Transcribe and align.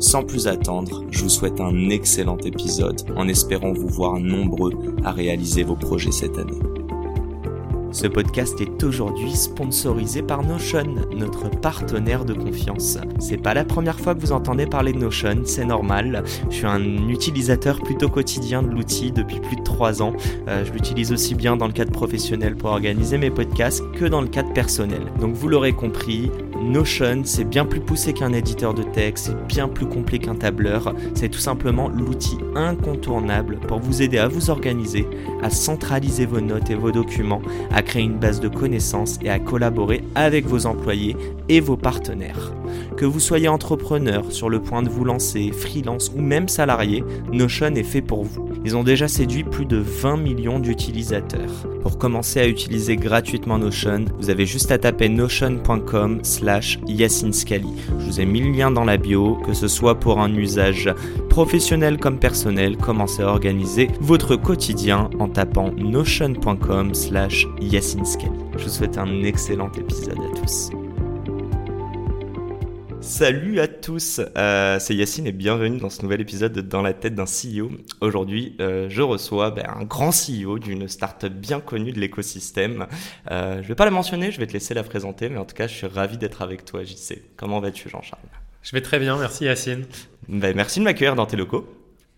Sans 0.00 0.22
plus 0.22 0.46
attendre, 0.46 1.04
je 1.10 1.24
vous 1.24 1.28
souhaite 1.28 1.60
un 1.60 1.90
excellent 1.90 2.38
épisode 2.38 3.02
en 3.16 3.28
espérant 3.28 3.74
vous 3.74 3.86
voir 3.86 4.18
nombreux 4.18 4.72
à 5.04 5.12
réaliser 5.12 5.62
vos 5.62 5.76
projets 5.76 6.10
cette 6.10 6.38
année. 6.38 6.58
Ce 7.92 8.06
podcast 8.06 8.58
est 8.62 8.82
aujourd'hui 8.82 9.32
sponsorisé 9.32 10.22
par 10.22 10.42
Notion, 10.42 10.94
notre 11.14 11.50
partenaire 11.50 12.24
de 12.24 12.32
confiance. 12.32 12.96
C'est 13.18 13.36
pas 13.36 13.52
la 13.52 13.64
première 13.64 14.00
fois 14.00 14.14
que 14.14 14.20
vous 14.20 14.32
entendez 14.32 14.64
parler 14.64 14.94
de 14.94 14.98
Notion, 14.98 15.42
c'est 15.44 15.66
normal. 15.66 16.22
Je 16.48 16.56
suis 16.56 16.66
un 16.66 17.08
utilisateur 17.08 17.82
plutôt 17.82 18.08
quotidien 18.08 18.62
de 18.62 18.68
l'outil 18.68 19.12
depuis 19.12 19.40
plus 19.40 19.56
de 19.56 19.62
3 19.62 20.00
ans. 20.00 20.14
Euh, 20.48 20.64
je 20.64 20.72
l'utilise 20.72 21.12
aussi 21.12 21.34
bien 21.34 21.56
dans 21.56 21.66
le 21.66 21.74
cadre 21.74 21.92
professionnel 21.92 22.56
pour 22.56 22.70
organiser 22.70 23.18
mes 23.18 23.30
podcasts 23.30 23.82
que 23.92 24.06
dans 24.06 24.22
le 24.22 24.28
cadre 24.28 24.52
personnel. 24.54 25.02
Donc 25.20 25.34
vous 25.34 25.48
l'aurez 25.48 25.72
compris, 25.72 26.30
Notion, 26.60 27.22
c'est 27.24 27.44
bien 27.44 27.64
plus 27.64 27.80
poussé 27.80 28.12
qu'un 28.12 28.34
éditeur 28.34 28.74
de 28.74 28.82
texte, 28.82 29.26
c'est 29.26 29.46
bien 29.46 29.66
plus 29.66 29.86
complet 29.86 30.18
qu'un 30.18 30.34
tableur. 30.34 30.94
C'est 31.14 31.30
tout 31.30 31.38
simplement 31.38 31.88
l'outil 31.88 32.36
incontournable 32.54 33.58
pour 33.66 33.78
vous 33.78 34.02
aider 34.02 34.18
à 34.18 34.28
vous 34.28 34.50
organiser, 34.50 35.06
à 35.42 35.48
centraliser 35.48 36.26
vos 36.26 36.42
notes 36.42 36.68
et 36.68 36.74
vos 36.74 36.92
documents, 36.92 37.40
à 37.72 37.80
créer 37.82 38.02
une 38.02 38.18
base 38.18 38.40
de 38.40 38.48
connaissances 38.48 39.18
et 39.22 39.30
à 39.30 39.38
collaborer 39.38 40.04
avec 40.14 40.46
vos 40.46 40.66
employés 40.66 41.16
et 41.48 41.60
vos 41.60 41.78
partenaires. 41.78 42.52
Que 42.96 43.06
vous 43.06 43.20
soyez 43.20 43.48
entrepreneur, 43.48 44.30
sur 44.30 44.50
le 44.50 44.60
point 44.60 44.82
de 44.82 44.90
vous 44.90 45.04
lancer, 45.04 45.50
freelance 45.52 46.12
ou 46.14 46.20
même 46.20 46.48
salarié, 46.48 47.02
Notion 47.32 47.74
est 47.74 47.82
fait 47.82 48.02
pour 48.02 48.24
vous. 48.24 48.50
Ils 48.64 48.76
ont 48.76 48.84
déjà 48.84 49.08
séduit 49.08 49.44
plus 49.44 49.64
de 49.64 49.78
20 49.78 50.18
millions 50.18 50.58
d'utilisateurs. 50.58 51.66
Pour 51.82 51.96
commencer 51.96 52.40
à 52.40 52.46
utiliser 52.46 52.96
gratuitement 52.96 53.58
Notion, 53.58 54.04
vous 54.18 54.28
avez 54.28 54.44
juste 54.44 54.70
à 54.70 54.78
taper 54.78 55.08
notion.com 55.08 56.20
slash 56.22 56.49
Je 57.98 58.04
vous 58.04 58.20
ai 58.20 58.26
mis 58.26 58.40
le 58.40 58.50
lien 58.50 58.70
dans 58.70 58.84
la 58.84 58.96
bio, 58.96 59.36
que 59.46 59.52
ce 59.52 59.68
soit 59.68 60.00
pour 60.00 60.20
un 60.20 60.34
usage 60.34 60.92
professionnel 61.28 61.98
comme 61.98 62.18
personnel, 62.18 62.76
commencez 62.76 63.22
à 63.22 63.28
organiser 63.28 63.88
votre 64.00 64.36
quotidien 64.36 65.10
en 65.18 65.28
tapant 65.28 65.70
notion.com 65.76 66.94
slash 66.94 67.46
Je 67.60 68.64
vous 68.64 68.68
souhaite 68.68 68.98
un 68.98 69.22
excellent 69.22 69.70
épisode 69.72 70.18
à 70.18 70.40
tous. 70.40 70.70
Salut 73.10 73.58
à 73.58 73.66
tous, 73.66 74.20
euh, 74.38 74.78
c'est 74.78 74.94
Yacine 74.94 75.26
et 75.26 75.32
bienvenue 75.32 75.78
dans 75.78 75.90
ce 75.90 76.00
nouvel 76.02 76.20
épisode 76.20 76.52
de 76.52 76.60
Dans 76.60 76.80
la 76.80 76.92
tête 76.92 77.16
d'un 77.16 77.24
CEO. 77.24 77.72
Aujourd'hui, 78.00 78.54
euh, 78.60 78.86
je 78.88 79.02
reçois 79.02 79.50
ben, 79.50 79.66
un 79.68 79.82
grand 79.82 80.12
CEO 80.12 80.60
d'une 80.60 80.86
startup 80.86 81.32
bien 81.32 81.58
connue 81.58 81.90
de 81.90 81.98
l'écosystème. 81.98 82.86
Euh, 83.32 83.56
je 83.56 83.62
ne 83.62 83.66
vais 83.66 83.74
pas 83.74 83.84
la 83.84 83.90
mentionner, 83.90 84.30
je 84.30 84.38
vais 84.38 84.46
te 84.46 84.52
laisser 84.52 84.74
la 84.74 84.84
présenter, 84.84 85.28
mais 85.28 85.38
en 85.38 85.44
tout 85.44 85.56
cas, 85.56 85.66
je 85.66 85.74
suis 85.74 85.88
ravi 85.88 86.18
d'être 86.18 86.40
avec 86.40 86.64
toi, 86.64 86.84
JC. 86.84 87.20
Comment 87.36 87.58
vas-tu, 87.58 87.88
Jean-Charles? 87.88 88.22
Je 88.62 88.70
vais 88.70 88.80
très 88.80 89.00
bien, 89.00 89.18
merci 89.18 89.44
Yacine. 89.44 89.86
Ben, 90.28 90.54
merci 90.54 90.78
de 90.78 90.84
m'accueillir 90.84 91.16
dans 91.16 91.26
tes 91.26 91.36
locaux. 91.36 91.66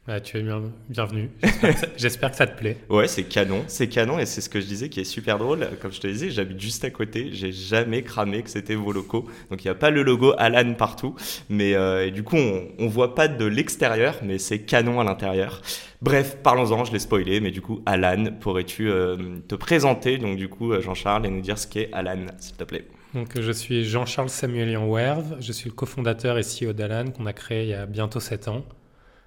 Bah, 0.04 0.18
tu 0.20 0.36
es 0.36 0.44
bienvenu. 0.88 1.30
J'espère 1.96 2.32
que, 2.32 2.36
ça 2.36 2.48
te 2.48 2.58
plaît. 2.58 2.76
Ouais, 2.90 3.06
c'est 3.06 3.22
canon, 3.22 3.62
c'est 3.68 3.86
canon 3.86 4.18
et 4.18 4.26
c'est 4.26 4.40
ce 4.40 4.48
que 4.48 4.60
je 4.60 4.66
disais 4.66 4.88
qui 4.88 4.98
est 4.98 5.04
super 5.04 5.38
drôle. 5.38 5.68
Comme 5.80 5.92
je 5.92 6.00
te 6.00 6.08
disais, 6.08 6.28
j'habite 6.28 6.58
juste 6.58 6.82
à 6.82 6.90
côté. 6.90 7.28
J'ai 7.30 7.52
jamais 7.52 8.02
cramé 8.02 8.42
que 8.42 8.50
c'était 8.50 8.74
vos 8.74 8.90
locaux. 8.90 9.28
Donc 9.48 9.64
il 9.64 9.68
n'y 9.68 9.70
a 9.70 9.76
pas 9.76 9.90
le 9.90 10.02
logo 10.02 10.34
Alan 10.38 10.74
partout, 10.74 11.14
mais 11.48 11.74
euh, 11.74 12.08
et 12.08 12.10
du 12.10 12.24
coup 12.24 12.34
on, 12.34 12.66
on 12.80 12.88
voit 12.88 13.14
pas 13.14 13.28
de 13.28 13.44
l'extérieur, 13.44 14.16
mais 14.24 14.38
c'est 14.38 14.62
canon 14.62 14.98
à 14.98 15.04
l'intérieur. 15.04 15.62
Bref, 16.00 16.38
parlons-en. 16.42 16.84
Je 16.84 16.92
l'ai 16.92 16.98
spoilé, 16.98 17.38
mais 17.38 17.52
du 17.52 17.60
coup 17.60 17.80
Alan, 17.86 18.24
pourrais-tu 18.40 18.90
euh, 18.90 19.38
te 19.46 19.54
présenter? 19.54 20.18
Donc 20.18 20.36
du 20.36 20.48
coup 20.48 20.80
Jean-Charles 20.80 21.26
et 21.26 21.30
nous 21.30 21.42
dire 21.42 21.58
ce 21.58 21.68
qu'est 21.68 21.90
Alan, 21.92 22.26
s'il 22.40 22.56
te 22.56 22.64
plaît. 22.64 22.88
Donc, 23.14 23.38
je 23.38 23.52
suis 23.52 23.84
Jean-Charles 23.84 24.30
Samuelian 24.30 24.88
Werve, 24.88 25.36
je 25.38 25.52
suis 25.52 25.68
le 25.68 25.74
cofondateur 25.74 26.38
et 26.38 26.42
CEO 26.42 26.72
d'Alan 26.72 27.10
qu'on 27.10 27.26
a 27.26 27.34
créé 27.34 27.64
il 27.64 27.68
y 27.68 27.74
a 27.74 27.84
bientôt 27.84 28.20
7 28.20 28.48
ans 28.48 28.64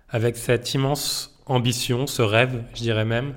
avec 0.09 0.37
cette 0.37 0.73
immense 0.73 1.39
ambition, 1.45 2.07
ce 2.07 2.21
rêve, 2.21 2.63
je 2.73 2.81
dirais 2.81 3.05
même, 3.05 3.35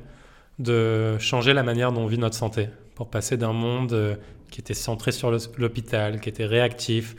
de 0.59 1.17
changer 1.19 1.53
la 1.53 1.62
manière 1.62 1.93
dont 1.93 2.03
on 2.03 2.06
vit 2.06 2.19
notre 2.19 2.37
santé, 2.37 2.69
pour 2.95 3.11
passer 3.11 3.37
d'un 3.37 3.53
monde 3.53 3.93
euh, 3.93 4.17
qui 4.51 4.61
était 4.61 4.75
centré 4.75 5.12
sur 5.12 5.31
l'hôpital, 5.31 6.21
qui 6.21 6.28
était 6.28 6.47
réactif, 6.47 7.15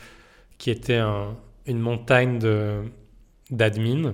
qui 0.58 0.72
était 0.72 1.00
une 1.66 1.80
montagne 1.80 2.40
d'admin, 3.50 4.14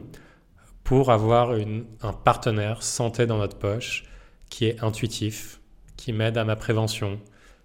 pour 0.84 1.12
avoir 1.12 1.52
un 1.52 2.14
partenaire 2.14 2.84
santé 2.84 3.26
dans 3.26 3.38
notre 3.38 3.58
poche, 3.58 4.04
qui 4.50 4.66
est 4.66 4.84
intuitif, 4.84 5.60
qui 5.98 6.14
m'aide 6.14 6.38
à 6.38 6.44
ma 6.44 6.56
prévention, 6.56 7.20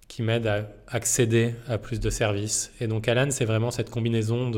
qui 0.09 0.22
m'aide 0.22 0.47
à 0.47 0.69
accéder 0.88 1.54
à 1.69 1.78
plus 1.78 2.00
de 2.00 2.10
services. 2.10 2.72
Et 2.80 2.86
donc 2.86 3.06
Alan, 3.06 3.30
c'est 3.30 3.44
vraiment 3.44 3.70
cette 3.70 3.91
combinaison 3.91 4.50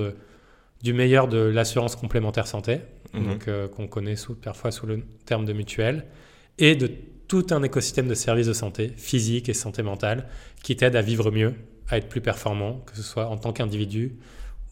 du 0.82 0.92
meilleur 0.92 1.26
de 1.26 1.38
l'assurance 1.38 1.96
complémentaire 1.96 2.46
santé, 2.46 2.80
Mhm. 3.14 3.26
donc 3.26 3.48
euh, 3.48 3.68
qu'on 3.68 3.86
connaît 3.86 4.16
sous, 4.16 4.34
parfois 4.34 4.70
sous 4.70 4.86
le 4.86 5.02
terme 5.26 5.44
de 5.44 5.52
mutuelle, 5.52 6.06
et 6.58 6.76
de 6.76 6.90
tout 7.28 7.46
un 7.50 7.62
écosystème 7.62 8.08
de 8.08 8.14
services 8.14 8.46
de 8.46 8.52
santé, 8.52 8.92
physique 8.96 9.48
et 9.48 9.54
santé 9.54 9.82
mentale, 9.82 10.28
qui 10.62 10.76
t'aide 10.76 10.96
à 10.96 11.02
vivre 11.02 11.30
mieux, 11.30 11.54
à 11.88 11.98
être 11.98 12.08
plus 12.08 12.20
performant, 12.20 12.82
que 12.86 12.96
ce 12.96 13.02
soit 13.02 13.26
en 13.26 13.36
tant 13.36 13.52
qu'individu 13.52 14.16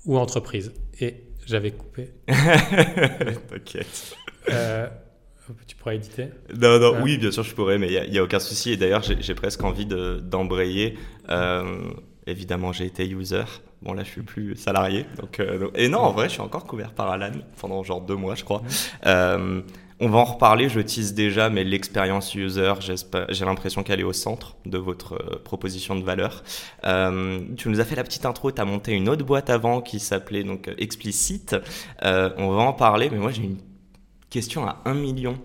ou 0.05 0.19
entreprise. 0.19 0.73
Et 1.01 1.25
j'avais 1.47 1.71
coupé. 1.71 2.11
T'inquiète. 2.29 4.17
Euh, 4.51 4.89
tu 5.67 5.77
pourrais 5.77 5.97
éditer? 5.97 6.29
Non, 6.57 6.79
non, 6.79 7.03
oui, 7.03 7.19
bien 7.19 7.31
sûr, 7.31 7.43
je 7.43 7.55
pourrais, 7.55 7.79
mais 7.79 7.93
il 7.93 8.11
n'y 8.11 8.19
a, 8.19 8.23
aucun 8.23 8.39
souci. 8.39 8.73
Et 8.73 8.77
d'ailleurs, 8.77 9.03
j'ai 9.03 9.35
presque 9.35 9.63
envie 9.65 9.87
d'embrayer. 9.87 10.97
Euh, 11.29 11.83
évidemment, 12.27 12.73
j'ai 12.73 12.87
été 12.87 13.09
user. 13.09 13.45
Bon, 13.83 13.95
là, 13.95 14.05
je 14.05 14.11
suis 14.11 14.23
plus 14.23 14.57
salarié. 14.57 15.07
Donc, 15.19 15.41
euh, 15.41 15.71
et 15.75 15.89
non, 15.89 16.01
en 16.01 16.13
vrai, 16.13 16.29
je 16.29 16.35
suis 16.35 16.43
encore 16.43 16.65
couvert 16.65 16.93
par 16.93 17.11
Alan 17.11 17.33
pendant 17.59 17.83
genre 17.83 18.03
deux 18.03 18.17
mois, 18.17 18.35
je 18.35 18.45
crois. 18.45 18.63
Euh, 19.07 19.63
on 20.01 20.09
va 20.09 20.19
en 20.19 20.25
reparler, 20.25 20.69
je 20.69 20.81
tease 20.81 21.15
déjà, 21.15 21.51
mais 21.51 21.65
l'expérience 21.65 22.35
user, 22.35 22.75
j'ai 23.29 23.45
l'impression 23.45 23.83
qu'elle 23.83 24.01
est 24.01 24.05
au 24.05 24.13
centre 24.13 24.57
de 24.67 24.79
votre 24.79 25.15
euh, 25.15 25.43
proposition 25.43 25.95
de 25.95 26.05
valeur. 26.05 26.43
tu 27.57 27.69
nous 27.69 27.81
as 27.81 27.85
fait 27.85 27.97
la 27.97 28.05
petite 28.05 28.27
intro, 28.27 28.53
tu 28.53 28.61
as 28.61 28.65
monté 28.65 28.93
une 28.93 29.09
autre 29.09 29.25
boîte 29.25 29.49
avant 29.49 29.81
qui 29.81 29.99
s'appelait 29.99 30.45
donc 30.45 30.71
Explicit. 30.79 31.57
on 32.03 32.51
va 32.51 32.63
en 32.63 32.73
parler, 32.75 33.09
mais 33.11 33.19
moi 33.19 33.31
j'ai 33.31 33.45
une 33.45 33.59
question 34.29 34.67
à 34.67 34.81
un 34.85 34.95
million. 34.95 35.39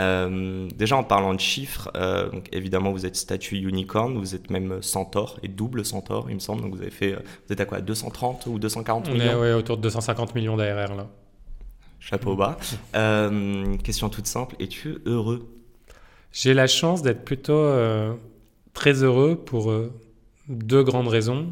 Euh, 0.00 0.68
déjà 0.74 0.96
en 0.96 1.04
parlant 1.04 1.34
de 1.34 1.40
chiffres, 1.40 1.90
euh, 1.94 2.30
donc 2.30 2.48
évidemment 2.52 2.90
vous 2.90 3.04
êtes 3.04 3.16
statut 3.16 3.56
unicorn, 3.56 4.16
vous 4.16 4.34
êtes 4.34 4.48
même 4.48 4.80
centaure 4.82 5.38
et 5.42 5.48
double 5.48 5.84
centaure 5.84 6.26
il 6.30 6.36
me 6.36 6.40
semble, 6.40 6.62
donc 6.62 6.74
vous 6.74 6.80
avez 6.80 6.90
fait, 6.90 7.12
euh, 7.12 7.18
vous 7.46 7.52
êtes 7.52 7.60
à 7.60 7.66
quoi 7.66 7.80
230 7.80 8.46
ou 8.46 8.58
240 8.58 9.08
On 9.08 9.12
millions 9.12 9.44
est 9.44 9.52
autour 9.52 9.76
de 9.76 9.82
250 9.82 10.34
millions 10.34 10.56
d'ARR 10.56 10.94
là. 10.94 11.06
Chapeau 11.98 12.34
bas. 12.34 12.56
question 13.84 14.08
toute 14.08 14.26
simple, 14.26 14.56
es-tu 14.58 14.98
heureux? 15.04 15.46
J'ai 16.32 16.54
la 16.54 16.66
chance 16.66 17.02
d'être 17.02 17.24
plutôt 17.24 17.70
très 18.72 19.02
heureux 19.02 19.36
pour 19.36 19.70
deux 20.48 20.82
grandes 20.82 21.08
raisons. 21.08 21.48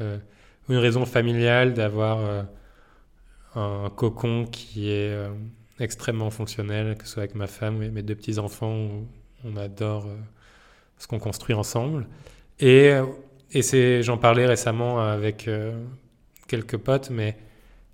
une 0.00 0.78
raison 0.78 1.04
familiale 1.04 1.74
d'avoir 1.74 2.46
un 3.56 3.90
cocon 3.90 4.46
qui 4.46 4.88
est 4.90 5.14
extrêmement 5.80 6.30
fonctionnel, 6.30 6.96
que 6.96 7.06
ce 7.06 7.14
soit 7.14 7.22
avec 7.22 7.34
ma 7.34 7.46
femme 7.46 7.82
et 7.82 7.90
mes 7.90 8.02
deux 8.02 8.14
petits-enfants, 8.14 8.88
on 9.44 9.56
adore 9.56 10.06
euh, 10.06 10.16
ce 10.98 11.06
qu'on 11.06 11.18
construit 11.18 11.54
ensemble. 11.54 12.06
Et, 12.58 12.90
euh, 12.90 13.06
et 13.52 13.62
c'est, 13.62 14.02
j'en 14.02 14.18
parlais 14.18 14.46
récemment 14.46 15.00
avec 15.00 15.48
euh, 15.48 15.82
quelques 16.46 16.76
potes, 16.76 17.10
mais 17.10 17.36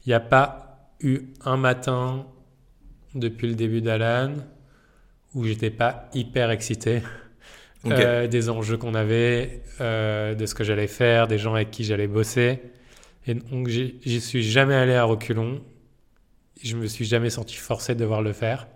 il 0.04 0.10
n'y 0.10 0.14
a 0.14 0.20
pas 0.20 0.90
eu 1.00 1.20
un 1.44 1.56
matin 1.56 2.26
depuis 3.14 3.48
le 3.48 3.54
début 3.54 3.80
d'Alan 3.80 4.34
où 5.34 5.44
j'étais 5.44 5.70
pas 5.70 6.08
hyper 6.14 6.50
excité 6.50 7.02
des 7.84 8.50
enjeux 8.50 8.76
qu'on 8.76 8.94
avait, 8.94 9.62
de 9.78 10.46
ce 10.46 10.54
que 10.56 10.64
j'allais 10.64 10.88
faire, 10.88 11.28
des 11.28 11.38
gens 11.38 11.54
avec 11.54 11.70
qui 11.70 11.84
j'allais 11.84 12.08
bosser. 12.08 12.60
Et 13.28 13.34
donc 13.34 13.68
j'y 13.68 14.20
suis 14.20 14.42
jamais 14.42 14.74
allé 14.74 14.94
à 14.94 15.04
reculons 15.04 15.62
je 16.62 16.76
me 16.76 16.86
suis 16.86 17.04
jamais 17.04 17.30
senti 17.30 17.56
forcé 17.56 17.94
de 17.94 18.00
devoir 18.00 18.22
le 18.22 18.32
faire. 18.32 18.66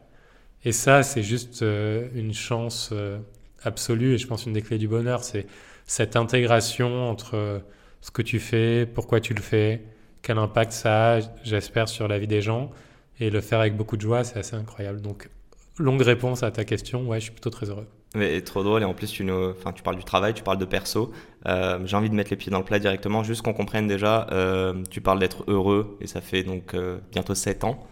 Et 0.64 0.72
ça, 0.72 1.02
c'est 1.02 1.22
juste 1.22 1.62
euh, 1.62 2.08
une 2.14 2.34
chance 2.34 2.90
euh, 2.92 3.18
absolue 3.62 4.14
et 4.14 4.18
je 4.18 4.26
pense 4.26 4.46
une 4.46 4.52
des 4.52 4.62
clés 4.62 4.78
du 4.78 4.88
bonheur, 4.88 5.24
c'est 5.24 5.46
cette 5.86 6.16
intégration 6.16 7.08
entre 7.08 7.36
euh, 7.36 7.58
ce 8.00 8.10
que 8.10 8.22
tu 8.22 8.38
fais, 8.38 8.86
pourquoi 8.86 9.20
tu 9.20 9.34
le 9.34 9.40
fais, 9.40 9.82
quel 10.22 10.38
impact 10.38 10.72
ça 10.72 11.16
a, 11.16 11.20
j'espère, 11.42 11.88
sur 11.88 12.08
la 12.08 12.18
vie 12.18 12.26
des 12.26 12.42
gens. 12.42 12.70
Et 13.18 13.30
le 13.30 13.40
faire 13.40 13.60
avec 13.60 13.76
beaucoup 13.76 13.96
de 13.96 14.02
joie, 14.02 14.24
c'est 14.24 14.38
assez 14.38 14.56
incroyable. 14.56 15.00
Donc, 15.00 15.28
longue 15.78 16.02
réponse 16.02 16.42
à 16.42 16.50
ta 16.50 16.64
question, 16.64 17.06
ouais, 17.06 17.20
je 17.20 17.24
suis 17.24 17.32
plutôt 17.32 17.50
très 17.50 17.68
heureux. 17.68 17.86
Mais 18.14 18.40
trop 18.40 18.64
drôle 18.64 18.82
et 18.82 18.84
en 18.84 18.94
plus 18.94 19.10
tu, 19.12 19.24
nous, 19.24 19.50
enfin, 19.50 19.72
tu 19.72 19.82
parles 19.82 19.96
du 19.96 20.04
travail, 20.04 20.34
tu 20.34 20.42
parles 20.42 20.58
de 20.58 20.64
perso. 20.64 21.12
Euh, 21.46 21.78
j'ai 21.84 21.96
envie 21.96 22.10
de 22.10 22.14
mettre 22.14 22.30
les 22.30 22.36
pieds 22.36 22.50
dans 22.50 22.58
le 22.58 22.64
plat 22.64 22.80
directement, 22.80 23.22
juste 23.22 23.42
qu'on 23.42 23.52
comprenne 23.52 23.86
déjà. 23.86 24.26
Euh, 24.32 24.82
tu 24.90 25.00
parles 25.00 25.20
d'être 25.20 25.44
heureux 25.46 25.96
et 26.00 26.06
ça 26.08 26.20
fait 26.20 26.42
donc 26.42 26.74
euh, 26.74 26.98
bientôt 27.12 27.34
7 27.34 27.64
ans. 27.64 27.86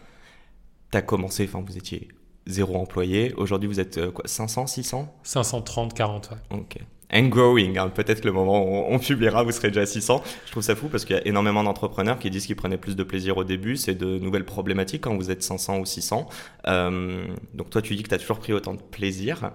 Tu 0.90 0.98
as 0.98 1.02
commencé, 1.02 1.44
enfin 1.44 1.62
vous 1.64 1.76
étiez 1.76 2.08
zéro 2.46 2.76
employé. 2.76 3.32
Aujourd'hui 3.36 3.68
vous 3.68 3.78
êtes 3.78 4.10
quoi 4.10 4.24
500, 4.26 4.66
600 4.66 5.14
530, 5.22 5.94
40. 5.94 6.30
Ouais. 6.30 6.58
Ok 6.58 6.78
and 7.12 7.28
growing. 7.28 7.78
Hein. 7.78 7.88
Peut-être 7.88 8.20
que 8.20 8.26
le 8.26 8.32
moment 8.32 8.62
où 8.62 8.84
on 8.88 8.98
publiera, 8.98 9.42
vous 9.42 9.52
serez 9.52 9.68
déjà 9.68 9.82
à 9.82 9.86
600. 9.86 10.22
Je 10.46 10.50
trouve 10.50 10.62
ça 10.62 10.74
fou 10.74 10.88
parce 10.88 11.04
qu'il 11.04 11.16
y 11.16 11.18
a 11.18 11.26
énormément 11.26 11.64
d'entrepreneurs 11.64 12.18
qui 12.18 12.30
disent 12.30 12.46
qu'ils 12.46 12.56
prenaient 12.56 12.78
plus 12.78 12.96
de 12.96 13.02
plaisir 13.02 13.36
au 13.36 13.44
début. 13.44 13.76
C'est 13.76 13.94
de 13.94 14.18
nouvelles 14.18 14.44
problématiques 14.44 15.02
quand 15.02 15.16
vous 15.16 15.30
êtes 15.30 15.42
500 15.42 15.78
ou 15.78 15.86
600. 15.86 16.28
Euh, 16.66 17.26
donc 17.54 17.70
toi, 17.70 17.82
tu 17.82 17.94
dis 17.96 18.02
que 18.02 18.08
tu 18.08 18.14
as 18.14 18.18
toujours 18.18 18.38
pris 18.38 18.52
autant 18.52 18.74
de 18.74 18.82
plaisir. 18.82 19.52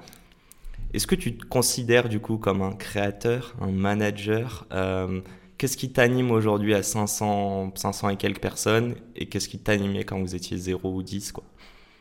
Est-ce 0.94 1.08
que 1.08 1.16
tu 1.16 1.36
te 1.36 1.46
considères 1.46 2.08
du 2.08 2.20
coup 2.20 2.38
comme 2.38 2.62
un 2.62 2.74
créateur, 2.74 3.56
un 3.62 3.72
manager 3.72 4.68
euh, 4.72 5.22
Qu'est-ce 5.58 5.78
qui 5.78 5.92
t'anime 5.92 6.32
aujourd'hui 6.32 6.74
à 6.74 6.84
500, 6.84 7.74
500 7.76 8.10
et 8.10 8.18
quelques 8.18 8.42
personnes 8.42 8.96
Et 9.16 9.28
qu'est-ce 9.28 9.48
qui 9.48 9.60
t'animait 9.60 10.04
quand 10.04 10.20
vous 10.20 10.36
étiez 10.36 10.58
0 10.58 10.94
ou 10.94 11.04
10 11.04 11.32
quoi? 11.32 11.44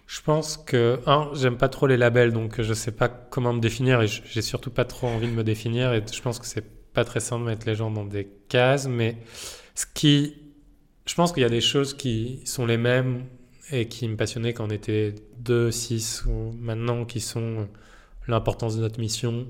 Je 0.07 0.21
pense 0.21 0.59
que, 0.59 1.01
un, 1.07 1.31
j'aime 1.33 1.57
pas 1.57 1.69
trop 1.69 1.87
les 1.87 1.97
labels, 1.97 2.33
donc 2.33 2.61
je 2.61 2.75
sais 2.75 2.93
pas 2.93 3.09
comment 3.09 3.55
me 3.55 3.61
définir 3.61 4.03
et 4.03 4.09
j'ai 4.09 4.43
surtout 4.43 4.71
pas 4.71 4.85
trop 4.85 5.07
envie 5.07 5.27
de 5.27 5.33
me 5.33 5.45
définir. 5.45 5.95
Et 5.95 6.03
je 6.13 6.21
pense 6.21 6.39
que 6.39 6.47
c'est 6.47 6.93
pas 6.93 7.05
très 7.05 7.21
simple 7.21 7.45
de 7.45 7.51
mettre 7.51 7.67
les 7.67 7.75
gens 7.75 7.91
dans 7.91 8.05
des 8.05 8.29
cases, 8.49 8.89
mais 8.89 9.17
ce 9.75 9.87
qui. 9.87 10.37
Je 11.07 11.15
pense 11.15 11.33
qu'il 11.33 11.43
y 11.43 11.47
a 11.47 11.51
des 11.51 11.61
choses 11.61 11.95
qui 11.95 12.43
sont 12.45 12.67
les 12.67 12.77
mêmes 12.77 13.25
et 13.71 13.89
qui 13.89 14.07
me 14.07 14.17
passionnaient 14.17 14.53
quand 14.53 14.67
on 14.67 14.71
était 14.71 15.15
2, 15.39 15.71
6 15.71 16.25
ou 16.27 16.53
maintenant 16.61 17.05
qui 17.05 17.21
sont 17.21 17.69
l'importance 18.29 18.77
de 18.77 18.81
notre 18.81 19.01
mission, 19.01 19.47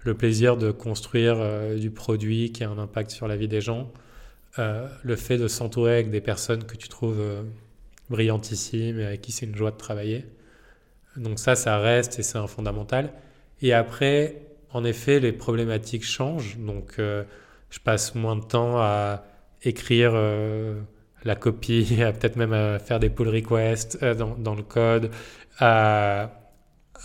le 0.00 0.14
plaisir 0.14 0.56
de 0.56 0.70
construire 0.70 1.36
euh, 1.38 1.78
du 1.78 1.90
produit 1.90 2.52
qui 2.52 2.64
a 2.64 2.70
un 2.70 2.78
impact 2.78 3.10
sur 3.10 3.28
la 3.28 3.36
vie 3.36 3.48
des 3.48 3.60
gens, 3.60 3.92
euh, 4.58 4.86
le 5.02 5.16
fait 5.16 5.38
de 5.38 5.48
s'entourer 5.48 5.94
avec 5.94 6.10
des 6.10 6.20
personnes 6.20 6.64
que 6.64 6.76
tu 6.76 6.88
trouves. 6.88 7.20
Euh, 7.20 7.42
brillantissime 8.10 9.00
et 9.00 9.06
avec 9.06 9.22
qui 9.22 9.32
c'est 9.32 9.46
une 9.46 9.56
joie 9.56 9.70
de 9.70 9.76
travailler. 9.76 10.26
Donc 11.16 11.38
ça, 11.38 11.56
ça 11.56 11.78
reste 11.78 12.18
et 12.18 12.22
c'est 12.22 12.36
un 12.36 12.46
fondamental. 12.46 13.10
Et 13.62 13.72
après, 13.72 14.42
en 14.70 14.84
effet, 14.84 15.18
les 15.18 15.32
problématiques 15.32 16.04
changent. 16.04 16.58
Donc 16.58 16.96
euh, 16.98 17.24
je 17.70 17.78
passe 17.78 18.14
moins 18.14 18.36
de 18.36 18.44
temps 18.44 18.76
à 18.76 19.24
écrire 19.62 20.12
la 21.24 21.36
copie, 21.36 22.02
à 22.02 22.12
peut-être 22.12 22.36
même 22.36 22.52
à 22.52 22.78
faire 22.78 23.00
des 23.00 23.08
pull 23.08 23.28
requests 23.28 24.04
dans, 24.04 24.36
dans, 24.36 24.54
le 24.54 24.62
code, 24.62 25.10
à, 25.58 26.41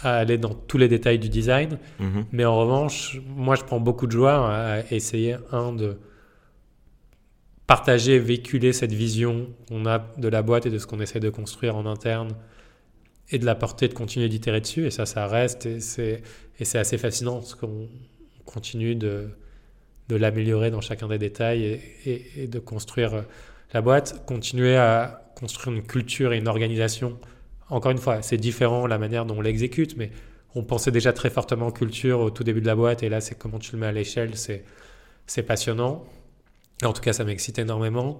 à, 0.02 0.18
aller 0.18 0.38
dans 0.38 0.54
tous 0.54 0.78
les 0.78 0.88
détails 0.88 1.20
du 1.20 1.30
design. 1.30 1.78
Mm-hmm. 2.00 2.26
Mais 2.32 2.46
en 2.46 2.58
revanche, 2.58 3.20
moi, 3.28 3.56
je 3.56 3.64
prends 3.64 3.80
beaucoup 3.80 4.08
de 4.08 4.12
joie 4.12 4.54
à 4.54 4.80
essayer, 4.92 5.38
un, 5.52 5.74
de 5.74 5.98
partager, 7.68 8.18
véhiculer 8.18 8.72
cette 8.72 8.94
vision 8.94 9.50
qu'on 9.68 9.86
a 9.86 10.08
de 10.18 10.28
la 10.30 10.42
boîte 10.42 10.66
et 10.66 10.70
de 10.70 10.80
ce 10.80 10.88
qu'on 10.88 11.02
essaie 11.02 11.20
de 11.20 11.30
construire 11.30 11.76
en 11.76 11.86
interne 11.86 12.36
et 13.30 13.40
de 13.40 13.46
la 13.46 13.56
porter, 13.56 13.90
de 13.90 13.94
continuer 13.94 14.30
d'itérer 14.30 14.62
dessus. 14.62 14.86
Et 14.86 14.92
ça, 14.92 15.06
ça 15.06 15.28
reste 15.28 15.66
et 15.66 15.82
c'est, 15.82 16.24
assez 16.60 16.98
fascinant 16.98 17.36
parce 17.36 17.56
qu'on 17.56 17.90
continue 18.46 18.96
de, 18.96 19.30
de 20.08 20.16
l'améliorer 20.16 20.72
dans 20.72 20.80
chacun 20.80 21.10
des 21.10 21.18
détails 21.18 21.64
et, 22.06 22.44
et, 22.44 22.48
de 22.48 22.60
construire 22.60 23.26
la 23.74 23.82
boîte, 23.82 24.26
continuer 24.26 24.78
à 24.78 25.34
construire 25.36 25.76
une 25.76 25.84
culture 25.84 26.32
et 26.32 26.38
une 26.38 26.48
organisation. 26.48 27.20
Encore 27.70 27.92
une 27.92 27.98
fois, 27.98 28.22
c'est 28.22 28.38
différent 28.38 28.88
la 28.88 28.98
manière 28.98 29.26
dont 29.26 29.38
on 29.38 29.42
l'exécute, 29.42 29.98
mais 29.98 30.12
on 30.56 30.64
pensait 30.64 30.92
déjà 30.92 31.14
très 31.14 31.30
fortement 31.30 31.72
culture 31.72 32.20
au 32.20 32.30
tout 32.30 32.44
début 32.44 32.62
de 32.62 32.66
la 32.66 32.76
boîte 32.76 33.04
et 33.04 33.10
là, 33.10 33.22
c'est 33.22 33.36
comment 33.36 33.60
tu 33.60 33.74
le 33.74 33.80
mets 33.80 33.88
à 33.88 33.92
l'échelle, 33.92 34.32
c'est, 34.36 34.64
passionnant. 35.44 36.06
En 36.84 36.94
tout 36.94 37.02
cas, 37.02 37.14
ça 37.14 37.24
m'excite 37.24 37.60
énormément. 37.60 38.20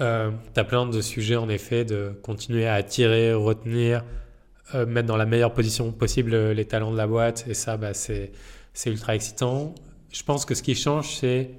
Euh, 0.00 0.30
tu 0.52 0.60
as 0.60 0.64
plein 0.64 0.86
de 0.86 1.00
sujets, 1.00 1.36
en 1.36 1.48
effet, 1.48 1.84
de 1.84 2.18
continuer 2.22 2.66
à 2.66 2.74
attirer, 2.74 3.34
retenir, 3.34 4.04
euh, 4.74 4.86
mettre 4.86 5.08
dans 5.08 5.16
la 5.16 5.26
meilleure 5.26 5.52
position 5.52 5.92
possible 5.92 6.34
euh, 6.34 6.54
les 6.54 6.64
talents 6.64 6.92
de 6.92 6.96
la 6.96 7.06
boîte. 7.06 7.44
Et 7.48 7.54
ça, 7.54 7.76
bah, 7.76 7.92
c'est 7.94 8.30
ultra 8.86 9.14
excitant. 9.14 9.74
Je 10.12 10.22
pense 10.22 10.44
que 10.44 10.54
ce 10.54 10.62
qui 10.62 10.74
change, 10.74 11.16
c'est 11.16 11.50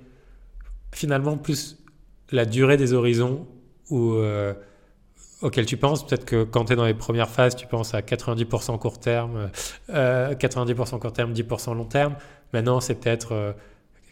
finalement 0.93 1.37
plus 1.37 1.77
la 2.31 2.45
durée 2.45 2.77
des 2.77 2.93
horizons 2.93 3.47
où, 3.89 4.15
auxquels 5.41 5.65
tu 5.65 5.77
penses. 5.77 6.05
Peut-être 6.05 6.25
que 6.25 6.43
quand 6.43 6.65
tu 6.65 6.73
es 6.73 6.75
dans 6.75 6.85
les 6.85 6.93
premières 6.93 7.29
phases, 7.29 7.55
tu 7.55 7.67
penses 7.67 7.93
à 7.93 8.01
90% 8.01 8.77
court 8.79 8.99
terme, 8.99 9.49
90% 9.89 10.99
court 10.99 11.13
terme, 11.13 11.33
10% 11.33 11.75
long 11.75 11.85
terme. 11.85 12.15
Maintenant, 12.53 12.79
c'est 12.79 12.95
peut-être 12.95 13.55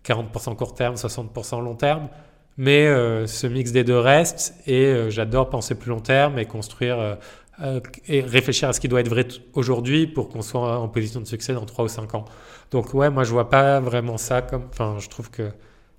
40% 0.05 0.55
court 0.55 0.73
terme, 0.73 0.95
60% 0.95 1.63
long 1.63 1.75
terme. 1.75 2.09
Mais 2.57 2.85
euh, 2.85 3.25
ce 3.25 3.47
mix 3.47 3.71
des 3.71 3.83
deux 3.83 3.97
reste 3.97 4.55
et 4.67 4.85
euh, 4.85 5.09
j'adore 5.09 5.49
penser 5.49 5.75
plus 5.75 5.89
long 5.89 6.01
terme 6.01 6.37
et 6.37 6.45
construire 6.45 7.17
euh, 7.59 7.79
et 8.07 8.21
réfléchir 8.21 8.69
à 8.69 8.73
ce 8.73 8.79
qui 8.79 8.87
doit 8.87 8.99
être 8.99 9.09
vrai 9.09 9.27
aujourd'hui 9.53 10.07
pour 10.07 10.29
qu'on 10.29 10.41
soit 10.41 10.79
en 10.79 10.87
position 10.87 11.19
de 11.19 11.25
succès 11.25 11.53
dans 11.53 11.65
3 11.65 11.85
ou 11.85 11.87
5 11.87 12.13
ans. 12.15 12.25
Donc 12.71 12.93
ouais, 12.93 13.09
moi 13.09 13.23
je 13.23 13.31
vois 13.31 13.49
pas 13.49 13.79
vraiment 13.79 14.17
ça 14.17 14.41
comme... 14.41 14.65
Enfin, 14.69 14.97
je 14.99 15.07
trouve 15.09 15.31
qu'il 15.31 15.51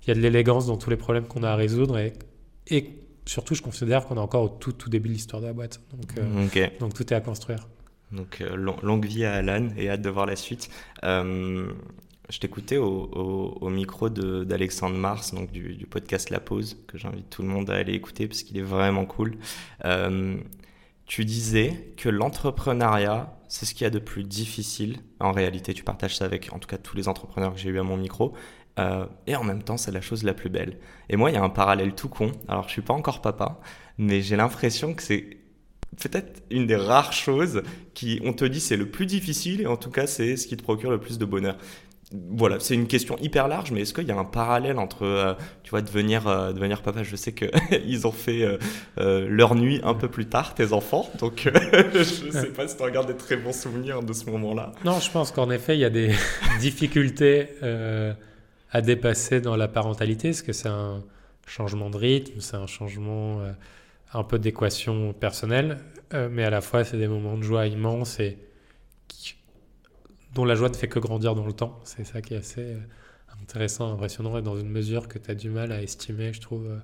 y 0.07 0.11
a 0.11 0.13
de 0.13 0.19
l'élégance 0.19 0.67
dans 0.67 0.77
tous 0.77 0.89
les 0.89 0.97
problèmes 0.97 1.27
qu'on 1.27 1.43
a 1.43 1.49
à 1.49 1.55
résoudre 1.55 1.97
et 1.97 2.13
surtout 3.25 3.55
je 3.55 3.61
considère 3.61 4.05
qu'on 4.05 4.15
est 4.15 4.19
encore 4.19 4.43
au 4.43 4.49
tout, 4.49 4.71
tout 4.71 4.89
début 4.89 5.09
de 5.09 5.13
l'histoire 5.13 5.41
de 5.41 5.47
la 5.47 5.53
boîte. 5.53 5.81
Donc, 5.93 6.79
donc 6.79 6.93
tout 6.93 7.13
est 7.13 7.15
à 7.15 7.21
construire. 7.21 7.67
Donc 8.11 8.39
longue 8.39 9.05
vie 9.05 9.25
à 9.25 9.33
Alan 9.33 9.69
et 9.77 9.89
hâte 9.89 10.01
de 10.01 10.09
voir 10.09 10.25
la 10.25 10.35
suite. 10.35 10.69
Je 12.29 12.39
t'écoutais 12.39 12.77
au, 12.77 13.69
micro 13.69 14.09
d'Alexandre 14.09 14.95
Mars, 14.95 15.33
donc 15.33 15.51
du, 15.51 15.85
podcast 15.89 16.29
La 16.29 16.39
Pause, 16.39 16.77
que 16.87 16.97
j'invite 16.97 17.29
tout 17.29 17.43
le 17.43 17.47
monde 17.47 17.69
à 17.69 17.75
aller 17.75 17.93
écouter 17.93 18.27
parce 18.27 18.43
qu'il 18.43 18.57
est 18.57 18.63
vraiment 18.63 19.05
cool. 19.05 19.37
Euh, 19.85 20.35
tu 21.05 21.23
disais 21.23 21.93
que 21.97 22.09
l'entrepreneuriat, 22.09 23.37
c'est 23.47 23.65
ce 23.65 23.75
qu'il 23.75 23.83
y 23.83 23.87
a 23.87 23.91
de 23.91 23.99
plus 23.99 24.23
difficile. 24.23 24.97
En 25.19 25.31
réalité, 25.31 25.73
tu 25.75 25.83
partages 25.83 26.17
ça 26.17 26.25
avec, 26.25 26.51
en 26.51 26.57
tout 26.57 26.67
cas, 26.67 26.79
tous 26.79 26.97
les 26.97 27.07
entrepreneurs 27.07 27.53
que 27.53 27.59
j'ai 27.59 27.69
eu 27.69 27.79
à 27.79 27.83
mon 27.83 27.97
micro. 27.97 28.33
Euh, 28.79 29.05
et 29.27 29.35
en 29.35 29.43
même 29.43 29.63
temps, 29.63 29.77
c'est 29.77 29.91
la 29.91 30.01
chose 30.01 30.23
la 30.23 30.33
plus 30.33 30.49
belle. 30.49 30.77
Et 31.09 31.15
moi, 31.15 31.31
il 31.31 31.33
y 31.33 31.37
a 31.37 31.43
un 31.43 31.49
parallèle 31.49 31.95
tout 31.95 32.09
con. 32.09 32.31
Alors, 32.47 32.67
je 32.67 32.73
suis 32.73 32.81
pas 32.81 32.93
encore 32.93 33.21
papa, 33.21 33.59
mais 33.97 34.21
j'ai 34.21 34.35
l'impression 34.35 34.93
que 34.93 35.01
c'est 35.01 35.37
peut-être 36.01 36.43
une 36.49 36.67
des 36.67 36.75
rares 36.75 37.13
choses 37.13 37.63
qui, 37.93 38.19
on 38.25 38.33
te 38.33 38.43
dit, 38.43 38.59
c'est 38.59 38.75
le 38.75 38.89
plus 38.89 39.05
difficile 39.05 39.61
et 39.61 39.67
en 39.67 39.77
tout 39.77 39.91
cas, 39.91 40.07
c'est 40.07 40.35
ce 40.35 40.45
qui 40.45 40.57
te 40.57 40.63
procure 40.63 40.91
le 40.91 40.99
plus 40.99 41.17
de 41.17 41.25
bonheur 41.25 41.55
voilà, 42.11 42.59
c'est 42.59 42.75
une 42.75 42.87
question 42.87 43.17
hyper 43.19 43.47
large, 43.47 43.71
mais 43.71 43.81
est-ce 43.81 43.93
qu'il 43.93 44.07
y 44.07 44.11
a 44.11 44.17
un 44.17 44.25
parallèle 44.25 44.77
entre, 44.77 45.03
euh, 45.03 45.33
tu 45.63 45.71
vois, 45.71 45.81
devenir, 45.81 46.27
euh, 46.27 46.53
devenir 46.53 46.81
papa? 46.81 47.03
Je 47.03 47.15
sais 47.15 47.33
qu'ils 47.33 48.05
ont 48.07 48.11
fait 48.11 48.59
euh, 48.99 49.27
leur 49.27 49.55
nuit 49.55 49.81
un 49.83 49.95
peu 49.95 50.07
plus 50.07 50.27
tard, 50.27 50.53
tes 50.53 50.71
enfants, 50.73 51.09
donc 51.19 51.49
je 51.53 52.25
ne 52.27 52.31
sais 52.31 52.53
pas 52.53 52.67
si 52.67 52.77
tu 52.77 52.83
regardes 52.83 53.07
des 53.07 53.17
très 53.17 53.37
bons 53.37 53.53
souvenirs 53.53 54.03
de 54.03 54.13
ce 54.13 54.29
moment-là. 54.29 54.71
Non, 54.83 54.99
je 54.99 55.09
pense 55.09 55.31
qu'en 55.31 55.49
effet, 55.49 55.75
il 55.75 55.81
y 55.81 55.85
a 55.85 55.89
des 55.89 56.11
difficultés 56.59 57.47
à 58.75 58.81
dépasser 58.81 59.39
dans 59.39 59.55
la 59.55 59.67
parentalité, 59.67 60.29
parce 60.29 60.41
que 60.41 60.53
c'est 60.53 60.69
un 60.69 61.03
changement 61.47 61.89
de 61.89 61.97
rythme, 61.97 62.39
c'est 62.41 62.57
un 62.57 62.67
changement 62.67 63.41
un 64.13 64.23
peu 64.23 64.37
d'équation 64.39 65.13
personnelle, 65.13 65.77
mais 66.13 66.43
à 66.43 66.49
la 66.49 66.61
fois, 66.61 66.83
c'est 66.83 66.97
des 66.97 67.07
moments 67.07 67.37
de 67.37 67.43
joie 67.43 67.67
immenses 67.67 68.19
et 68.19 68.37
dont 70.35 70.45
la 70.45 70.53
joie 70.53 70.69
ne 70.69 70.75
fait 70.75 70.87
que 70.87 70.99
grandir 70.99 71.33
dans 71.33 71.47
le 71.47 71.53
temps. 71.53 71.79
C'est 71.83 72.03
ça 72.03 72.21
qui 72.21 72.35
est 72.35 72.37
assez 72.37 72.61
euh, 72.61 72.79
intéressant, 73.41 73.91
impressionnant 73.93 74.37
et 74.37 74.41
dans 74.41 74.57
une 74.57 74.69
mesure 74.69 75.07
que 75.07 75.17
tu 75.17 75.31
as 75.31 75.35
du 75.35 75.49
mal 75.49 75.71
à 75.71 75.81
estimer, 75.81 76.33
je 76.33 76.41
trouve, 76.41 76.67
euh, 76.67 76.77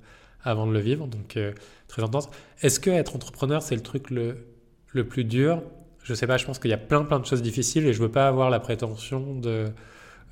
avant 0.44 0.66
de 0.66 0.72
le 0.72 0.80
vivre. 0.80 1.06
Donc, 1.06 1.38
euh, 1.38 1.54
très 1.88 2.02
intense. 2.02 2.30
Est-ce 2.62 2.80
que 2.80 2.90
être 2.90 3.16
entrepreneur, 3.16 3.62
c'est 3.62 3.76
le 3.76 3.84
truc 3.84 4.10
le, 4.10 4.48
le 4.88 5.06
plus 5.06 5.26
dur? 5.26 5.62
Je 6.04 6.14
sais 6.14 6.26
pas, 6.26 6.38
je 6.38 6.46
pense 6.46 6.58
qu'il 6.58 6.72
y 6.72 6.74
a 6.74 6.78
plein, 6.78 7.04
plein 7.04 7.20
de 7.20 7.26
choses 7.26 7.44
difficiles 7.44 7.86
et 7.86 7.94
je 7.94 8.02
veux 8.02 8.10
pas 8.10 8.28
avoir 8.28 8.50
la 8.50 8.60
prétention 8.60 9.36
de 9.36 9.72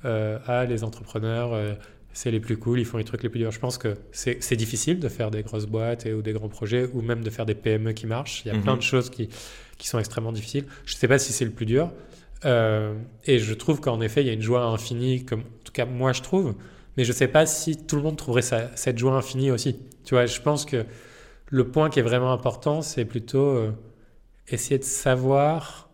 Ah, 0.04 0.64
les 0.66 0.84
entrepreneurs, 0.84 1.76
c'est 2.12 2.30
les 2.30 2.40
plus 2.40 2.56
cool, 2.56 2.80
ils 2.80 2.84
font 2.84 2.98
les 2.98 3.04
trucs 3.04 3.22
les 3.22 3.28
plus 3.28 3.38
durs. 3.38 3.50
Je 3.50 3.60
pense 3.60 3.78
que 3.78 3.96
c'est 4.12 4.56
difficile 4.56 4.98
de 4.98 5.08
faire 5.08 5.30
des 5.30 5.42
grosses 5.42 5.66
boîtes 5.66 6.06
et, 6.06 6.12
ou 6.12 6.22
des 6.22 6.32
grands 6.32 6.48
projets 6.48 6.88
ou 6.92 7.02
même 7.02 7.22
de 7.22 7.30
faire 7.30 7.46
des 7.46 7.54
PME 7.54 7.92
qui 7.92 8.06
marchent. 8.06 8.42
Il 8.44 8.52
y 8.52 8.56
a 8.56 8.60
plein 8.60 8.72
mhm. 8.72 8.78
de 8.78 8.82
choses 8.82 9.10
qui, 9.10 9.28
qui 9.78 9.88
sont 9.88 9.98
extrêmement 9.98 10.32
difficiles. 10.32 10.66
Je 10.84 10.94
sais 10.94 11.08
pas 11.08 11.18
si 11.18 11.32
c'est 11.32 11.44
le 11.44 11.50
plus 11.52 11.66
dur. 11.66 11.90
Euh, 12.44 12.94
et 13.24 13.38
je 13.38 13.54
trouve 13.54 13.80
qu'en 13.80 14.00
effet, 14.00 14.22
il 14.22 14.26
y 14.26 14.30
a 14.30 14.32
une 14.32 14.42
joie 14.42 14.64
infinie, 14.64 15.24
comme 15.24 15.40
en 15.40 15.64
tout 15.64 15.72
cas 15.72 15.84
moi 15.84 16.12
je 16.12 16.22
trouve, 16.22 16.54
mais 16.96 17.04
je 17.04 17.10
ne 17.10 17.16
sais 17.16 17.28
pas 17.28 17.46
si 17.46 17.76
tout 17.76 17.96
le 17.96 18.02
monde 18.02 18.16
trouverait 18.16 18.42
cette 18.74 18.98
joie 18.98 19.12
infinie 19.12 19.50
aussi. 19.50 19.76
Tu 20.04 20.14
vois, 20.14 20.26
je 20.26 20.40
pense 20.40 20.64
que 20.64 20.86
le 21.46 21.68
point 21.68 21.90
qui 21.90 21.98
est 21.98 22.02
vraiment 22.02 22.32
important, 22.32 22.80
c'est 22.82 23.04
plutôt 23.04 23.46
euh, 23.46 23.72
essayer 24.48 24.78
de 24.78 24.84
savoir 24.84 25.89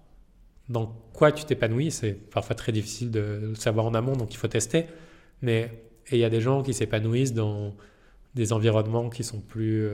dans 0.68 0.94
quoi 1.12 1.32
tu 1.32 1.44
t'épanouis. 1.44 1.90
C'est 1.90 2.12
parfois 2.12 2.54
très 2.54 2.72
difficile 2.72 3.10
de 3.10 3.52
savoir 3.56 3.86
en 3.86 3.94
amont, 3.94 4.16
donc 4.16 4.32
il 4.34 4.36
faut 4.36 4.48
tester. 4.48 4.86
Mais 5.42 5.70
il 6.10 6.18
y 6.18 6.24
a 6.24 6.30
des 6.30 6.40
gens 6.40 6.62
qui 6.62 6.74
s'épanouissent 6.74 7.34
dans 7.34 7.74
des 8.34 8.52
environnements 8.52 9.08
qui 9.08 9.24
sont 9.24 9.40
plus 9.40 9.88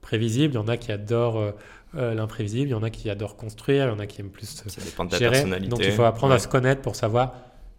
prévisibles. 0.00 0.54
Il 0.54 0.56
y 0.56 0.60
en 0.60 0.68
a 0.68 0.76
qui 0.76 0.92
adorent 0.92 1.52
l'imprévisible, 1.94 2.68
il 2.68 2.72
y 2.72 2.74
en 2.74 2.82
a 2.82 2.90
qui 2.90 3.10
adorent 3.10 3.36
construire, 3.36 3.86
il 3.86 3.88
y 3.88 3.92
en 3.92 3.98
a 3.98 4.06
qui 4.06 4.20
aiment 4.20 4.30
plus 4.30 4.46
Ça 4.46 4.80
dépend 4.82 5.04
de 5.04 5.10
ta 5.10 5.18
gérer. 5.18 5.32
personnalité. 5.32 5.68
Donc 5.68 5.80
il 5.82 5.92
faut 5.92 6.04
apprendre 6.04 6.34
à 6.34 6.38
se 6.38 6.48
connaître 6.48 6.80
pour 6.80 6.96
savoir 6.96 7.34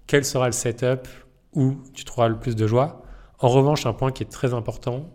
quel 0.08 0.26
sera 0.26 0.48
le 0.48 0.52
setup 0.52 1.08
où 1.54 1.78
tu 1.94 2.04
trouveras 2.04 2.30
le 2.30 2.40
plus 2.40 2.56
de 2.56 2.68
joie. 2.68 3.04
En 3.40 3.48
revanche, 3.48 3.86
un 3.86 3.94
point 3.94 4.12
qui 4.12 4.24
est 4.24 4.30
très 4.30 4.54
important, 4.54 5.10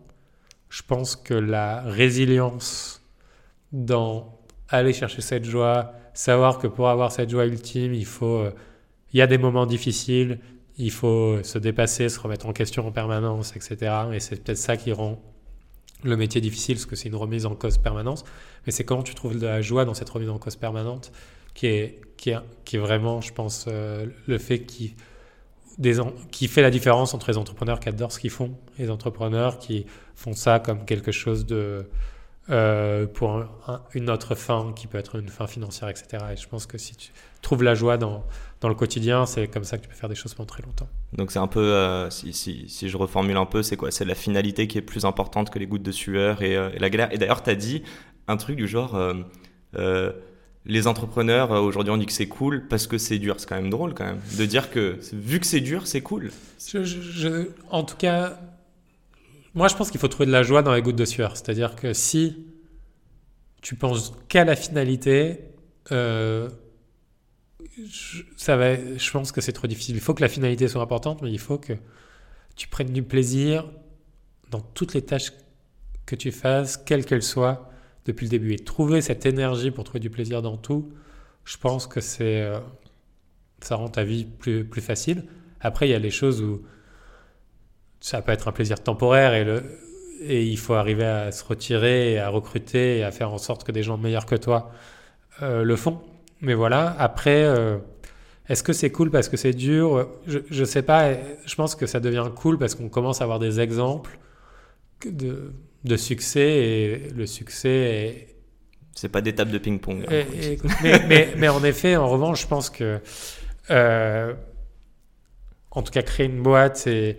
je 0.68 0.82
pense 0.82 1.14
que 1.16 1.34
la 1.34 1.82
résilience 1.82 3.02
dans 3.72 4.40
aller 4.68 4.92
chercher 4.92 5.20
cette 5.20 5.44
joie, 5.44 5.92
savoir 6.14 6.58
que 6.58 6.66
pour 6.66 6.88
avoir 6.88 7.12
cette 7.12 7.28
joie 7.28 7.44
ultime, 7.44 7.92
il 7.92 8.06
faut, 8.06 8.38
euh, 8.38 8.52
y 9.12 9.20
a 9.20 9.26
des 9.26 9.38
moments 9.38 9.66
difficiles, 9.66 10.38
il 10.78 10.90
faut 10.90 11.42
se 11.42 11.58
dépasser, 11.58 12.08
se 12.08 12.18
remettre 12.18 12.46
en 12.46 12.52
question 12.52 12.86
en 12.86 12.92
permanence, 12.92 13.54
etc. 13.56 13.92
Et 14.12 14.20
c'est 14.20 14.42
peut-être 14.42 14.58
ça 14.58 14.76
qui 14.76 14.92
rend 14.92 15.20
le 16.02 16.16
métier 16.16 16.40
difficile, 16.40 16.76
parce 16.76 16.86
que 16.86 16.96
c'est 16.96 17.08
une 17.08 17.14
remise 17.16 17.46
en 17.46 17.54
cause 17.54 17.78
permanente. 17.78 18.24
Mais 18.66 18.72
c'est 18.72 18.84
comment 18.84 19.02
tu 19.02 19.14
trouves 19.14 19.38
de 19.38 19.46
la 19.46 19.62
joie 19.62 19.84
dans 19.84 19.94
cette 19.94 20.10
remise 20.10 20.30
en 20.30 20.38
cause 20.38 20.56
permanente 20.56 21.12
qui 21.54 21.66
est, 21.66 22.00
qui 22.16 22.30
est, 22.30 22.38
qui 22.64 22.76
est 22.76 22.78
vraiment, 22.80 23.20
je 23.20 23.32
pense, 23.32 23.66
euh, 23.68 24.06
le 24.26 24.38
fait 24.38 24.60
qui, 24.60 24.94
des, 25.78 25.98
qui 26.30 26.48
fait 26.48 26.62
la 26.62 26.70
différence 26.70 27.14
entre 27.14 27.30
les 27.30 27.38
entrepreneurs 27.38 27.80
qui 27.80 27.88
adorent 27.88 28.12
ce 28.12 28.18
qu'ils 28.18 28.30
font 28.30 28.56
et 28.78 28.82
les 28.82 28.90
entrepreneurs 28.90 29.58
qui 29.58 29.86
font 30.14 30.34
ça 30.34 30.60
comme 30.60 30.84
quelque 30.84 31.12
chose 31.12 31.46
de 31.46 31.88
euh, 32.50 33.06
pour 33.06 33.42
une 33.94 34.10
autre 34.10 34.34
fin 34.34 34.72
qui 34.76 34.86
peut 34.86 34.98
être 34.98 35.16
une 35.18 35.28
fin 35.28 35.46
financière, 35.46 35.88
etc. 35.88 36.24
Et 36.32 36.36
je 36.36 36.46
pense 36.46 36.66
que 36.66 36.76
si 36.76 36.94
tu 36.94 37.10
trouves 37.40 37.62
la 37.62 37.74
joie 37.74 37.96
dans, 37.96 38.24
dans 38.60 38.68
le 38.68 38.74
quotidien, 38.74 39.24
c'est 39.24 39.48
comme 39.48 39.64
ça 39.64 39.78
que 39.78 39.84
tu 39.84 39.88
peux 39.88 39.94
faire 39.94 40.10
des 40.10 40.14
choses 40.14 40.34
pendant 40.34 40.48
très 40.48 40.62
longtemps. 40.62 40.88
Donc 41.14 41.32
c'est 41.32 41.38
un 41.38 41.46
peu, 41.46 41.60
euh, 41.60 42.10
si, 42.10 42.34
si, 42.34 42.68
si, 42.68 42.90
je 42.90 42.96
reformule 42.98 43.38
un 43.38 43.46
peu, 43.46 43.62
c'est 43.62 43.76
quoi? 43.76 43.90
C'est 43.90 44.04
la 44.04 44.14
finalité 44.14 44.66
qui 44.66 44.76
est 44.76 44.82
plus 44.82 45.06
importante 45.06 45.48
que 45.48 45.58
les 45.58 45.66
gouttes 45.66 45.82
de 45.82 45.92
sueur 45.92 46.42
et, 46.42 46.54
euh, 46.54 46.68
et 46.74 46.78
la 46.78 46.90
galère. 46.90 47.12
Et 47.12 47.18
d'ailleurs, 47.18 47.42
tu 47.42 47.48
as 47.48 47.54
dit 47.54 47.82
un 48.28 48.36
truc 48.36 48.56
du 48.56 48.68
genre, 48.68 48.98
les 50.66 50.86
entrepreneurs, 50.86 51.50
aujourd'hui 51.50 51.92
on 51.92 51.98
dit 51.98 52.06
que 52.06 52.12
c'est 52.12 52.28
cool 52.28 52.66
parce 52.68 52.86
que 52.86 52.96
c'est 52.96 53.18
dur. 53.18 53.36
C'est 53.38 53.46
quand 53.46 53.56
même 53.56 53.68
drôle 53.68 53.92
quand 53.94 54.04
même 54.04 54.20
de 54.38 54.46
dire 54.46 54.70
que 54.70 54.98
vu 55.12 55.40
que 55.40 55.46
c'est 55.46 55.60
dur, 55.60 55.86
c'est 55.86 56.00
cool. 56.00 56.30
Je, 56.66 56.84
je, 56.84 57.48
en 57.70 57.84
tout 57.84 57.96
cas, 57.96 58.38
moi, 59.54 59.68
je 59.68 59.76
pense 59.76 59.90
qu'il 59.90 60.00
faut 60.00 60.08
trouver 60.08 60.26
de 60.26 60.32
la 60.32 60.42
joie 60.42 60.62
dans 60.62 60.74
les 60.74 60.82
gouttes 60.82 60.96
de 60.96 61.04
sueur. 61.04 61.36
C'est-à-dire 61.36 61.76
que 61.76 61.92
si 61.92 62.46
tu 63.62 63.76
penses 63.76 64.12
qu'à 64.28 64.44
la 64.44 64.56
finalité, 64.56 65.40
euh, 65.92 66.50
je, 67.88 68.22
ça 68.36 68.56
va, 68.56 68.74
je 68.76 69.10
pense 69.10 69.32
que 69.32 69.40
c'est 69.40 69.52
trop 69.52 69.66
difficile. 69.66 69.94
Il 69.94 70.00
faut 70.00 70.14
que 70.14 70.22
la 70.22 70.28
finalité 70.28 70.68
soit 70.68 70.82
importante, 70.82 71.22
mais 71.22 71.30
il 71.30 71.38
faut 71.38 71.58
que 71.58 71.74
tu 72.56 72.68
prennes 72.68 72.92
du 72.92 73.02
plaisir 73.02 73.70
dans 74.50 74.60
toutes 74.60 74.94
les 74.94 75.02
tâches 75.02 75.32
que 76.04 76.16
tu 76.16 76.32
fasses, 76.32 76.76
quelles 76.76 77.04
qu'elles 77.04 77.22
soient, 77.22 77.70
depuis 78.06 78.26
le 78.26 78.30
début. 78.30 78.52
Et 78.52 78.58
trouver 78.58 79.00
cette 79.00 79.24
énergie 79.24 79.70
pour 79.70 79.84
trouver 79.84 80.00
du 80.00 80.10
plaisir 80.10 80.42
dans 80.42 80.56
tout, 80.56 80.92
je 81.44 81.56
pense 81.56 81.86
que 81.86 82.00
c'est, 82.00 82.42
euh, 82.42 82.58
ça 83.60 83.76
rend 83.76 83.88
ta 83.88 84.04
vie 84.04 84.24
plus, 84.24 84.64
plus 84.64 84.82
facile. 84.82 85.26
Après, 85.60 85.88
il 85.88 85.90
y 85.92 85.94
a 85.94 85.98
les 85.98 86.10
choses 86.10 86.42
où 86.42 86.62
ça 88.04 88.20
peut 88.20 88.32
être 88.32 88.48
un 88.48 88.52
plaisir 88.52 88.82
temporaire 88.82 89.32
et, 89.32 89.44
le, 89.44 89.62
et 90.20 90.44
il 90.44 90.58
faut 90.58 90.74
arriver 90.74 91.06
à 91.06 91.32
se 91.32 91.42
retirer, 91.42 92.18
à 92.18 92.28
recruter 92.28 92.98
et 92.98 93.02
à 93.02 93.10
faire 93.10 93.32
en 93.32 93.38
sorte 93.38 93.64
que 93.64 93.72
des 93.72 93.82
gens 93.82 93.96
meilleurs 93.96 94.26
que 94.26 94.34
toi 94.34 94.70
euh, 95.40 95.64
le 95.64 95.74
font. 95.74 96.02
Mais 96.42 96.52
voilà, 96.52 96.94
après, 96.98 97.44
euh, 97.44 97.78
est-ce 98.46 98.62
que 98.62 98.74
c'est 98.74 98.90
cool 98.90 99.10
parce 99.10 99.30
que 99.30 99.38
c'est 99.38 99.54
dur? 99.54 100.06
Je, 100.26 100.40
ne 100.50 100.64
sais 100.66 100.82
pas, 100.82 101.14
je 101.46 101.54
pense 101.54 101.74
que 101.74 101.86
ça 101.86 101.98
devient 101.98 102.26
cool 102.36 102.58
parce 102.58 102.74
qu'on 102.74 102.90
commence 102.90 103.22
à 103.22 103.24
avoir 103.24 103.38
des 103.38 103.58
exemples 103.58 104.18
de, 105.06 105.54
de 105.84 105.96
succès 105.96 106.48
et 106.58 107.08
le 107.08 107.24
succès 107.24 107.70
est... 107.70 108.36
C'est 108.94 109.08
pas 109.08 109.22
d'étape 109.22 109.48
de 109.48 109.56
ping-pong. 109.56 110.04
Hein, 110.10 110.24
mais, 110.82 111.00
mais, 111.08 111.28
mais, 111.38 111.48
en 111.48 111.64
effet, 111.64 111.96
en 111.96 112.10
revanche, 112.10 112.42
je 112.42 112.46
pense 112.48 112.68
que, 112.68 113.00
euh, 113.70 114.34
en 115.70 115.82
tout 115.82 115.90
cas, 115.90 116.02
créer 116.02 116.26
une 116.26 116.42
boîte 116.42 116.86
et 116.86 117.16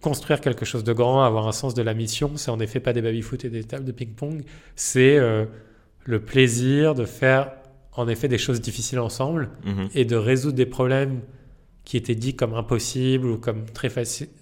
construire 0.00 0.40
quelque 0.40 0.64
chose 0.64 0.84
de 0.84 0.92
grand, 0.92 1.22
avoir 1.22 1.48
un 1.48 1.52
sens 1.52 1.74
de 1.74 1.82
la 1.82 1.94
mission, 1.94 2.32
c'est 2.36 2.50
en 2.50 2.60
effet 2.60 2.80
pas 2.80 2.92
des 2.92 3.02
baby-foot 3.02 3.44
et 3.44 3.50
des 3.50 3.64
tables 3.64 3.84
de 3.84 3.92
ping-pong, 3.92 4.42
c'est 4.76 5.16
euh, 5.16 5.44
le 6.04 6.20
plaisir 6.20 6.94
de 6.94 7.04
faire 7.04 7.52
en 7.92 8.06
effet 8.06 8.28
des 8.28 8.38
choses 8.38 8.60
difficiles 8.60 9.00
ensemble 9.00 9.50
mhm. 9.64 9.88
et 9.94 10.04
de 10.04 10.16
résoudre 10.16 10.56
des 10.56 10.66
problèmes 10.66 11.20
qui 11.84 11.96
étaient 11.96 12.14
dits 12.14 12.36
comme 12.36 12.54
impossibles 12.54 13.26
ou 13.26 13.38
comme 13.38 13.64
très, 13.64 13.90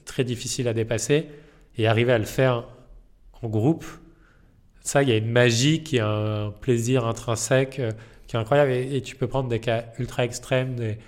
très 0.05 0.25
difficiles 0.25 0.69
à 0.69 0.75
dépasser 0.75 1.29
et 1.77 1.87
arriver 1.87 2.13
à 2.13 2.19
le 2.19 2.25
faire 2.25 2.69
en 3.41 3.49
groupe. 3.49 3.85
Ça, 4.83 5.03
il 5.03 5.09
y 5.09 5.13
a 5.13 5.17
une 5.17 5.31
magie 5.31 5.83
qui 5.83 5.99
a 5.99 6.09
un 6.09 6.51
plaisir 6.51 7.07
intrinsèque 7.07 7.79
euh, 7.79 7.93
qui 8.27 8.37
est 8.37 8.39
incroyable 8.39 8.73
et, 8.73 9.01
tu 9.01 9.17
peux 9.17 9.29
prendre 9.29 9.49
des 9.49 9.61
cas 9.61 9.85
ultra 9.99 10.25
extrêmes, 10.25 10.75
des, 10.75 10.99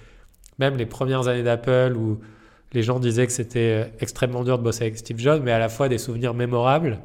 même 0.59 0.77
les 0.77 0.87
premières 0.87 1.29
années 1.29 1.43
d'Apple 1.43 1.95
où 1.97 2.21
les 2.73 2.83
gens 2.83 3.01
disaient 3.01 3.27
que 3.27 3.33
c'était 3.33 3.85
euh, 3.85 3.91
extrêmement 4.01 4.45
dur 4.45 4.59
de 4.59 4.63
bosser 4.63 4.85
avec 4.85 4.99
Steve 4.99 5.19
Jobs, 5.19 5.43
mais 5.43 5.53
à 5.53 5.59
la 5.59 5.69
fois 5.69 5.89
des 5.89 5.99
souvenirs 5.99 6.35
mémorables 6.35 7.01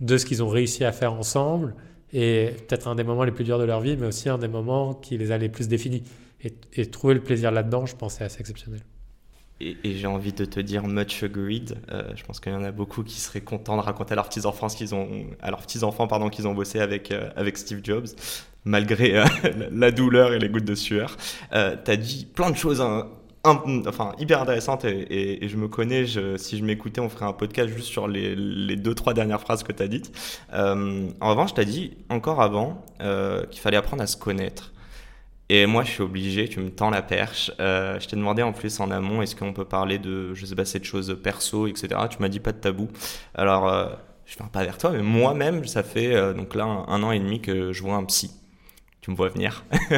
de 0.00 0.16
ce 0.16 0.26
qu'ils 0.26 0.42
ont 0.42 0.48
réussi 0.48 0.84
à 0.84 0.92
faire 0.92 1.12
ensemble 1.12 1.74
et 2.12 2.50
peut-être 2.68 2.88
un 2.88 2.94
des 2.94 3.04
moments 3.04 3.24
les 3.24 3.32
plus 3.32 3.44
durs 3.44 3.58
de 3.58 3.64
leur 3.64 3.80
vie, 3.80 3.96
mais 3.96 4.06
aussi 4.06 4.28
un 4.28 4.38
des 4.38 4.48
moments 4.48 4.94
qui 4.94 5.16
les 5.16 5.32
a 5.32 5.38
les 5.38 5.48
plus 5.48 5.68
définis. 5.68 6.02
Et, 6.74 6.86
trouver 6.86 7.14
le 7.14 7.20
plaisir 7.20 7.52
là-dedans, 7.52 7.86
je 7.86 7.94
pense, 7.94 8.14
c'est 8.14 8.24
assez 8.24 8.40
exceptionnel. 8.40 8.80
Et, 9.60 9.76
j'ai 9.84 10.08
envie 10.08 10.32
de 10.32 10.44
te 10.44 10.58
dire 10.58 10.82
much 10.88 11.22
agreed. 11.22 11.78
Euh, 11.90 12.02
je 12.16 12.24
pense 12.24 12.40
qu'il 12.40 12.52
y 12.52 12.54
en 12.54 12.64
a 12.64 12.72
beaucoup 12.72 13.04
qui 13.04 13.20
seraient 13.20 13.42
contents 13.42 13.76
de 13.76 13.82
raconter 13.82 14.12
à 14.12 14.16
leurs 14.16 14.28
petits 14.28 14.44
enfants 14.44 14.66
qu'ils 14.66 14.92
ont, 14.92 15.08
à 15.40 15.50
leurs 15.50 15.62
petits 15.62 15.84
enfants 15.84 16.08
pardon 16.08 16.30
qu'ils 16.30 16.48
ont 16.48 16.54
bossé 16.54 16.80
avec 16.80 17.12
euh, 17.12 17.30
avec 17.36 17.56
Steve 17.56 17.80
Jobs, 17.84 18.08
malgré 18.64 19.22
la 19.70 19.92
douleur 19.92 20.32
et 20.32 20.40
les 20.40 20.48
gouttes 20.48 20.64
de 20.64 20.74
sueur. 20.74 21.16
Tu 21.52 21.56
as 21.56 21.96
dit 21.96 22.26
plein 22.26 22.50
de 22.50 22.56
choses 22.56 22.80
hein, 22.80 23.08
enfin 23.44 24.12
hyper 24.18 24.40
intéressante 24.40 24.84
et, 24.84 25.48
je 25.48 25.56
me 25.56 25.68
connais, 25.68 26.06
si 26.36 26.58
je 26.58 26.64
m'écoutais, 26.64 27.00
on 27.00 27.08
ferait 27.08 27.24
un 27.24 27.32
podcast 27.32 27.68
juste 27.74 27.88
sur 27.88 28.08
les, 28.08 28.34
les 28.36 28.76
deux, 28.76 28.94
trois 28.94 29.14
dernières 29.14 29.40
phrases 29.40 29.62
que 29.62 29.72
tu 29.72 29.82
as 29.82 29.88
dites. 29.88 30.12
Euh, 30.52 31.08
en 31.20 31.30
revanche, 31.30 31.54
tu 31.54 31.60
as 31.60 31.64
dit 31.64 31.96
encore 32.08 32.40
avant 32.40 32.84
euh, 33.00 33.44
qu'il 33.46 33.60
fallait 33.60 33.76
apprendre 33.76 34.02
à 34.02 34.06
se 34.06 34.16
connaître. 34.16 34.72
Et 35.48 35.66
moi, 35.66 35.84
je 35.84 35.90
suis 35.90 36.02
obligé, 36.02 36.48
tu 36.48 36.60
me 36.60 36.70
tends 36.70 36.88
la 36.88 37.02
perche. 37.02 37.50
Euh, 37.60 37.98
je 38.00 38.08
t'ai 38.08 38.16
demandé 38.16 38.42
en 38.42 38.52
plus 38.52 38.80
en 38.80 38.90
amont, 38.90 39.22
est-ce 39.22 39.36
qu'on 39.36 39.52
peut 39.52 39.66
parler 39.66 39.98
de, 39.98 40.32
je 40.34 40.46
sais 40.46 40.54
pas, 40.54 40.64
cette 40.64 40.84
chose 40.84 41.18
perso, 41.22 41.66
etc. 41.66 41.88
Tu 42.08 42.18
m'as 42.20 42.28
dit 42.28 42.40
pas 42.40 42.52
de 42.52 42.58
tabou. 42.58 42.88
Alors, 43.34 43.68
je 44.24 44.42
ne 44.42 44.48
pas 44.48 44.64
vers 44.64 44.78
toi, 44.78 44.92
mais 44.92 45.02
moi-même, 45.02 45.64
ça 45.66 45.82
fait 45.82 46.34
donc 46.34 46.54
là 46.54 46.64
un 46.64 47.02
an 47.02 47.10
et 47.10 47.18
demi 47.18 47.40
que 47.40 47.72
je 47.72 47.82
vois 47.82 47.96
un 47.96 48.04
psy 48.04 48.30
tu 49.02 49.10
me 49.10 49.16
vois 49.16 49.28
venir. 49.28 49.64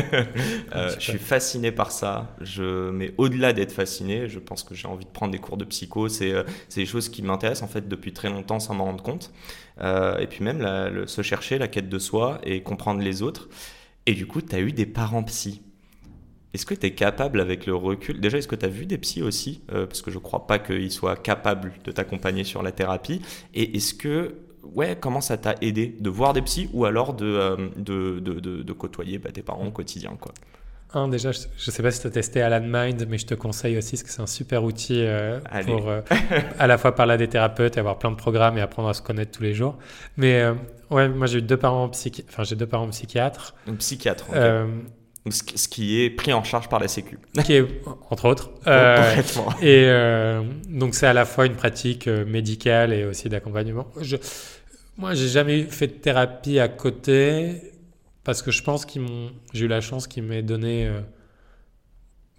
euh, 0.74 0.90
je 0.98 1.10
suis 1.10 1.18
fasciné 1.18 1.70
par 1.70 1.92
ça. 1.92 2.34
Je, 2.40 2.90
mais 2.90 3.12
au-delà 3.18 3.52
d'être 3.52 3.70
fasciné, 3.70 4.30
je 4.30 4.38
pense 4.38 4.64
que 4.64 4.74
j'ai 4.74 4.88
envie 4.88 5.04
de 5.04 5.10
prendre 5.10 5.30
des 5.30 5.38
cours 5.38 5.58
de 5.58 5.66
psycho. 5.66 6.08
C'est 6.08 6.32
euh, 6.32 6.42
des 6.74 6.86
choses 6.86 7.10
qui 7.10 7.22
m'intéressent 7.22 7.68
en 7.68 7.70
fait 7.70 7.86
depuis 7.86 8.14
très 8.14 8.30
longtemps 8.30 8.60
sans 8.60 8.74
m'en 8.74 8.84
rendre 8.84 9.04
compte. 9.04 9.30
Euh, 9.82 10.18
et 10.18 10.26
puis 10.26 10.42
même 10.42 10.58
la, 10.58 10.88
le, 10.88 11.06
se 11.06 11.20
chercher, 11.20 11.58
la 11.58 11.68
quête 11.68 11.90
de 11.90 11.98
soi 11.98 12.40
et 12.44 12.62
comprendre 12.62 13.02
les 13.02 13.20
autres. 13.20 13.50
Et 14.06 14.14
du 14.14 14.26
coup, 14.26 14.40
tu 14.40 14.56
as 14.56 14.60
eu 14.60 14.72
des 14.72 14.86
parents 14.86 15.22
psy. 15.24 15.60
Est-ce 16.54 16.64
que 16.64 16.74
tu 16.74 16.86
es 16.86 16.94
capable 16.94 17.40
avec 17.40 17.66
le 17.66 17.74
recul 17.74 18.20
Déjà, 18.20 18.38
est-ce 18.38 18.48
que 18.48 18.56
tu 18.56 18.64
as 18.64 18.70
vu 18.70 18.86
des 18.86 18.96
psys 18.96 19.22
aussi? 19.22 19.64
Euh, 19.72 19.86
Parce 19.86 20.00
que 20.00 20.10
je 20.10 20.16
ne 20.16 20.22
crois 20.22 20.46
pas 20.46 20.58
qu'ils 20.58 20.92
soient 20.92 21.16
capables 21.16 21.74
de 21.84 21.92
t'accompagner 21.92 22.44
sur 22.44 22.62
la 22.62 22.72
thérapie. 22.72 23.20
Et 23.52 23.76
est-ce 23.76 23.92
que 23.92 24.36
ouais, 24.74 24.96
comment 25.00 25.20
ça 25.20 25.36
t'a 25.36 25.54
aidé 25.60 25.96
de 25.98 26.10
voir 26.10 26.32
des 26.32 26.42
psys 26.42 26.68
ou 26.72 26.84
alors 26.84 27.14
de, 27.14 27.26
euh, 27.26 27.56
de, 27.76 28.20
de, 28.20 28.40
de, 28.40 28.72
côtoyer 28.72 29.18
bah, 29.18 29.30
tes 29.32 29.42
parents 29.42 29.66
au 29.66 29.70
quotidien 29.70 30.16
quoi? 30.20 30.32
Un, 30.92 31.08
déjà, 31.08 31.32
je 31.32 31.40
ne 31.40 31.72
sais 31.72 31.82
pas 31.82 31.90
si 31.90 32.00
tu 32.00 32.06
as 32.06 32.10
testé 32.10 32.40
Alan 32.40 32.64
Mind, 32.64 33.06
mais 33.08 33.18
je 33.18 33.26
te 33.26 33.34
conseille 33.34 33.76
aussi 33.76 33.96
parce 33.96 34.04
que 34.04 34.10
c'est 34.10 34.22
un 34.22 34.28
super 34.28 34.62
outil 34.62 35.00
euh, 35.00 35.40
pour 35.66 35.88
euh, 35.88 36.02
à 36.58 36.68
la 36.68 36.78
fois 36.78 36.94
parler 36.94 37.14
à 37.14 37.16
des 37.16 37.26
thérapeutes 37.26 37.76
et 37.76 37.80
avoir 37.80 37.98
plein 37.98 38.12
de 38.12 38.16
programmes 38.16 38.58
et 38.58 38.60
apprendre 38.60 38.88
à 38.88 38.94
se 38.94 39.02
connaître 39.02 39.32
tous 39.32 39.42
les 39.42 39.54
jours. 39.54 39.76
Mais 40.16 40.44
ouais, 40.90 41.08
moi 41.08 41.26
j'ai 41.26 41.38
eu 41.38 41.42
deux 41.42 41.56
parents 41.56 41.88
psychi... 41.88 42.24
enfin 42.28 42.44
j'ai 42.44 42.54
deux 42.54 42.66
parents 42.66 42.88
psychiatres. 42.88 43.56
Un 43.66 43.74
psychiatre. 43.74 44.26
Ce 45.30 45.68
qui 45.68 46.02
est 46.02 46.10
pris 46.10 46.32
en 46.32 46.44
charge 46.44 46.68
par 46.68 46.80
la 46.80 46.88
Sécu. 46.88 47.18
Qui 47.44 47.54
est, 47.54 47.66
entre 48.10 48.26
autres. 48.26 48.50
et 49.62 49.88
donc, 50.68 50.94
c'est 50.94 51.06
à 51.06 51.12
la 51.12 51.24
fois 51.24 51.46
une 51.46 51.56
pratique 51.56 52.06
médicale 52.06 52.92
et 52.92 53.04
aussi 53.04 53.28
d'accompagnement. 53.28 53.86
Je, 54.00 54.16
moi, 54.96 55.14
j'ai 55.14 55.28
jamais 55.28 55.64
fait 55.64 55.88
de 55.88 55.92
thérapie 55.92 56.58
à 56.60 56.68
côté 56.68 57.72
parce 58.22 58.42
que 58.42 58.50
je 58.50 58.62
pense 58.62 58.86
qu'ils 58.86 59.02
m'ont, 59.02 59.32
j'ai 59.52 59.66
eu 59.66 59.68
la 59.68 59.80
chance 59.80 60.06
qu'ils 60.06 60.22
m'aient 60.22 60.42
donné 60.42 60.86
euh, 60.86 61.00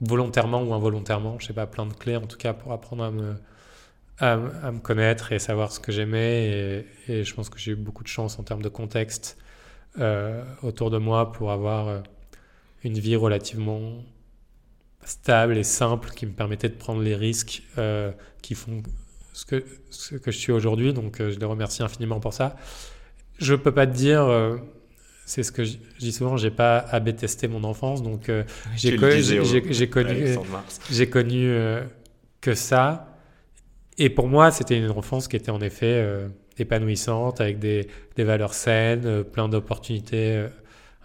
volontairement 0.01 0.63
ou 0.63 0.74
involontairement, 0.74 1.38
je 1.39 1.48
sais 1.48 1.54
pas, 1.54 1.68
plein 1.68 1.86
de 1.86 1.94
clés 1.94 2.15
en 2.15 2.25
tout 2.25 2.38
cas 2.38 2.54
pour 2.54 2.72
apprendre 2.72 3.04
à 3.04 3.12
me, 3.12 3.36
à, 4.20 4.38
me 4.38 4.80
connaître 4.80 5.32
et 5.32 5.39
savoir 5.39 5.72
ce 5.72 5.80
que 5.80 5.92
j'aimais. 5.92 6.86
Et, 7.08 7.24
je 7.24 7.34
pense 7.36 7.50
que 7.50 7.60
j'ai 7.60 7.74
eu 7.74 7.75
beaucoup 7.75 8.04
de 8.04 8.08
chance 8.08 8.39
en 8.39 8.44
termes 8.44 8.62
de 8.62 8.70
contexte 8.70 9.38
euh, 10.00 10.44
autour 10.63 10.89
de 10.92 10.98
moi 10.98 11.32
pour 11.32 11.51
avoir 11.51 11.88
euh, 11.88 12.00
une 12.86 13.00
vie 13.00 13.15
relativement 13.15 14.04
stable 15.04 15.58
et 15.58 15.63
simple 15.63 16.12
qui 16.12 16.25
me 16.25 16.32
permettait 16.32 16.70
de 16.70 16.75
prendre 16.75 17.01
les 17.01 17.15
risques 17.15 17.63
qui 18.42 18.56
font 18.56 18.84
ce 19.34 19.46
que, 19.46 19.65
ce 19.89 20.15
que 20.15 20.32
je 20.32 20.38
suis 20.38 20.51
aujourd'hui, 20.51 20.94
donc 20.94 21.18
je 21.20 21.38
les 21.38 21.46
remercie 21.46 21.84
infiniment 21.84 22.20
pour 22.20 22.34
ça. 22.34 22.56
Je 23.38 23.54
peux 23.56 23.74
pas 23.74 23.86
te 23.86 23.94
dire, 23.94 24.27
c'est 25.25 25.44
ce 25.44 25.51
que 25.51 25.63
je, 25.63 25.77
dis 26.00 26.12
souvent, 26.12 26.38
j'ai 26.38 26.51
pas 26.51 26.77
à 26.77 27.01
tester 27.01 27.48
mon 27.48 27.63
enfance, 27.63 28.01
donc 28.01 28.32
j'ai 28.75 28.96
connu, 28.96 29.22
j'ai 30.89 31.10
connu 31.10 31.48
que 32.42 32.54
ça. 32.54 33.18
Et 33.98 34.10
pour 34.10 34.27
moi, 34.27 34.51
c'était 34.51 34.77
une 34.77 34.92
enfance 34.92 35.27
qui 35.27 35.36
était 35.36 35.51
en 35.51 35.62
effet 35.62 36.08
épanouissante, 36.58 37.42
avec 37.42 37.60
des, 37.60 37.88
des 38.15 38.24
valeurs 38.24 38.54
saines, 38.54 39.24
plein 39.24 39.50
d'opportunités 39.50 40.48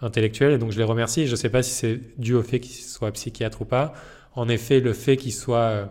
intellectuel. 0.01 0.53
Et 0.53 0.57
donc 0.57 0.71
je 0.71 0.77
les 0.77 0.83
remercie. 0.83 1.25
Je 1.25 1.31
ne 1.31 1.35
sais 1.35 1.49
pas 1.49 1.63
si 1.63 1.71
c'est 1.71 1.99
dû 2.19 2.33
au 2.33 2.43
fait 2.43 2.59
qu'il 2.59 2.75
soit 2.75 3.11
psychiatre 3.11 3.61
ou 3.61 3.65
pas. 3.65 3.93
En 4.33 4.47
effet, 4.49 4.79
le 4.79 4.93
fait 4.93 5.17
qu'il 5.17 5.33
soit 5.33 5.57
euh, 5.57 5.85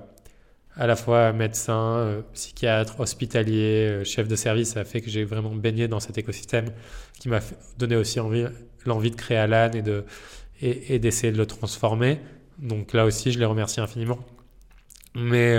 à 0.76 0.86
la 0.86 0.96
fois 0.96 1.32
médecin, 1.32 1.96
euh, 1.96 2.22
psychiatre, 2.32 3.00
hospitalier, 3.00 3.88
euh, 3.88 4.04
chef 4.04 4.28
de 4.28 4.36
service, 4.36 4.76
a 4.76 4.84
fait 4.84 5.00
que 5.00 5.10
j'ai 5.10 5.24
vraiment 5.24 5.54
baigné 5.54 5.88
dans 5.88 6.00
cet 6.00 6.18
écosystème 6.18 6.66
qui 7.18 7.28
m'a 7.28 7.40
donné 7.78 7.96
aussi 7.96 8.20
envie, 8.20 8.46
l'envie 8.86 9.10
de 9.10 9.16
créer 9.16 9.38
Alan 9.38 9.70
et 9.72 9.82
de 9.82 10.04
et, 10.62 10.98
d'essayer 10.98 11.32
de 11.32 11.38
le 11.38 11.46
transformer. 11.46 12.20
Donc 12.58 12.92
là 12.92 13.06
aussi, 13.06 13.32
je 13.32 13.38
les 13.38 13.46
remercie 13.46 13.80
infiniment. 13.80 14.18
Mais 15.14 15.56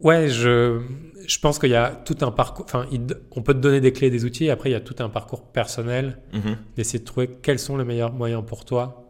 Ouais, 0.00 0.28
je, 0.28 0.82
je 1.26 1.38
pense 1.38 1.58
qu'il 1.58 1.70
y 1.70 1.74
a 1.74 1.90
tout 1.90 2.18
un 2.20 2.30
parcours. 2.30 2.64
Enfin, 2.66 2.86
on 3.30 3.42
peut 3.42 3.54
te 3.54 3.58
donner 3.58 3.80
des 3.80 3.92
clés, 3.92 4.10
des 4.10 4.24
outils. 4.24 4.50
après, 4.50 4.70
il 4.70 4.72
y 4.72 4.76
a 4.76 4.80
tout 4.80 4.96
un 4.98 5.08
parcours 5.08 5.42
personnel 5.42 6.18
mhm. 6.32 6.56
d'essayer 6.76 6.98
de 6.98 7.04
trouver 7.04 7.28
quels 7.42 7.58
sont 7.58 7.76
les 7.76 7.84
meilleurs 7.84 8.12
moyens 8.12 8.44
pour 8.46 8.64
toi 8.64 9.02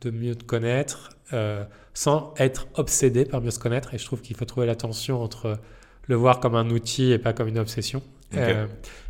de 0.00 0.10
mieux 0.10 0.34
te 0.34 0.44
connaître, 0.44 1.10
euh, 1.32 1.64
sans 1.94 2.34
être 2.38 2.66
obsédé 2.74 3.24
par 3.24 3.40
mieux 3.40 3.50
se 3.50 3.58
connaître. 3.58 3.94
Et 3.94 3.98
je 3.98 4.04
trouve 4.04 4.20
qu'il 4.20 4.36
faut 4.36 4.44
trouver 4.44 4.66
la 4.66 4.76
tension 4.76 5.22
entre 5.22 5.58
le 6.06 6.14
voir 6.14 6.40
comme 6.40 6.54
un 6.54 6.68
outil 6.70 7.12
et 7.12 7.18
pas 7.18 7.32
comme 7.32 7.48
une 7.48 7.58
obsession. 7.58 8.02
Euh, 8.34 8.66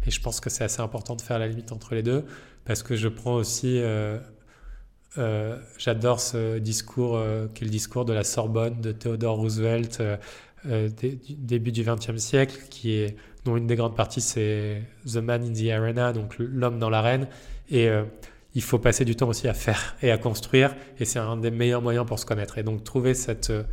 et 0.07 0.11
je 0.11 0.21
pense 0.21 0.41
que 0.41 0.51
c'est 0.51 0.65
assez 0.65 0.83
important 0.83 1.17
de 1.17 1.23
faire 1.23 1.39
la 1.39 1.49
limite 1.49 1.73
entre 1.73 1.95
les 1.95 2.03
deux, 2.03 2.25
parce 2.65 2.83
que 2.83 2.97
je 2.97 3.09
prends 3.09 3.35
aussi. 3.35 3.81
Euh, 5.17 5.59
j'adore 5.79 6.21
ce 6.21 6.59
discours 6.59 7.23
qui 7.55 7.63
est 7.63 7.67
le 7.67 7.71
discours 7.71 8.05
de 8.05 8.13
la 8.13 8.25
Sorbonne 8.25 8.81
de 8.81 8.91
Theodore 8.91 9.37
Roosevelt 9.37 9.99
euh, 10.01 10.17
du 10.65 11.19
début 11.37 11.73
du 11.73 11.85
XXe 11.85 12.17
siècle, 12.17 12.57
qui 12.71 12.93
est, 12.93 13.17
dont 13.45 13.57
une 13.57 13.67
des 13.67 13.77
grandes 13.77 13.97
parties 13.97 14.21
c'est 14.21 14.83
The 15.07 15.17
Man 15.17 15.45
in 15.45 15.53
the 15.53 15.71
Arena, 15.71 16.13
donc 16.13 16.37
l'homme 16.39 16.79
dans 16.79 16.91
l'arène. 16.91 17.29
Et 17.71 17.89
euh, 17.89 18.05
il 18.55 18.63
faut 18.63 18.79
passer 18.79 19.05
du 19.05 19.17
temps 19.17 19.29
aussi 19.29 19.49
à 19.49 19.55
faire 19.55 19.97
et 20.03 20.11
à 20.11 20.19
construire, 20.19 20.75
et 20.99 21.05
c'est 21.05 21.19
un 21.19 21.37
des 21.37 21.51
meilleurs 21.51 21.83
moyens 21.83 22.07
pour 22.07 22.19
se 22.19 22.27
connaître. 22.27 22.59
Et 22.59 22.63
donc 22.63 22.85
trouver 22.85 23.15
cette 23.15 23.51
euh, 23.51 23.65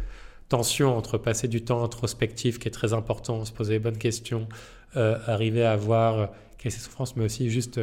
tension 0.49 0.97
entre 0.97 1.17
passer 1.17 1.47
du 1.47 1.63
temps 1.63 1.83
introspectif, 1.83 2.59
qui 2.59 2.67
est 2.67 2.71
très 2.71 2.93
important, 2.93 3.45
se 3.45 3.53
poser 3.53 3.73
les 3.73 3.79
bonnes 3.79 3.97
questions, 3.97 4.47
arriver 4.93 5.63
à 5.63 5.77
voir 5.77 6.31
quelles 6.57 6.73
sont 6.73 6.79
ses 6.79 6.83
souffrances, 6.83 7.15
mais 7.15 7.23
aussi 7.23 7.49
juste 7.49 7.79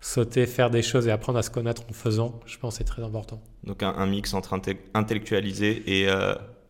sauter, 0.00 0.46
faire 0.46 0.70
des 0.70 0.82
choses 0.82 1.06
et 1.06 1.12
apprendre 1.12 1.38
à 1.38 1.42
se 1.42 1.50
connaître 1.50 1.84
en 1.88 1.92
faisant, 1.92 2.40
je 2.46 2.58
pense 2.58 2.78
c'est 2.78 2.84
très 2.84 3.04
important. 3.04 3.40
Donc 3.62 3.84
un, 3.84 4.06
mix 4.06 4.34
entre 4.34 4.58
intellectualiser 4.94 5.84
et, 5.86 6.08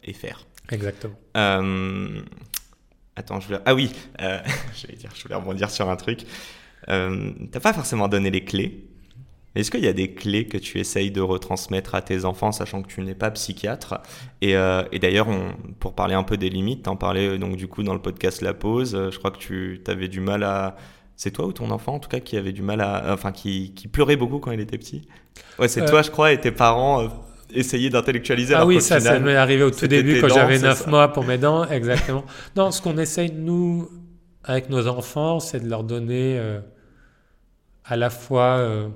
et 0.05 0.13
faire. 0.13 0.47
Exactement. 0.71 1.15
Euh, 1.37 2.21
attends, 3.17 3.41
je 3.41 3.47
voulais... 3.47 3.61
Ah 3.65 3.75
oui, 3.75 3.93
euh, 4.21 4.39
dire, 4.97 5.11
je 5.15 5.23
voulais 5.23 5.35
rebondir 5.35 5.71
sur 5.71 5.89
un 5.89 5.97
truc. 5.97 6.25
Euh, 6.89 7.33
T'as 7.51 7.61
pas 7.61 7.73
forcément 7.73 8.09
donné 8.09 8.31
les 8.31 8.45
clés. 8.45 8.85
Est-ce 9.55 9.71
qu'il 9.71 9.83
y 9.83 9.89
a 9.89 9.93
des 9.93 10.15
clés 10.15 10.47
que 10.47 10.59
tu 10.59 10.79
essayes 10.79 11.11
de 11.11 11.21
retransmettre 11.21 11.95
à 11.95 12.03
tes 12.03 12.25
enfants, 12.25 12.53
sachant 12.53 12.83
que 12.83 12.89
tu 12.89 13.01
n'es 13.01 13.15
pas 13.15 13.31
psychiatre? 13.31 14.01
Et, 14.41 14.55
euh, 14.57 14.85
et 14.93 14.99
d'ailleurs, 14.99 15.27
pour 15.81 15.95
parler 15.95 16.15
un 16.15 16.23
peu 16.23 16.37
des 16.37 16.51
limites, 16.51 16.85
t'en 16.85 16.97
parlais 16.97 17.39
donc 17.39 17.57
du 17.57 17.67
coup 17.67 17.83
dans 17.83 17.95
le 17.95 18.01
podcast 18.01 18.41
La 18.43 18.55
Pause. 18.55 19.11
Je 19.11 19.19
crois 19.19 19.31
que 19.31 19.39
tu 19.39 19.81
avais 19.89 20.09
du 20.09 20.21
mal 20.21 20.45
à. 20.45 20.77
C'est 21.17 21.33
toi 21.33 21.47
ou 21.47 21.53
ton 21.53 21.73
enfant 21.73 21.95
en 21.95 21.99
tout 21.99 22.09
cas 22.09 22.21
qui 22.21 22.37
avait 22.37 22.53
du 22.53 22.63
mal 22.63 22.81
à, 22.81 23.13
enfin 23.13 23.33
qui, 23.33 23.75
qui 23.75 23.89
pleurait 23.89 24.15
beaucoup 24.15 24.39
quand 24.39 24.53
il 24.53 24.61
était 24.61 24.79
petit? 24.79 25.09
Ouais, 25.59 25.67
c'est 25.67 25.85
toi, 25.85 26.03
je 26.03 26.13
crois, 26.13 26.33
et 26.33 26.41
tes 26.41 26.53
parents 26.53 27.09
essayer 27.53 27.91
d'intellectualiser. 27.91 28.55
Ah 28.55 28.67
oui, 28.67 28.81
ça, 28.81 29.01
ça 29.01 29.19
m'est 29.19 29.37
arrivé 29.37 29.63
au 29.63 29.71
tout 29.71 29.87
début 29.87 30.21
quand 30.21 30.29
j'avais 30.29 30.59
9 30.59 30.87
mois 30.87 31.13
pour 31.13 31.25
mes 31.25 31.39
dents, 31.39 31.65
exactement. 31.69 32.25
non, 32.57 32.71
ce 32.71 32.83
qu'on 32.83 32.99
essaye, 32.99 33.33
nous, 33.33 33.89
avec 34.45 34.71
nos 34.71 34.87
enfants, 34.87 35.41
c'est 35.41 35.61
de 35.61 35.69
leur 35.69 35.85
donner 35.85 36.39
euh, 36.39 36.61
à 37.85 37.97
la 37.97 38.11
fois 38.11 38.59
euh, 38.59 38.89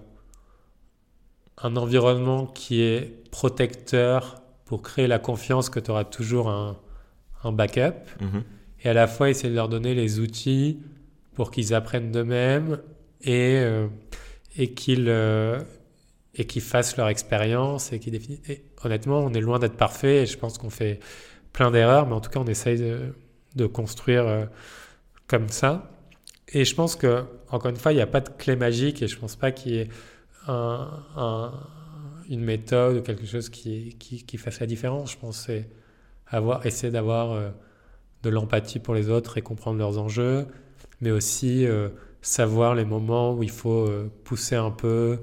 un 1.63 1.77
environnement 1.77 2.47
qui 2.47 2.83
est 2.83 3.31
protecteur 3.31 4.43
pour 4.65 4.83
créer 4.83 5.07
la 5.07 5.19
confiance 5.19 5.71
que 5.71 5.81
tu 5.81 5.91
auras 5.91 6.05
toujours 6.05 6.49
un, 6.49 6.77
un 7.45 7.53
backup, 7.53 7.95
mhm. 8.21 8.43
et 8.83 8.89
à 8.89 8.95
la 8.95 9.07
fois 9.07 9.31
essayer 9.31 9.51
de 9.51 9.55
leur 9.55 9.69
donner 9.69 9.95
les 9.95 10.21
outils 10.21 10.79
pour 11.35 11.51
qu'ils 11.51 11.75
apprennent 11.75 12.11
d'eux-mêmes 12.11 12.79
et, 13.23 13.59
euh, 13.59 13.87
et 14.57 14.73
qu'ils 14.73 15.09
et 16.35 16.47
qui 16.47 16.61
fassent 16.61 16.97
leur 16.97 17.09
expérience 17.09 17.93
et 17.93 17.99
qui 17.99 18.11
définissent. 18.11 18.41
Honnêtement, 18.85 19.21
on 19.21 19.33
est 19.33 19.41
loin 19.41 19.59
d'être 19.59 19.77
parfait 19.77 20.23
et 20.23 20.27
je 20.27 20.39
pense 20.39 20.59
qu'on 20.59 20.71
fait 20.71 21.01
plein 21.53 21.71
d'erreurs, 21.71 22.07
mais 22.07 22.15
en 22.15 22.21
tout 22.21 22.31
cas, 22.31 22.41
on 22.41 22.47
essaye 22.47 22.79
de, 22.79 23.67
construire 23.67 24.27
euh, 24.27 24.47
comme 25.27 25.49
ça. 25.49 25.91
Et 26.49 26.65
je 26.65 26.75
pense 26.75 26.97
que, 26.97 27.25
encore 27.51 27.71
une 27.71 27.77
fois, 27.77 27.93
il 27.93 27.97
n'y 27.97 28.03
a 28.03 28.07
pas 28.07 28.21
de 28.21 28.31
clé 28.31 28.57
magique 28.57 29.03
et 29.03 29.09
je 29.09 29.17
ne 29.17 29.21
pense 29.21 29.37
pas 29.37 29.53
qu'il 29.53 29.73
y 29.73 29.79
ait 29.79 29.89
un, 30.49 30.89
un, 31.17 31.53
une 32.29 32.43
méthode 32.43 32.97
ou 32.97 33.03
quelque 33.03 33.27
chose 33.27 33.49
qui, 33.51 33.95
fasse 34.39 34.61
la 34.61 34.67
différence. 34.67 35.13
Je 35.13 35.19
pense 35.19 35.47
que 35.47 35.63
avoir, 36.27 36.65
essayer 36.65 36.91
d'avoir 36.91 37.33
euh, 37.33 37.51
de 38.23 38.31
l'empathie 38.31 38.79
pour 38.79 38.95
les 38.95 39.11
autres 39.11 39.37
et 39.37 39.43
comprendre 39.43 39.79
leurs 39.79 39.99
enjeux, 39.99 40.47
mais 41.03 41.11
aussi 41.11 41.67
euh, 41.67 41.91
savoir 42.23 42.75
les 42.75 42.87
moments 42.87 43.35
où 43.35 43.43
il 43.43 43.51
faut 43.51 43.89
pousser 44.25 44.57
un 44.57 44.71
peu, 44.71 45.19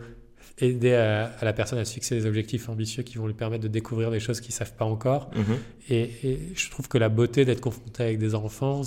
aider 0.59 0.93
à, 0.93 1.31
la 1.41 1.53
personne 1.53 1.79
à 1.79 1.85
se 1.85 1.93
fixer 1.93 2.15
des 2.15 2.25
objectifs 2.25 2.69
ambitieux 2.69 3.03
qui 3.03 3.17
vont 3.17 3.27
lui 3.27 3.33
permettre 3.33 3.63
de 3.63 3.67
découvrir 3.67 4.11
des 4.11 4.19
choses 4.19 4.41
qu'ils 4.41 4.51
ne 4.53 4.57
savent 4.57 4.73
pas 4.73 4.85
encore. 4.85 5.29
Mhm. 5.35 5.57
Et, 5.89 6.39
je 6.55 6.69
trouve 6.69 6.87
que 6.87 6.97
la 6.97 7.09
beauté 7.09 7.45
d'être 7.45 7.61
confronté 7.61 8.03
avec 8.03 8.19
des 8.19 8.35
enfants, 8.35 8.81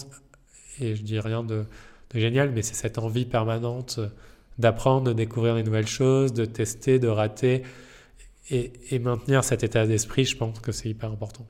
et 0.80 0.94
je 0.94 1.02
dis 1.02 1.18
rien 1.18 1.42
de, 1.42 1.64
génial, 2.14 2.50
mais 2.50 2.62
c'est 2.62 2.74
cette 2.74 2.98
envie 2.98 3.24
permanente 3.24 4.00
d'apprendre, 4.58 5.08
de 5.08 5.12
découvrir 5.12 5.54
des 5.54 5.62
nouvelles 5.62 5.88
choses, 5.88 6.32
de 6.32 6.44
tester, 6.44 6.98
de 6.98 7.08
rater, 7.08 7.62
et, 8.50 8.72
et 8.90 8.98
maintenir 8.98 9.44
cet 9.44 9.64
état 9.64 9.86
d'esprit, 9.86 10.24
je 10.24 10.36
pense 10.36 10.60
que 10.60 10.72
c'est 10.72 10.88
hyper 10.88 11.10
important. 11.10 11.46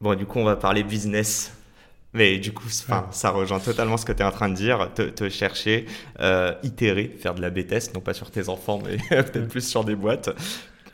Bon, 0.00 0.14
du 0.14 0.26
coup, 0.26 0.38
on 0.38 0.44
va 0.44 0.56
parler 0.56 0.82
business. 0.82 1.52
Mais 2.14 2.38
du 2.38 2.52
coup, 2.52 2.68
ça 2.68 3.30
rejoint 3.30 3.60
totalement 3.60 3.96
ce 3.96 4.06
que 4.06 4.12
tu 4.12 4.20
es 4.20 4.24
en 4.24 4.30
train 4.30 4.48
de 4.48 4.54
dire, 4.54 4.90
te, 4.94 5.28
chercher, 5.28 5.86
euh, 6.20 6.54
itérer, 6.62 7.14
faire 7.18 7.34
de 7.34 7.42
la 7.42 7.50
B-test, 7.50 7.94
non 7.94 8.00
pas 8.00 8.14
sur 8.14 8.30
tes 8.30 8.48
enfants, 8.48 8.80
mais 8.82 8.96
peut-être 9.22 9.48
plus 9.48 9.66
sur 9.66 9.84
des 9.84 9.94
boîtes. 9.94 10.30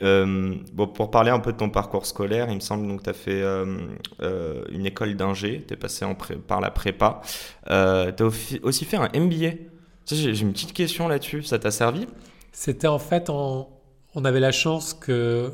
Euh, 0.03 0.57
bon, 0.73 0.89
pour 0.89 1.13
parler 1.13 1.31
un 1.31 1.39
peu 1.39 1.53
de 1.53 1.57
ton 1.57 1.71
parcours 1.71 2.05
scolaire, 2.05 2.49
il 2.51 2.57
me 2.57 2.61
semble 2.61 2.97
que 2.97 3.05
tu 3.05 3.11
as 3.11 3.15
fait 3.15 3.43
euh, 3.43 4.65
une 4.71 4.87
école 4.87 5.15
d'ingé, 5.15 5.65
tu 5.67 5.75
es 5.75 5.77
passé 5.77 6.05
en 6.05 6.15
par 6.15 6.61
la 6.61 6.73
prépa. 6.73 7.21
tu 7.67 7.73
as 7.73 8.31
aussi 8.63 8.85
fait 8.85 8.97
un 8.97 9.09
MBA. 9.15 9.53
J'ai 10.07 10.41
une 10.41 10.53
petite 10.53 10.73
question 10.73 11.07
là-dessus, 11.07 11.45
ça 11.45 11.61
t'a 11.61 11.71
servi? 11.71 12.07
C'était 12.51 12.89
en 12.89 12.99
fait, 12.99 13.31
on 13.31 13.69
avait 14.25 14.41
la 14.41 14.53
chance 14.53 14.95
que 14.95 15.53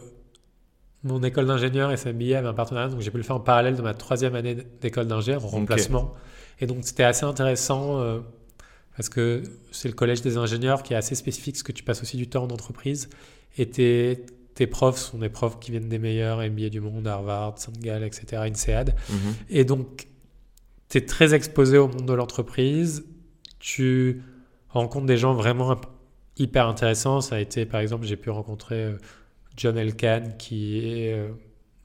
mon 1.03 1.23
école 1.23 1.47
d'ingénieur 1.47 1.97
SMBA 1.97 2.39
avait 2.39 2.49
un 2.49 2.55
partenariat, 2.55 2.89
donc 2.89 3.01
j'ai 3.01 3.11
pu 3.11 3.17
le 3.17 3.23
faire 3.23 3.37
en 3.37 3.41
parallèle 3.41 3.77
de 3.77 3.83
ma 3.83 3.95
troisième 3.95 4.35
année 4.35 4.57
d'école 4.81 5.07
d'ingénieur 5.07 5.45
en 5.45 5.49
remplacement. 5.49 6.15
Et 6.61 6.67
donc 6.67 6.79
c'était 6.83 7.05
assez 7.05 7.25
intéressant 7.25 8.01
euh, 8.01 8.21
parce 8.97 9.09
que 9.09 9.43
c'est 9.71 9.89
le 9.89 9.95
collège 9.95 10.21
des 10.21 10.37
ingénieurs 10.37 10.83
qui 10.83 10.93
est 10.93 10.97
assez 10.97 11.15
spécifique, 11.15 11.55
parce 11.55 11.63
que 11.63 11.73
tu 11.73 11.85
passes 11.85 12.03
aussi 12.03 12.19
du 12.19 12.29
temps 12.29 12.45
en 12.45 12.51
entreprise. 12.51 13.09
Et 13.57 13.71
tes, 13.71 14.27
tes 14.55 14.67
profs 14.67 14.99
sont 14.99 15.19
des 15.19 15.31
profs 15.31 15.59
qui 15.59 15.71
viennent 15.71 15.89
des 15.89 15.99
meilleurs 15.99 16.39
MBA 16.39 16.69
du 16.69 16.81
monde, 16.81 17.07
Harvard, 17.09 17.59
St. 17.59 17.81
Gall, 17.81 18.05
etc., 18.05 18.43
INSEAD. 18.47 18.95
Mhm. 19.09 19.35
Et 19.49 19.65
donc 19.65 20.07
tu 20.91 20.99
es 20.99 21.07
très 21.07 21.33
exposé 21.33 21.79
au 21.79 21.89
monde 21.89 22.05
de 22.05 22.13
l'entreprise. 22.13 23.07
Tu 23.59 24.23
rencontres 24.69 25.07
des 25.07 25.17
gens 25.17 25.33
vraiment 25.33 25.81
hyper 26.37 26.67
intéressants. 26.69 27.23
Ça 27.23 27.37
a 27.37 27.39
été, 27.39 27.65
par 27.65 27.81
exemple, 27.81 28.05
j'ai 28.05 28.17
pu 28.17 28.29
rencontrer... 28.29 28.85
Euh, 28.85 28.99
John 29.57 29.77
Elkann 29.77 30.37
qui 30.37 30.79
est 30.79 31.13
euh, 31.13 31.29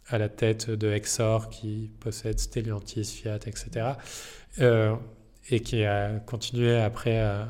à 0.07 0.17
la 0.17 0.29
tête 0.29 0.69
de 0.69 0.91
Exor, 0.91 1.49
qui 1.49 1.91
possède 1.99 2.39
Stellantis, 2.39 3.05
Fiat, 3.05 3.39
etc. 3.47 3.93
Euh, 4.59 4.95
et 5.49 5.61
qui 5.61 5.83
a 5.83 6.19
continué 6.25 6.77
après 6.77 7.19
à, 7.19 7.49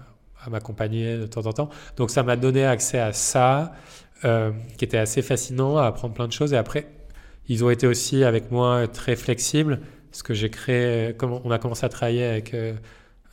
m'accompagner 0.50 1.18
de 1.18 1.26
temps 1.26 1.46
en 1.48 1.54
temps. 1.54 1.70
Donc 1.98 2.12
ça 2.12 2.22
m'a 2.22 2.36
donné 2.36 2.66
accès 2.66 3.00
à 3.00 3.14
ça, 3.14 3.74
euh, 4.24 4.52
qui 4.78 4.86
était 4.86 4.98
assez 4.98 5.22
fascinant, 5.22 5.78
à 5.78 5.88
apprendre 5.88 6.14
plein 6.14 6.28
de 6.28 6.34
choses. 6.34 6.54
Et 6.54 6.58
après, 6.58 6.88
ils 7.48 7.64
ont 7.64 7.70
été 7.70 7.88
aussi 7.88 8.24
avec 8.24 8.52
moi 8.52 8.88
très 8.88 9.16
flexibles, 9.16 9.80
parce 10.12 10.24
que 10.24 10.34
j'ai 10.34 10.50
créé, 10.50 11.16
on 11.22 11.50
a 11.50 11.58
commencé 11.58 11.86
à 11.86 11.90
travailler 11.90 12.26
avec 12.26 12.56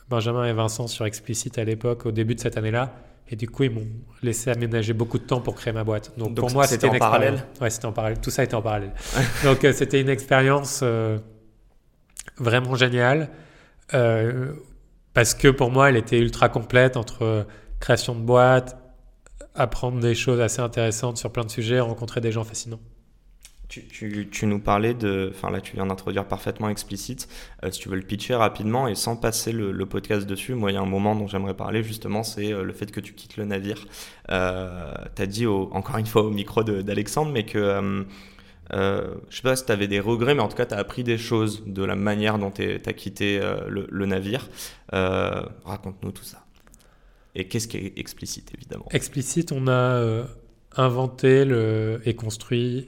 Benjamin 0.09 0.45
et 0.45 0.53
Vincent 0.53 0.87
sur 0.87 1.05
Explicit 1.05 1.55
à 1.57 1.63
l'époque, 1.63 2.05
au 2.05 2.11
début 2.11 2.35
de 2.35 2.39
cette 2.39 2.57
année-là. 2.57 2.93
Et 3.29 3.35
du 3.35 3.49
coup, 3.49 3.63
ils 3.63 3.71
m'ont 3.71 3.87
laissé 4.21 4.49
aménager 4.49 4.93
beaucoup 4.93 5.17
de 5.17 5.23
temps 5.23 5.41
pour 5.41 5.55
créer 5.55 5.73
ma 5.73 5.83
boîte. 5.83 6.13
Donc, 6.17 6.35
pour 6.35 6.51
moi, 6.51 6.67
c'était 6.67 6.87
en 6.87 6.97
parallèle. 6.97 7.45
Ouais, 7.61 7.69
c'était 7.69 7.85
en 7.85 7.91
parallèle. 7.91 8.19
Tout 8.19 8.29
ça 8.29 8.43
était 8.43 8.55
en 8.55 8.61
parallèle. 8.61 8.91
Donc 9.43 9.63
euh, 9.63 9.73
c'était 9.73 10.01
une 10.01 10.09
expérience 10.09 10.81
euh, 10.83 11.17
vraiment 12.37 12.75
géniale. 12.75 13.29
parce 13.89 15.33
que 15.33 15.47
pour 15.47 15.71
moi, 15.71 15.89
elle 15.89 15.97
était 15.97 16.19
ultra 16.19 16.49
complète 16.49 16.97
entre 16.97 17.45
création 17.79 18.15
de 18.15 18.21
boîte, 18.21 18.77
apprendre 19.55 19.99
des 19.99 20.15
choses 20.15 20.39
assez 20.39 20.61
intéressantes 20.61 21.17
sur 21.17 21.31
plein 21.31 21.43
de 21.43 21.51
sujets, 21.51 21.79
rencontrer 21.79 22.21
des 22.21 22.31
gens 22.31 22.43
fascinants. 22.43 22.79
Tu, 23.81 24.45
nous 24.45 24.59
parlais 24.59 24.93
de, 24.93 25.31
enfin 25.33 25.49
là 25.49 25.61
tu 25.61 25.75
viens 25.75 25.85
d'introduire 25.85 26.27
parfaitement 26.27 26.69
explicite, 26.69 27.27
euh, 27.63 27.71
si 27.71 27.79
tu 27.79 27.89
veux 27.89 27.95
le 27.95 28.03
pitcher 28.03 28.35
rapidement 28.35 28.87
et 28.87 28.95
sans 28.95 29.15
passer 29.15 29.51
le, 29.51 29.85
podcast 29.85 30.27
dessus, 30.27 30.53
moi 30.53 30.71
il 30.71 30.75
y 30.75 30.77
a 30.77 30.81
un 30.81 30.85
moment 30.85 31.15
dont 31.15 31.27
j'aimerais 31.27 31.55
parler 31.55 31.83
justement, 31.83 32.23
c'est 32.23 32.51
euh, 32.51 32.63
le 32.63 32.73
fait 32.73 32.91
que 32.91 32.99
tu 32.99 33.13
quittes 33.13 33.37
le 33.37 33.45
navire. 33.45 33.85
Euh, 34.29 34.93
tu 35.15 35.21
as 35.21 35.25
dit 35.25 35.47
encore 35.47 35.97
une 35.97 36.05
fois 36.05 36.23
au 36.23 36.29
micro 36.29 36.63
d'Alexandre, 36.63 37.31
mais 37.31 37.45
que 37.45 37.57
euh, 37.57 38.03
euh, 38.71 39.15
je 39.29 39.37
sais 39.37 39.41
pas 39.41 39.55
si 39.55 39.65
tu 39.65 39.71
avais 39.71 39.87
des 39.87 39.99
regrets, 39.99 40.35
mais 40.35 40.41
en 40.41 40.47
tout 40.47 40.57
cas 40.57 40.65
tu 40.65 40.73
as 40.73 40.77
appris 40.77 41.03
des 41.03 41.17
choses 41.17 41.63
de 41.65 41.83
la 41.83 41.95
manière 41.95 42.37
dont 42.39 42.51
tu 42.51 42.63
as 42.63 42.93
quitté 42.93 43.39
le, 43.67 43.87
le, 43.89 44.05
navire. 44.05 44.49
Raconte-nous 44.91 46.11
tout 46.11 46.23
ça. 46.23 46.45
Et 47.35 47.47
qu'est-ce 47.47 47.67
qui 47.67 47.77
est 47.77 47.93
explicite 47.97 48.51
évidemment? 48.55 48.85
Explicite, 48.91 49.51
on 49.51 49.67
a 49.67 50.25
inventé 50.75 51.45
et 52.05 52.15
construit 52.15 52.87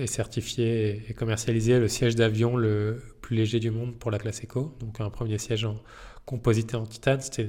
et 0.00 0.06
certifié 0.06 1.02
et 1.08 1.14
commercialisé 1.14 1.78
le 1.78 1.88
siège 1.88 2.14
d'avion 2.14 2.56
le 2.56 3.02
plus 3.20 3.36
léger 3.36 3.60
du 3.60 3.70
monde 3.70 3.98
pour 3.98 4.10
la 4.10 4.18
classe 4.18 4.42
Eco. 4.44 4.74
Donc 4.80 5.00
un 5.00 5.10
premier 5.10 5.38
siège 5.38 5.64
en 5.64 5.76
composité 6.24 6.76
en 6.76 6.86
titane. 6.86 7.20
C'était 7.20 7.48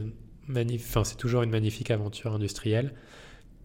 enfin, 0.49 1.03
c'est 1.03 1.17
toujours 1.17 1.43
une 1.43 1.51
magnifique 1.51 1.91
aventure 1.91 2.33
industrielle. 2.33 2.93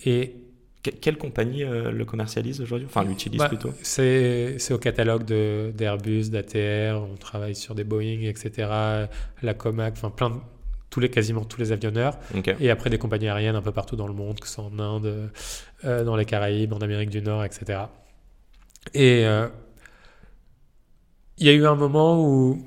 Et 0.05 0.37
quelle 0.83 1.17
compagnie 1.17 1.65
euh, 1.65 1.91
le 1.91 2.05
commercialise 2.05 2.61
aujourd'hui? 2.61 2.87
Enfin, 2.87 3.05
l'utilise 3.05 3.39
bah, 3.39 3.49
plutôt? 3.49 3.73
C'est 3.83 4.73
au 4.73 4.79
catalogue 4.79 5.25
d'Airbus, 5.25 6.29
d'ATR, 6.29 7.01
on 7.01 7.17
travaille 7.17 7.55
sur 7.55 7.75
des 7.75 7.85
Boeing, 7.85 8.23
etc. 8.23 8.69
La 9.43 9.55
Comac, 9.55 9.95
enfin 9.97 10.11
plein 10.11 10.43
tous 10.91 11.01
les, 11.01 11.11
quasiment 11.11 11.45
tous 11.45 11.59
les 11.59 11.73
avionneurs. 11.73 12.19
Et 12.61 12.71
après 12.71 12.89
des 12.89 12.99
compagnies 12.99 13.29
aériennes 13.29 13.57
un 13.57 13.63
peu 13.63 13.73
partout 13.73 13.97
dans 13.97 14.07
le 14.07 14.15
monde, 14.15 14.39
que 14.39 14.47
ce 14.47 14.55
soit 14.55 14.65
en 14.65 14.79
Inde, 14.79 15.31
euh, 15.85 16.05
dans 16.05 16.15
les 16.15 16.25
Caraïbes, 16.25 16.73
en 16.73 16.79
Amérique 16.79 17.11
du 17.11 17.21
Nord, 17.21 17.45
etc. 17.45 17.81
Et 18.93 19.27
euh, 19.27 19.49
il 21.39 21.47
y 21.47 21.49
a 21.49 21.53
eu 21.53 21.67
un 21.67 21.75
moment 21.75 22.23
où, 22.23 22.59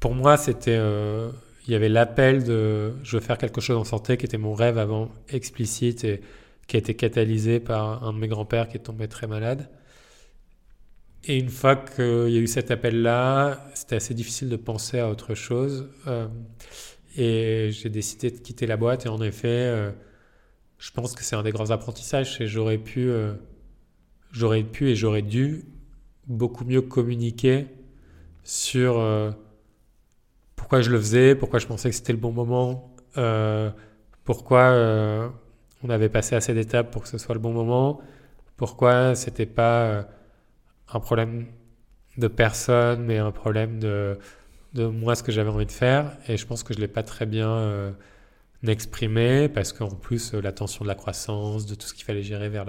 pour 0.00 0.14
moi, 0.14 0.36
c'était, 0.36 0.76
euh, 0.76 1.30
il 1.66 1.72
y 1.72 1.76
avait 1.76 1.88
l'appel 1.88 2.44
de 2.44 2.94
je 3.02 3.16
veux 3.16 3.22
faire 3.22 3.38
quelque 3.38 3.60
chose 3.60 3.76
en 3.76 3.84
santé, 3.84 4.16
qui 4.16 4.26
était 4.26 4.38
mon 4.38 4.54
rêve 4.54 4.78
avant 4.78 5.10
explicite 5.28 6.04
et 6.04 6.20
qui 6.66 6.76
a 6.76 6.78
été 6.80 6.94
catalysé 6.94 7.60
par 7.60 8.04
un 8.04 8.12
de 8.12 8.18
mes 8.18 8.28
grands-pères 8.28 8.68
qui 8.68 8.76
est 8.76 8.80
tombé 8.80 9.08
très 9.08 9.26
malade. 9.26 9.68
Et 11.24 11.38
une 11.38 11.50
fois 11.50 11.76
qu'il 11.76 12.30
y 12.30 12.38
a 12.38 12.40
eu 12.40 12.46
cet 12.46 12.70
appel-là, 12.70 13.68
c'était 13.74 13.96
assez 13.96 14.14
difficile 14.14 14.48
de 14.48 14.56
penser 14.56 14.98
à 14.98 15.08
autre 15.10 15.34
chose. 15.34 15.90
Euh, 16.06 16.28
et 17.16 17.70
j'ai 17.72 17.90
décidé 17.90 18.30
de 18.30 18.38
quitter 18.38 18.66
la 18.66 18.76
boîte. 18.76 19.04
Et 19.06 19.08
en 19.08 19.20
effet, 19.20 19.92
je 20.78 20.90
pense 20.92 21.14
que 21.14 21.22
c'est 21.22 21.36
un 21.36 21.42
des 21.42 21.50
grands 21.50 21.70
apprentissages. 21.70 22.40
Et 22.40 22.46
j'aurais 22.46 22.78
pu 22.78 23.10
j'aurais 24.32 24.62
pu 24.62 24.90
et 24.90 24.96
j'aurais 24.96 25.22
dû 25.22 25.64
beaucoup 26.26 26.64
mieux 26.64 26.82
communiquer 26.82 27.66
sur 28.44 28.98
euh, 28.98 29.30
pourquoi 30.56 30.80
je 30.80 30.90
le 30.90 30.98
faisais, 30.98 31.34
pourquoi 31.34 31.58
je 31.58 31.66
pensais 31.66 31.90
que 31.90 31.96
c'était 31.96 32.12
le 32.12 32.18
bon 32.18 32.32
moment, 32.32 32.94
euh, 33.16 33.70
pourquoi 34.24 34.60
euh, 34.60 35.28
on 35.82 35.90
avait 35.90 36.08
passé 36.08 36.36
assez 36.36 36.54
d'étapes 36.54 36.90
pour 36.90 37.02
que 37.02 37.08
ce 37.08 37.18
soit 37.18 37.34
le 37.34 37.40
bon 37.40 37.52
moment, 37.52 38.00
pourquoi 38.56 39.14
c'était 39.14 39.46
pas 39.46 40.06
un 40.92 41.00
problème 41.00 41.46
de 42.18 42.28
personne, 42.28 43.04
mais 43.04 43.18
un 43.18 43.30
problème 43.30 43.78
de, 43.78 44.18
de 44.74 44.86
moi, 44.86 45.14
ce 45.14 45.22
que 45.22 45.32
j'avais 45.32 45.50
envie 45.50 45.66
de 45.66 45.72
faire. 45.72 46.16
Et 46.28 46.36
je 46.36 46.46
pense 46.46 46.62
que 46.62 46.74
je 46.74 46.80
l'ai 46.80 46.88
pas 46.88 47.02
très 47.02 47.26
bien 47.26 47.94
n'exprimer 48.62 49.48
parce 49.48 49.72
qu'en 49.72 49.88
plus 49.88 50.34
euh, 50.34 50.40
la 50.40 50.52
tension 50.52 50.84
de 50.84 50.88
la 50.88 50.94
croissance, 50.94 51.66
de 51.66 51.74
tout 51.74 51.86
ce 51.86 51.94
qu'il 51.94 52.04
fallait 52.04 52.22
gérer 52.22 52.48
vers 52.48 52.66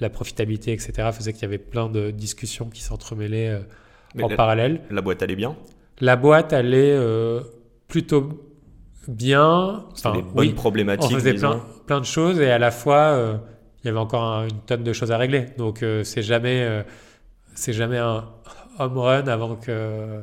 la, 0.00 0.10
profitabilité, 0.10 0.72
etc., 0.72 1.10
faisait 1.12 1.32
qu'il 1.32 1.42
y 1.42 1.46
avait 1.46 1.58
plein 1.58 1.88
de 1.88 2.10
discussions 2.10 2.70
qui 2.70 2.82
s'entremêlaient 2.82 3.50
euh, 3.50 4.22
en 4.22 4.28
parallèle. 4.28 4.80
La 4.90 5.02
boîte 5.02 5.22
allait 5.22 5.36
bien? 5.36 5.56
La 6.00 6.16
boîte 6.16 6.52
allait 6.52 6.92
euh, 6.92 7.40
plutôt 7.88 8.46
bien. 9.08 9.84
Enfin, 9.92 10.12
des 10.12 10.22
bonnes 10.22 10.54
problématiques. 10.54 11.10
On 11.12 11.14
faisait 11.14 11.34
plein, 11.34 11.62
plein, 11.86 12.00
de 12.00 12.06
choses 12.06 12.40
et 12.40 12.50
à 12.50 12.58
la 12.58 12.70
fois 12.70 13.38
il 13.82 13.86
y 13.86 13.90
avait 13.90 13.98
encore 13.98 14.42
une 14.42 14.60
tonne 14.66 14.82
de 14.82 14.92
choses 14.92 15.12
à 15.12 15.18
régler. 15.18 15.46
Donc 15.58 15.84
c'est 16.02 16.22
jamais 16.22 16.84
c'est 17.54 17.72
jamais 17.72 17.98
un 17.98 18.24
home 18.78 18.98
run 18.98 19.28
avant 19.28 19.54
que 19.54 20.22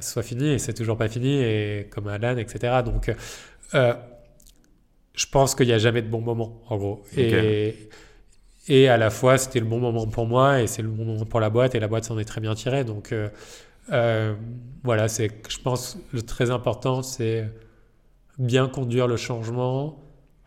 soit 0.00 0.22
fini 0.22 0.50
et 0.50 0.58
c'est 0.58 0.74
toujours 0.74 0.98
pas 0.98 1.08
fini 1.08 1.40
et 1.42 1.88
comme 1.90 2.08
Alan, 2.08 2.36
etc. 2.36 2.82
Donc 2.84 3.10
euh, 3.74 3.94
je 5.14 5.26
pense 5.26 5.54
qu'il 5.54 5.66
n'y 5.66 5.72
a 5.72 5.78
jamais 5.78 6.02
de 6.02 6.08
bon 6.08 6.20
moment, 6.20 6.62
en 6.68 6.76
gros. 6.76 7.02
Et, 7.16 7.88
et 8.68 8.88
à 8.88 8.96
la 8.96 9.10
fois, 9.10 9.38
c'était 9.38 9.60
le 9.60 9.66
bon 9.66 9.78
moment 9.78 10.06
pour 10.06 10.26
moi 10.26 10.62
et 10.62 10.66
c'est 10.66 10.82
le 10.82 10.88
bon 10.88 11.04
moment 11.04 11.24
pour 11.24 11.40
la 11.40 11.50
boîte 11.50 11.74
et 11.74 11.80
la 11.80 11.88
boîte 11.88 12.04
s'en 12.04 12.18
est 12.18 12.24
très 12.24 12.40
bien 12.40 12.54
tirée. 12.54 12.84
Donc 12.84 13.12
euh, 13.12 13.28
euh, 13.92 14.34
voilà, 14.82 15.08
c'est, 15.08 15.30
je 15.48 15.58
pense 15.58 15.98
le 16.12 16.22
très 16.22 16.50
important, 16.50 17.02
c'est 17.02 17.48
bien 18.38 18.68
conduire 18.68 19.06
le 19.06 19.16
changement, 19.16 20.02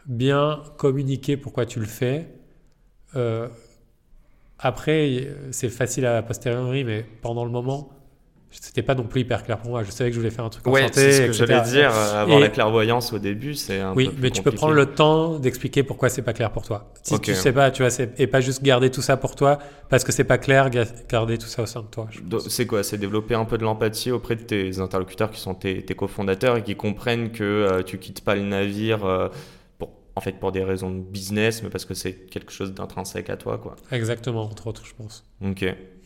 bien 0.08 0.64
communiquer 0.78 1.38
pourquoi 1.38 1.66
tu 1.66 1.80
le 1.80 1.86
fais. 1.86 2.28
après, 4.58 5.28
c'est 5.52 5.70
facile 5.70 6.06
à 6.06 6.22
posteriori, 6.24 6.84
mais 6.84 7.06
pendant 7.22 7.46
le 7.46 7.52
moment, 7.52 7.95
c'était 8.62 8.82
pas 8.82 8.96
non 8.96 9.04
plus 9.04 9.22
hyper 9.22 9.44
clair 9.44 9.58
pour 9.58 9.72
moi. 9.72 9.84
Je 9.84 9.92
savais 9.92 10.10
que 10.10 10.16
je 10.16 10.20
voulais 10.20 10.32
faire 10.32 10.46
un 10.46 10.50
truc 10.50 10.68
en 10.68 10.72
ouais, 10.72 10.84
santé. 10.84 10.94
c'est 10.94 11.12
ce 11.12 11.28
que 11.28 11.34
j'allais 11.34 11.62
dire. 11.70 11.92
Euh, 11.94 12.22
avoir 12.22 12.40
la 12.40 12.50
clairvoyance 12.50 13.14
au 13.14 13.20
début, 13.20 13.54
c'est 13.56 13.80
un 13.80 13.94
oui, 13.94 14.08
peu 14.08 14.14
mais 14.20 14.32
tu 14.32 14.42
peux 14.42 14.52
prendre 14.52 14.74
le 14.74 14.86
temps 14.86 15.40
d'expliquer 15.40 15.84
pourquoi 15.84 16.10
c'est 16.10 16.22
pas 16.22 16.34
clair 16.34 16.52
pour 16.52 16.64
toi. 16.64 16.92
Si 17.04 17.20
tu 17.20 17.34
sais 17.34 17.52
pas, 17.52 17.72
tu 17.72 17.84
vois, 17.84 17.92
et 18.18 18.28
pas 18.28 18.42
juste 18.42 18.64
garder 18.64 18.90
tout 18.90 19.02
ça 19.02 19.18
pour 19.18 19.36
toi 19.36 19.60
parce 19.90 20.04
que 20.04 20.12
c'est 20.12 20.24
pas 20.24 20.38
clair, 20.38 20.70
garder 21.10 21.38
tout 21.38 21.48
ça 21.48 21.64
au 21.64 21.66
sein 21.66 21.82
de 21.82 21.88
toi. 21.88 22.08
C'est 22.48 22.66
quoi? 22.66 22.84
C'est 22.84 22.98
développer 22.98 23.36
un 23.36 23.46
peu 23.46 23.58
de 23.58 23.64
l'empathie 23.64 24.12
auprès 24.12 24.36
de 24.36 24.42
tes 24.42 24.80
interlocuteurs 24.80 25.32
qui 25.32 25.40
sont 25.40 25.56
tes, 25.56 25.84
tes 25.84 25.96
cofondateurs 25.96 26.58
et 26.58 26.64
qui 26.64 26.76
comprennent 26.76 27.32
que 27.32 27.44
euh, 27.44 27.84
tu 27.84 27.98
quittes 28.00 28.22
pas 28.22 28.36
le 28.36 28.42
navire. 28.44 29.06
Euh, 29.06 29.30
en 30.16 30.22
fait, 30.22 30.40
pour 30.40 30.52
des 30.52 30.64
raisons 30.64 30.92
de 30.92 31.02
business, 31.02 31.62
mais 31.62 31.70
parce 31.70 31.84
que 31.84 31.94
c'est 31.94 32.14
quelque 32.14 32.52
chose 32.52 32.74
d'intrinsèque 32.74 33.30
à 33.30 33.36
toi, 33.36 33.58
quoi. 33.58 33.76
Exactement, 33.92 34.44
entre 34.44 34.68
autres, 34.68 34.86
je 34.86 34.94
pense. 34.94 35.26
Ok. 35.44 35.66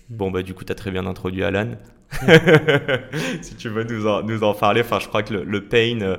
Bon, 0.10 0.32
bah, 0.32 0.42
du 0.42 0.54
coup, 0.54 0.66
tu 0.66 0.72
as 0.72 0.76
très 0.76 0.92
bien 0.92 1.06
introduit 1.06 1.44
Alan. 1.44 1.72
si 3.42 3.56
tu 3.56 3.70
veux 3.70 3.84
nous 3.84 4.08
en, 4.08 4.24
nous 4.24 4.44
en 4.44 4.54
parler, 4.56 4.82
enfin, 4.82 5.00
je 5.00 5.08
crois 5.08 5.22
que 5.22 5.34
le, 5.36 5.68
pain, 5.68 6.02
euh, 6.02 6.18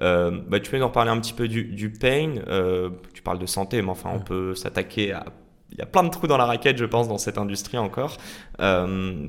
euh, 0.00 0.40
bah, 0.48 0.60
tu 0.60 0.70
peux 0.70 0.78
nous 0.78 0.84
en 0.84 0.90
parler 0.90 1.10
un 1.10 1.18
petit 1.18 1.32
peu 1.32 1.48
du, 1.48 1.64
du 1.64 1.90
pain. 1.90 2.36
Euh, 2.46 2.90
tu 3.12 3.22
parles 3.22 3.40
de 3.40 3.46
santé, 3.46 3.82
mais 3.82 3.90
enfin, 3.90 4.10
on 4.14 4.20
peut 4.20 4.54
s'attaquer 4.54 5.12
à. 5.12 5.26
Il 5.72 5.78
y 5.78 5.80
a 5.80 5.86
plein 5.86 6.04
de 6.04 6.10
trous 6.10 6.26
dans 6.26 6.36
la 6.36 6.44
raquette, 6.44 6.76
je 6.76 6.84
pense, 6.84 7.08
dans 7.08 7.16
cette 7.16 7.38
industrie 7.38 7.78
encore. 7.78 8.18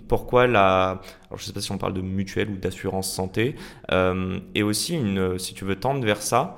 pourquoi 0.09 0.45
la. 0.45 1.01
Alors, 1.27 1.37
je 1.37 1.45
sais 1.45 1.53
pas 1.53 1.61
si 1.61 1.71
on 1.71 1.77
parle 1.77 1.93
de 1.93 2.01
mutuelle 2.01 2.49
ou 2.49 2.57
d'assurance 2.57 3.11
santé. 3.11 3.55
et 4.53 4.61
aussi, 4.61 4.95
une, 4.95 5.39
si 5.39 5.53
tu 5.53 5.63
veux 5.63 5.77
tendre 5.77 6.05
vers 6.05 6.21
ça, 6.21 6.57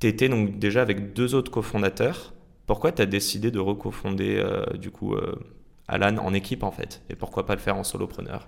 tu 0.00 0.06
étais 0.06 0.30
donc 0.30 0.58
déjà 0.58 0.80
avec 0.80 1.12
deux 1.12 1.34
autres 1.34 1.50
cofondateurs. 1.50 2.32
Pourquoi 2.66 2.90
tu 2.90 3.02
as 3.02 3.06
décidé 3.06 3.50
de 3.50 3.58
recofonder, 3.58 4.42
du 4.78 4.90
coup, 4.90 5.14
Alan 5.88 6.18
en 6.18 6.34
équipe, 6.34 6.62
en 6.62 6.70
fait 6.70 7.02
Et 7.08 7.16
pourquoi 7.16 7.46
pas 7.46 7.54
le 7.54 7.60
faire 7.60 7.76
en 7.76 7.84
solopreneur? 7.84 8.46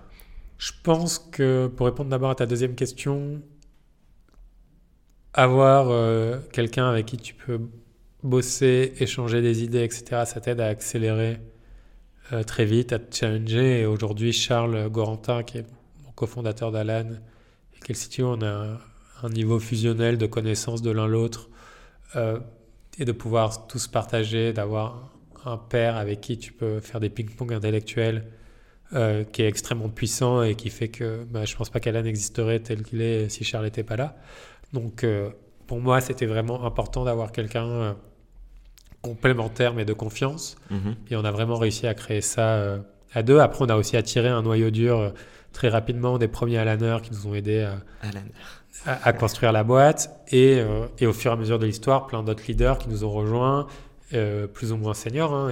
Je 0.57 0.71
pense 0.83 1.17
que 1.17 1.67
pour 1.67 1.87
répondre 1.87 2.09
d'abord 2.09 2.29
à 2.29 2.35
ta 2.35 2.45
deuxième 2.45 2.75
question, 2.75 3.41
avoir 5.33 5.89
euh, 5.89 6.37
quelqu'un 6.51 6.87
avec 6.89 7.07
qui 7.07 7.17
tu 7.17 7.33
peux 7.33 7.59
bosser, 8.23 8.93
échanger 8.99 9.41
des 9.41 9.63
idées, 9.63 9.83
etc., 9.83 10.23
ça 10.25 10.39
t'aide 10.39 10.61
à 10.61 10.67
accélérer 10.67 11.39
euh, 12.33 12.43
très 12.43 12.65
vite, 12.65 12.93
à 12.93 12.99
te 12.99 13.15
challenger. 13.15 13.81
Et 13.81 13.85
aujourd'hui, 13.85 14.33
Charles 14.33 14.89
Gorantin, 14.89 15.43
qui 15.43 15.59
est 15.59 15.65
mon 16.05 16.11
cofondateur 16.11 16.71
d'Alan, 16.71 17.09
et 17.75 17.79
qui 17.79 17.91
est 17.91 18.17
le 18.17 18.25
on 18.25 18.41
a 18.41 18.79
un, 19.23 19.29
niveau 19.29 19.59
fusionnel 19.59 20.17
de 20.17 20.25
connaissances 20.25 20.81
de 20.81 20.91
l'un 20.91 21.07
l'autre 21.07 21.49
euh, 22.15 22.39
et 22.97 23.05
de 23.05 23.11
pouvoir 23.11 23.67
tous 23.67 23.87
partager, 23.87 24.53
d'avoir 24.53 25.11
un 25.45 25.57
père 25.57 25.95
avec 25.97 26.21
qui 26.21 26.37
tu 26.37 26.53
peux 26.53 26.79
faire 26.79 26.99
des 26.99 27.09
ping-pong 27.09 27.53
intellectuels 27.53 28.25
euh, 28.93 29.23
qui 29.23 29.41
est 29.41 29.47
extrêmement 29.47 29.87
puissant 29.87 30.43
et 30.43 30.55
qui 30.55 30.69
fait 30.69 30.89
que 30.89 31.23
bah, 31.23 31.45
je 31.45 31.55
pense 31.55 31.69
pas 31.69 31.79
qu'Alan 31.79 32.03
existerait 32.03 32.59
tel 32.59 32.83
qu'il 32.83 33.01
est 33.01 33.29
si 33.29 33.45
Charles 33.45 33.63
n'était 33.63 33.83
pas 33.83 33.95
là. 33.95 34.17
Donc 34.73 35.05
euh, 35.05 35.29
pour 35.65 35.79
moi, 35.79 36.01
c'était 36.01 36.25
vraiment 36.25 36.65
important 36.65 37.05
d'avoir 37.05 37.31
quelqu'un 37.31 37.67
euh, 37.67 37.93
complémentaire 39.01 39.73
mais 39.73 39.85
de 39.85 39.93
confiance. 39.93 40.57
Mhm. 40.71 40.95
Et 41.09 41.15
on 41.15 41.23
a 41.23 41.31
vraiment 41.31 41.55
réussi 41.55 41.87
à 41.87 41.93
créer 41.93 42.19
ça 42.19 42.79
à 43.13 43.23
deux. 43.23 43.39
Après, 43.39 43.63
on 43.63 43.69
a 43.69 43.77
aussi 43.77 43.95
attiré 43.95 44.27
un 44.27 44.41
noyau 44.41 44.71
dur 44.71 45.13
très 45.53 45.69
rapidement 45.69 46.17
des 46.17 46.27
premiers 46.27 46.57
Alaners 46.57 46.97
qui 47.01 47.11
nous 47.11 47.27
ont 47.27 47.33
aidés 47.33 47.61
à, 48.85 48.99
à, 49.03 49.13
construire 49.13 49.53
la 49.53 49.63
boîte. 49.63 50.09
Et, 50.33 50.61
et, 50.99 51.07
au 51.07 51.13
fur 51.13 51.31
et 51.31 51.33
à 51.33 51.37
mesure 51.37 51.59
de 51.59 51.65
l'histoire, 51.65 52.07
plein 52.07 52.23
d'autres 52.23 52.43
leaders 52.45 52.77
qui 52.77 52.89
nous 52.89 53.05
ont 53.05 53.11
rejoints. 53.11 53.67
Plus 54.53 54.71
ou 54.71 54.77
moins 54.77 54.93
seniors 54.93 55.33
hein, 55.33 55.49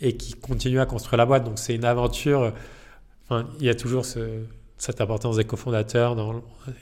et, 0.00 0.16
qui 0.16 0.34
continuent 0.34 0.80
à 0.80 0.86
construire 0.86 1.18
la 1.18 1.26
boîte. 1.26 1.44
Donc 1.44 1.58
c'est 1.58 1.74
une 1.74 1.84
aventure 1.84 2.52
il 3.30 3.66
y 3.66 3.68
a 3.68 3.74
toujours 3.74 4.04
ce, 4.04 4.44
cette 4.78 5.00
importance 5.00 5.36
des 5.36 5.44
cofondateurs. 5.44 6.16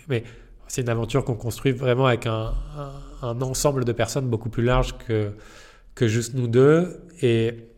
Mais 0.09 0.25
c'est 0.69 0.83
une 0.83 0.89
aventure 0.89 1.25
qu'on 1.25 1.37
construit 1.37 1.73
vraiment 1.73 2.07
avec 2.07 2.27
un, 2.27 2.53
ensemble 3.23 3.85
de 3.85 3.93
personnes 3.93 4.29
beaucoup 4.29 4.51
plus 4.51 4.65
large 4.65 4.97
que, 4.99 5.33
juste 6.07 6.35
nous 6.35 6.49
deux. 6.49 7.01
Et, 7.23 7.69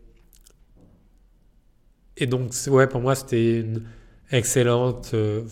donc, 2.26 2.52
ouais, 2.68 2.86
pour 2.86 3.00
moi, 3.00 3.14
c'était 3.14 3.60
une 3.60 3.82
excellente. 4.30 5.10
Euh, 5.14 5.42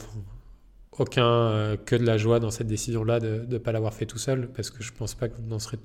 aucun 0.97 1.27
euh, 1.27 1.77
que 1.77 1.97
de 1.97 2.07
la 2.07 2.17
joie 2.17 2.39
dans 2.39 2.53
cette 2.53 2.69
décision-là 2.69 3.19
de 3.19 3.45
ne 3.49 3.59
pas 3.59 3.73
l'avoir 3.73 3.93
fait 3.93 4.07
tout 4.07 4.19
seul, 4.19 4.49
parce 4.49 4.71
que 4.71 4.81
je 4.81 4.93
pense 4.93 5.17
pas 5.17 5.29
qu'on 5.29 5.51
en 5.51 5.59
serait 5.59 5.81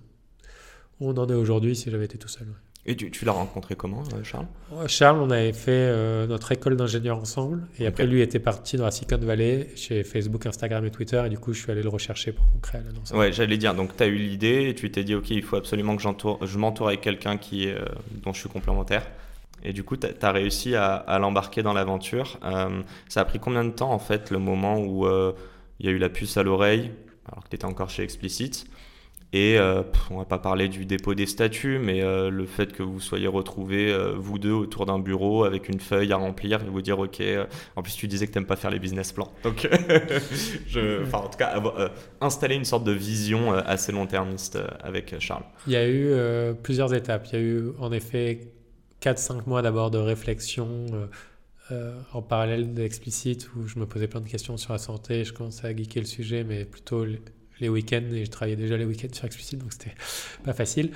on 0.99 1.17
en 1.17 1.27
est 1.27 1.33
aujourd'hui 1.33 1.75
si 1.75 1.89
j'avais 1.91 2.05
été 2.05 2.17
tout 2.17 2.27
seul. 2.27 2.47
Et 2.85 2.95
tu, 2.95 3.25
l'as 3.25 3.33
rencontré 3.33 3.75
comment, 3.75 4.03
euh, 4.13 4.23
Charles? 4.23 4.47
Charles, 4.87 5.19
on 5.19 5.29
avait 5.29 5.53
fait 5.53 5.69
euh, 5.71 6.25
notre 6.27 6.51
école 6.53 6.77
d'ingénieur 6.77 7.19
ensemble. 7.19 7.67
Et 7.77 7.85
après, 7.85 8.07
lui 8.07 8.21
était 8.21 8.39
parti 8.39 8.77
dans 8.77 8.85
la 8.85 8.91
Silicon 8.91 9.17
Valley, 9.17 9.67
chez 9.75 10.03
Facebook, 10.03 10.45
Instagram 10.45 10.85
et 10.85 10.89
Twitter. 10.89 11.21
Et 11.25 11.29
du 11.29 11.37
coup, 11.37 11.53
je 11.53 11.61
suis 11.61 11.71
allé 11.71 11.83
le 11.83 11.89
rechercher 11.89 12.31
pour 12.31 12.49
qu'on 12.49 12.59
crée 12.59 12.79
l'annonce. 12.83 13.11
Ouais, 13.11 13.33
j'allais 13.33 13.57
dire. 13.57 13.75
Donc, 13.75 13.95
tu 13.97 14.03
as 14.03 14.07
eu 14.07 14.15
l'idée 14.15 14.69
et 14.69 14.75
tu 14.75 14.89
t'es 14.89 15.03
dit, 15.03 15.13
OK, 15.13 15.29
il 15.29 15.43
faut 15.43 15.57
absolument 15.57 15.97
que 15.97 16.01
je 16.01 16.57
m'entoure 16.57 16.87
avec 16.87 17.01
quelqu'un 17.01 17.37
qui 17.37 17.67
euh, 17.67 17.79
dont 18.23 18.31
je 18.33 18.39
suis 18.39 18.49
complémentaire. 18.49 19.05
Et 19.61 19.73
du 19.73 19.83
coup, 19.83 19.97
tu 19.97 20.07
as, 20.07 20.31
réussi 20.31 20.73
à, 20.73 21.19
l'embarquer 21.19 21.61
dans 21.61 21.73
l'aventure. 21.73 22.39
ça 23.09 23.21
a 23.21 23.25
pris 23.25 23.39
combien 23.39 23.65
de 23.65 23.71
temps, 23.71 23.91
en 23.91 23.99
fait, 23.99 24.31
le 24.31 24.39
moment 24.39 24.79
où 24.79 25.05
il 25.05 25.85
y 25.85 25.89
a 25.89 25.91
eu 25.91 25.97
la 25.97 26.07
puce 26.07 26.37
à 26.37 26.43
l'oreille, 26.43 26.91
alors 27.29 27.43
que 27.43 27.49
tu 27.49 27.55
étais 27.55 27.65
encore 27.65 27.89
chez 27.89 28.03
Explicit? 28.03 28.65
Et 29.31 29.59
euh, 29.59 29.83
on 30.09 30.17
va 30.17 30.25
pas 30.25 30.39
parler 30.39 30.69
du 30.69 30.85
dépôt 30.85 31.13
des 31.13 31.27
statuts, 31.27 31.77
mais 31.77 32.01
euh, 32.01 32.31
le 32.31 32.47
fait 32.47 32.73
que 32.73 32.81
vous 32.81 32.99
soyez 32.99 33.27
retrouvés, 33.27 33.91
euh, 33.91 34.15
vous 34.17 34.39
deux, 34.39 34.51
autour 34.51 34.87
d'un 34.87 34.97
bureau 34.97 35.43
avec 35.43 35.69
une 35.69 35.79
feuille 35.79 36.11
à 36.11 36.17
remplir 36.17 36.63
et 36.63 36.65
vous 36.65 36.81
dire, 36.81 36.97
OK, 36.97 37.21
en 37.75 37.83
plus 37.83 37.93
tu 37.93 38.07
disais 38.07 38.25
que 38.25 38.31
tu 38.31 38.39
n'aimes 38.39 38.47
pas 38.47 38.55
faire 38.55 38.71
les 38.71 38.79
business 38.79 39.11
plans. 39.11 39.31
Donc, 39.43 39.69
en 41.13 41.27
tout 41.27 41.37
cas, 41.37 41.61
installer 42.21 42.55
une 42.55 42.65
sorte 42.65 42.83
de 42.83 42.91
vision 42.91 43.53
assez 43.53 43.91
long-termiste 43.91 44.57
avec 44.81 45.19
Charles. 45.19 45.43
Il 45.67 45.73
y 45.73 45.75
a 45.75 45.87
eu 45.87 46.11
plusieurs 46.63 46.93
étapes. 46.95 47.27
Il 47.31 47.33
y 47.33 47.37
a 47.37 47.45
eu 47.45 47.63
en 47.77 47.91
effet 47.91 48.51
4-5 49.03 49.41
mois 49.45 49.61
d'abord 49.61 49.91
de 49.91 49.99
réflexion. 49.99 50.87
en 52.13 52.21
parallèle 52.23 52.73
d'explicite 52.73 53.51
où 53.55 53.67
je 53.67 53.77
me 53.77 53.85
posais 53.85 54.07
plein 54.07 54.21
de 54.21 54.27
questions 54.27 54.57
sur 54.57 54.73
la 54.73 54.79
santé, 54.79 55.23
je 55.23 55.33
commençais 55.33 55.67
à 55.67 55.75
geeker 55.75 56.01
le 56.01 56.07
sujet, 56.07 56.43
mais 56.43 56.65
plutôt 56.65 57.05
les 57.59 57.69
week-ends 57.69 58.03
et 58.13 58.25
je 58.25 58.31
travaillais 58.31 58.55
déjà 58.55 58.77
les 58.77 58.85
week-ends 58.85 59.13
sur 59.13 59.25
Explicit, 59.25 59.57
donc 59.59 59.73
c'était 59.73 59.95
pas 60.43 60.53
facile. 60.53 60.91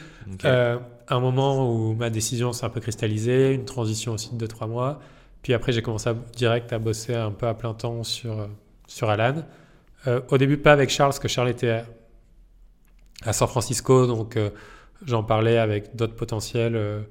Euh, 0.46 0.80
un 1.08 1.20
moment 1.20 1.72
où 1.72 1.94
ma 1.94 2.10
décision 2.10 2.54
s'est 2.54 2.66
un 2.66 2.70
peu 2.70 2.80
cristallisée, 2.80 3.54
une 3.54 3.66
transition 3.66 4.14
aussi 4.14 4.36
de 4.36 4.48
2-3 4.48 4.68
mois. 4.68 5.00
Puis 5.42 5.54
après, 5.54 5.72
j'ai 5.72 5.82
commencé 5.82 6.10
à, 6.10 6.16
direct 6.36 6.72
à 6.72 6.80
bosser 6.80 7.14
un 7.14 7.32
peu 7.32 7.48
à 7.48 7.54
plein 7.54 7.74
temps 7.74 8.04
sur, 8.04 8.48
sur 8.88 9.10
Alan. 9.10 9.44
Euh, 10.08 10.22
au 10.30 10.38
début, 10.38 10.58
pas 10.58 10.72
avec 10.72 10.90
Charles, 10.90 11.10
parce 11.10 11.20
que 11.20 11.28
Charles 11.28 11.50
était 11.50 11.84
à, 13.24 13.34
San 13.34 13.48
Francisco, 13.48 14.08
donc 14.08 14.38
euh, 14.38 14.50
j'en 15.06 15.24
parlais 15.24 15.58
avec 15.58 15.96
d'autres 15.96 16.16
potentiels 16.16 17.06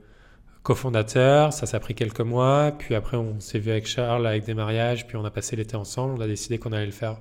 cofondateurs. 0.63 1.53
Ça, 1.53 1.67
ça 1.67 1.77
a 1.77 1.81
pris 1.81 1.95
quelques 1.95 2.21
mois. 2.21 2.73
Puis 2.79 2.95
après, 2.95 3.17
on 3.17 3.39
s'est 3.41 3.59
vu 3.59 3.71
avec 3.71 3.87
Charles, 3.87 4.27
avec 4.27 4.45
des 4.45 4.55
mariages, 4.55 5.07
puis 5.07 5.17
on 5.17 5.25
a 5.25 5.31
passé 5.31 5.57
l'été 5.57 5.77
ensemble. 5.77 6.15
On 6.19 6.21
a 6.21 6.27
décidé 6.27 6.59
qu'on 6.59 6.73
allait 6.73 6.87
le 6.87 6.93
faire 6.93 7.19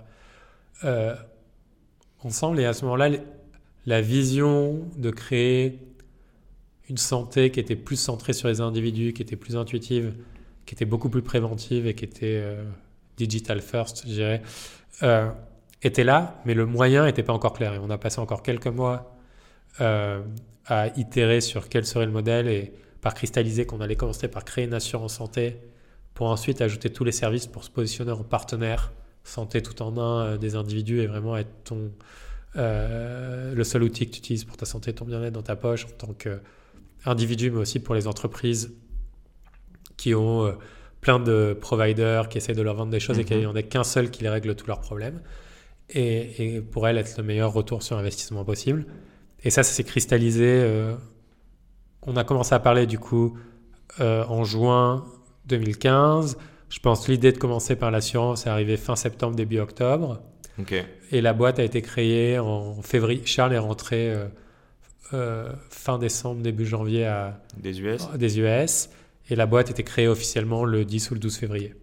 ensemble. 2.23 2.59
Et 2.59 2.65
à 2.65 2.73
ce 2.73 2.85
moment-là, 2.85 3.09
la 3.85 4.01
vision 4.01 4.79
de 4.97 5.09
créer 5.09 5.79
une 6.89 6.97
santé 6.97 7.51
qui 7.51 7.59
était 7.59 7.75
plus 7.75 7.95
centrée 7.95 8.33
sur 8.33 8.47
les 8.47 8.61
individus, 8.61 9.13
qui 9.13 9.21
était 9.21 9.35
plus 9.35 9.55
intuitive, 9.55 10.13
qui 10.65 10.75
était 10.75 10.85
beaucoup 10.85 11.09
plus 11.09 11.21
préventive 11.21 11.87
et 11.87 11.95
qui 11.95 12.05
était 12.05 12.39
euh, 12.41 12.63
digital 13.17 13.61
first, 13.61 14.03
je 14.07 14.13
dirais, 14.13 14.41
euh, 15.03 15.29
était 15.81 16.03
là, 16.03 16.41
mais 16.45 16.53
le 16.53 16.65
moyen 16.65 17.05
n'était 17.05 17.23
pas 17.23 17.33
encore 17.33 17.53
clair. 17.53 17.73
Et 17.73 17.79
on 17.79 17.89
a 17.89 17.97
passé 17.97 18.19
encore 18.19 18.43
quelques 18.43 18.67
mois 18.67 19.15
euh, 19.79 20.21
à 20.65 20.87
itérer 20.97 21.41
sur 21.41 21.69
quel 21.69 21.85
serait 21.85 22.05
le 22.05 22.11
modèle 22.11 22.47
et 22.47 22.73
par 23.01 23.13
cristalliser 23.13 23.65
qu'on 23.65 23.81
allait 23.81 23.95
commencer 23.95 24.27
par 24.27 24.45
créer 24.45 24.65
une 24.65 24.73
assurance 24.73 25.15
santé 25.15 25.57
pour 26.13 26.27
ensuite 26.27 26.61
ajouter 26.61 26.91
tous 26.91 27.03
les 27.03 27.11
services 27.11 27.47
pour 27.47 27.63
se 27.63 27.71
positionner 27.71 28.11
en 28.11 28.23
partenaire 28.23 28.91
santé 29.23 29.61
tout 29.61 29.81
en 29.81 29.97
un 29.97 30.25
euh, 30.25 30.37
des 30.37 30.55
individus 30.55 31.01
et 31.01 31.07
vraiment 31.07 31.37
être 31.37 31.63
ton, 31.63 31.91
euh, 32.55 33.53
le 33.53 33.63
seul 33.63 33.83
outil 33.83 34.07
que 34.07 34.11
tu 34.11 34.19
utilises 34.19 34.43
pour 34.43 34.57
ta 34.57 34.65
santé, 34.65 34.93
ton 34.93 35.05
bien-être 35.05 35.33
dans 35.33 35.41
ta 35.41 35.55
poche 35.55 35.85
en 35.85 36.05
tant 36.05 36.13
qu'individu, 36.13 37.51
mais 37.51 37.59
aussi 37.59 37.79
pour 37.79 37.95
les 37.95 38.07
entreprises 38.07 38.73
qui 39.97 40.15
ont 40.15 40.45
euh, 40.45 40.53
plein 41.01 41.19
de 41.19 41.57
providers 41.59 42.29
qui 42.29 42.37
essaient 42.37 42.53
de 42.53 42.61
leur 42.61 42.75
vendre 42.75 42.91
des 42.91 42.99
choses 42.99 43.19
et 43.19 43.25
qu'il 43.25 43.39
n'y 43.39 43.45
en 43.45 43.55
a 43.55 43.63
qu'un 43.63 43.83
seul 43.83 44.11
qui 44.11 44.23
les 44.23 44.29
règle 44.29 44.55
tous 44.55 44.67
leurs 44.67 44.81
problèmes. 44.81 45.21
Et, 45.93 46.61
pour 46.71 46.87
elles, 46.87 46.97
être 46.97 47.17
le 47.17 47.23
meilleur 47.23 47.51
retour 47.51 47.83
sur 47.83 47.97
investissement 47.97 48.45
possible. 48.45 48.85
Et 49.43 49.49
ça, 49.49 49.61
ça 49.61 49.73
s'est 49.73 49.83
cristallisé. 49.83 50.65
on 52.03 52.15
a 52.15 52.23
commencé 52.23 52.55
à 52.55 52.59
parler 52.59 52.85
du 52.85 52.97
coup 52.97 53.37
en 53.99 54.45
juin 54.45 55.03
2015. 55.47 56.37
Je 56.71 56.79
pense 56.79 57.05
que 57.05 57.11
l'idée 57.11 57.33
de 57.33 57.37
commencer 57.37 57.75
par 57.75 57.91
l'assurance 57.91 58.47
est 58.47 58.49
arrivée 58.49 58.77
fin 58.77 58.95
septembre, 58.95 59.35
début 59.35 59.59
octobre. 59.59 60.21
Et 61.11 61.19
la 61.19 61.33
boîte 61.33 61.59
a 61.59 61.63
été 61.63 61.81
créée 61.81 62.39
en 62.39 62.81
février. 62.81 63.21
Charles 63.25 63.53
est 63.53 63.57
rentré 63.57 64.09
euh, 64.09 64.25
euh, 65.13 65.51
fin 65.69 65.99
décembre, 65.99 66.41
début 66.41 66.65
janvier 66.65 67.05
à, 67.05 67.41
des 67.57 67.81
US. 67.81 68.07
des 68.15 68.39
US. 68.39 68.89
Et 69.29 69.35
la 69.35 69.47
boîte 69.47 69.67
a 69.67 69.71
été 69.71 69.83
créée 69.83 70.07
officiellement 70.07 70.63
le 70.63 70.85
10 70.85 71.11
ou 71.11 71.13
le 71.15 71.19
12 71.19 71.37
février. 71.37 71.73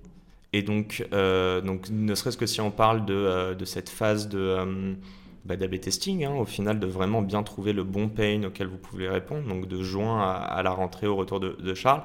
Et 0.55 0.62
donc, 0.62 1.07
euh, 1.12 1.61
donc 1.61 1.90
ne 1.90 2.14
serait-ce 2.14 2.38
que 2.38 2.46
si 2.46 2.62
on 2.62 2.70
parle 2.70 3.05
de, 3.05 3.53
de 3.53 3.64
cette 3.66 3.90
phase 3.90 4.29
de 4.29 4.96
bah, 5.44 5.57
d'AB 5.57 5.81
testing, 5.81 6.24
hein, 6.24 6.35
au 6.35 6.46
final, 6.46 6.81
de 6.81 6.87
vraiment 6.87 7.20
bien 7.20 7.42
trouver 7.42 7.74
le 7.74 7.85
bon 7.85 8.09
pain 8.09 8.42
auquel 8.44 8.68
vous 8.68 8.79
pouvez 8.79 9.09
répondre, 9.09 9.46
donc 9.46 9.68
de 9.68 9.83
juin 9.83 10.18
à, 10.18 10.62
la 10.62 10.70
rentrée 10.70 11.07
au 11.07 11.16
retour 11.16 11.40
de, 11.40 11.59
de 11.61 11.74
Charles. 11.74 12.03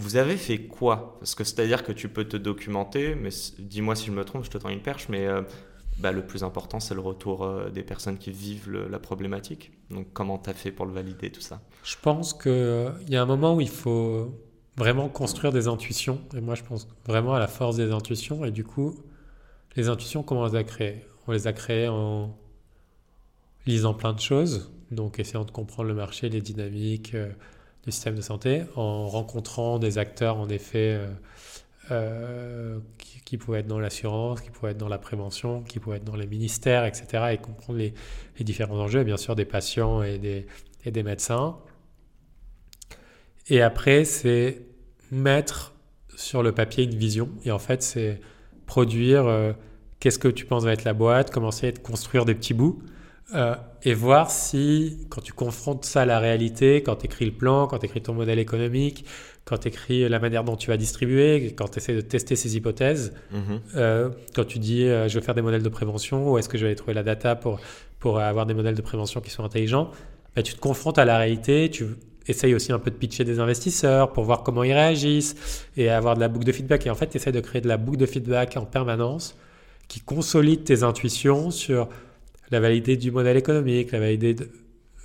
Vous 0.00 0.16
avez 0.16 0.38
fait 0.38 0.60
quoi? 0.60 1.18
Parce 1.20 1.34
que 1.34 1.44
c'est-à-dire 1.44 1.84
que 1.84 1.92
tu 1.92 2.08
peux 2.08 2.24
te 2.24 2.38
documenter, 2.38 3.14
mais 3.14 3.28
dis-moi 3.58 3.94
si 3.94 4.06
je 4.06 4.12
me 4.12 4.24
trompe, 4.24 4.44
je 4.44 4.50
te 4.50 4.56
tends 4.56 4.70
une 4.70 4.80
perche, 4.80 5.10
mais 5.10 5.26
euh, 5.26 5.42
bah, 5.98 6.10
le 6.10 6.24
plus 6.24 6.42
important, 6.42 6.80
c'est 6.80 6.94
le 6.94 7.02
retour 7.02 7.44
euh, 7.44 7.68
des 7.68 7.82
personnes 7.82 8.16
qui 8.16 8.30
vivent 8.30 8.70
la 8.90 8.98
problématique. 8.98 9.72
Donc 9.90 10.06
comment 10.14 10.38
tu 10.38 10.48
as 10.48 10.54
fait 10.54 10.72
pour 10.72 10.86
le 10.86 10.92
valider, 10.92 11.30
tout 11.30 11.42
ça? 11.42 11.60
Je 11.84 11.96
pense 12.00 12.32
qu'il 12.32 12.50
euh, 12.50 12.90
y 13.10 13.16
a 13.16 13.22
un 13.22 13.26
moment 13.26 13.54
où 13.54 13.60
il 13.60 13.68
faut 13.68 14.34
vraiment 14.78 15.10
construire 15.10 15.52
des 15.52 15.68
intuitions. 15.68 16.18
Et 16.34 16.40
moi, 16.40 16.54
je 16.54 16.62
pense 16.62 16.88
vraiment 17.04 17.34
à 17.34 17.38
la 17.38 17.48
force 17.48 17.76
des 17.76 17.92
intuitions. 17.92 18.46
Et 18.46 18.50
du 18.50 18.64
coup, 18.64 18.94
les 19.76 19.90
intuitions, 19.90 20.22
comment 20.22 20.40
on 20.40 20.46
les 20.46 20.56
a 20.56 20.64
créées? 20.64 21.04
On 21.26 21.32
les 21.32 21.46
a 21.46 21.52
créées 21.52 21.88
en 21.88 22.34
lisant 23.66 23.92
plein 23.92 24.14
de 24.14 24.20
choses, 24.20 24.72
donc 24.90 25.18
essayant 25.18 25.44
de 25.44 25.50
comprendre 25.50 25.90
le 25.90 25.94
marché, 25.94 26.30
les 26.30 26.40
dynamiques 26.40 27.14
du 27.84 27.92
système 27.92 28.14
de 28.14 28.20
santé 28.20 28.62
en 28.76 29.06
rencontrant 29.06 29.78
des 29.78 29.98
acteurs 29.98 30.36
en 30.36 30.48
effet 30.48 30.98
euh, 30.98 31.06
euh, 31.90 32.78
qui, 33.24 33.38
pouvaient 33.38 33.60
être 33.60 33.66
dans 33.66 33.78
l'assurance, 33.78 34.40
qui 34.40 34.50
pouvaient 34.50 34.72
être 34.72 34.78
dans 34.78 34.88
la 34.88 34.98
prévention, 34.98 35.62
qui 35.62 35.78
pouvaient 35.78 35.96
être 35.96 36.04
dans 36.04 36.16
les 36.16 36.26
ministères, 36.26 36.84
etc. 36.84 37.24
et 37.32 37.38
comprendre 37.38 37.78
les, 37.78 37.94
différents 38.40 38.78
enjeux, 38.78 39.00
et 39.00 39.04
bien 39.04 39.16
sûr 39.16 39.34
des 39.36 39.44
patients 39.44 40.02
et 40.02 40.18
des, 40.18 40.46
et 40.84 40.90
des 40.90 41.02
médecins. 41.02 41.58
Et 43.48 43.62
après, 43.62 44.04
c'est 44.04 44.62
mettre 45.10 45.74
sur 46.16 46.42
le 46.42 46.52
papier 46.52 46.84
une 46.84 46.94
vision. 46.94 47.28
Et 47.44 47.50
en 47.50 47.58
fait, 47.58 47.82
c'est 47.82 48.20
produire 48.66 49.26
euh, 49.26 49.52
qu'est-ce 49.98 50.18
que 50.18 50.28
tu 50.28 50.44
penses 50.44 50.64
va 50.64 50.72
être 50.72 50.84
la 50.84 50.94
boîte, 50.94 51.30
commencer 51.30 51.68
à 51.68 51.72
construire 51.72 52.24
des 52.24 52.34
petits 52.34 52.54
bouts. 52.54 52.82
Euh, 53.34 53.54
et 53.82 53.94
voir 53.94 54.30
si, 54.30 55.06
quand 55.08 55.20
tu 55.20 55.32
confrontes 55.32 55.84
ça 55.84 56.02
à 56.02 56.04
la 56.04 56.18
réalité, 56.18 56.82
quand 56.82 56.96
tu 56.96 57.06
écris 57.06 57.24
le 57.24 57.32
plan, 57.32 57.66
quand 57.66 57.78
tu 57.78 57.86
écris 57.86 58.02
ton 58.02 58.12
modèle 58.12 58.38
économique, 58.38 59.04
quand 59.44 59.58
tu 59.58 59.68
écris 59.68 60.08
la 60.08 60.18
manière 60.18 60.44
dont 60.44 60.56
tu 60.56 60.68
vas 60.68 60.76
distribuer, 60.76 61.54
quand 61.56 61.68
tu 61.68 61.78
essaies 61.78 61.94
de 61.94 62.00
tester 62.00 62.36
ces 62.36 62.56
hypothèses, 62.56 63.14
mhm. 63.30 63.60
euh, 63.76 64.10
quand 64.34 64.44
tu 64.44 64.58
dis 64.58 64.84
euh, 64.84 65.08
je 65.08 65.18
vais 65.18 65.24
faire 65.24 65.34
des 65.34 65.42
modèles 65.42 65.62
de 65.62 65.68
prévention, 65.68 66.30
ou 66.30 66.38
est-ce 66.38 66.48
que 66.48 66.58
je 66.58 66.66
vais 66.66 66.74
trouver 66.74 66.94
la 66.94 67.02
data 67.02 67.36
pour, 67.36 67.60
pour 67.98 68.18
avoir 68.18 68.46
des 68.46 68.54
modèles 68.54 68.74
de 68.74 68.82
prévention 68.82 69.20
qui 69.20 69.30
sont 69.30 69.44
intelligents, 69.44 69.90
bah, 70.34 70.42
tu 70.42 70.54
te 70.54 70.60
confrontes 70.60 70.98
à 70.98 71.04
la 71.04 71.16
réalité, 71.16 71.70
tu 71.70 71.86
essayes 72.26 72.54
aussi 72.54 72.72
un 72.72 72.78
peu 72.78 72.90
de 72.90 72.96
pitcher 72.96 73.24
des 73.24 73.38
investisseurs 73.38 74.12
pour 74.12 74.24
voir 74.24 74.42
comment 74.42 74.62
ils 74.62 74.72
réagissent 74.72 75.66
et 75.76 75.88
avoir 75.88 76.14
de 76.14 76.20
la 76.20 76.28
boucle 76.28 76.46
de 76.46 76.52
feedback. 76.52 76.86
Et 76.86 76.90
en 76.90 76.94
fait, 76.94 77.08
tu 77.08 77.16
essaies 77.16 77.32
de 77.32 77.40
créer 77.40 77.60
de 77.60 77.68
la 77.68 77.76
boucle 77.76 77.98
de 77.98 78.06
feedback 78.06 78.56
en 78.56 78.64
permanence 78.64 79.36
qui 79.88 80.00
consolide 80.00 80.62
tes 80.62 80.82
intuitions 80.84 81.50
sur 81.50 81.88
la 82.50 82.60
validité 82.60 82.96
du 82.96 83.10
modèle 83.10 83.36
économique, 83.36 83.92
la 83.92 84.00
validité 84.00 84.46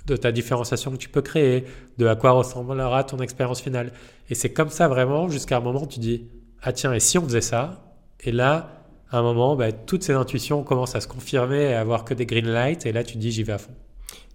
de, 0.06 0.16
ta 0.16 0.32
différenciation 0.32 0.92
que 0.92 0.96
tu 0.96 1.08
peux 1.08 1.22
créer, 1.22 1.64
de 1.98 2.06
à 2.06 2.14
quoi 2.14 2.30
ressemblera 2.32 3.04
ton 3.04 3.18
expérience 3.18 3.60
finale. 3.60 3.92
Et 4.30 4.34
c'est 4.34 4.52
comme 4.52 4.70
ça 4.70 4.88
vraiment 4.88 5.28
jusqu'à 5.28 5.56
un 5.56 5.60
moment 5.60 5.82
où 5.82 5.86
tu 5.86 6.00
dis 6.00 6.28
ah 6.62 6.72
tiens 6.72 6.92
et 6.92 7.00
si 7.00 7.18
on 7.18 7.22
faisait 7.22 7.40
ça? 7.40 7.82
Et 8.20 8.32
là, 8.32 8.84
à 9.10 9.18
un 9.18 9.22
moment, 9.22 9.56
bah, 9.56 9.72
toutes 9.72 10.02
ces 10.02 10.14
intuitions 10.14 10.64
commencent 10.64 10.96
à 10.96 11.00
se 11.00 11.08
confirmer 11.08 11.62
et 11.62 11.74
à 11.74 11.80
avoir 11.80 12.04
que 12.04 12.14
des 12.14 12.26
green 12.26 12.46
lights 12.46 12.86
et 12.86 12.92
là 12.92 13.04
tu 13.04 13.18
dis 13.18 13.30
j'y 13.30 13.42
vais 13.42 13.52
à 13.52 13.58
fond. 13.58 13.72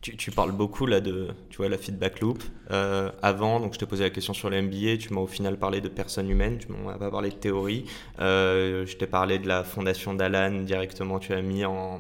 Tu, 0.02 0.32
parles 0.32 0.52
beaucoup 0.52 0.88
là 0.88 1.00
de 1.00 1.28
tu 1.52 1.58
vois, 1.58 1.70
la 1.70 1.78
feedback 1.78 2.22
loop. 2.22 2.42
Euh, 2.72 3.12
avant, 3.22 3.60
donc 3.60 3.76
je 3.76 3.78
t'ai 3.78 3.86
posé 3.86 4.04
la 4.04 4.10
question 4.10 4.34
sur 4.34 4.50
le 4.50 4.60
MBA, 4.60 4.98
tu 4.98 5.14
m'as 5.14 5.22
au 5.22 5.28
final 5.28 5.60
parlé 5.60 5.80
de 5.80 5.90
personnes 5.90 6.28
humaines, 6.28 6.58
tu 6.58 6.72
m'as 6.72 6.98
pas 6.98 7.12
parlé 7.12 7.30
de 7.30 7.36
théorie. 7.36 7.86
Euh, 8.20 8.84
je 8.88 8.98
t'ai 8.98 9.06
parlé 9.06 9.38
de 9.38 9.48
la 9.48 9.64
fondation 9.64 10.16
d'Alan 10.16 10.64
directement, 10.64 11.20
tu 11.20 11.34
as 11.34 11.42
mis 11.44 11.66
en, 11.66 12.00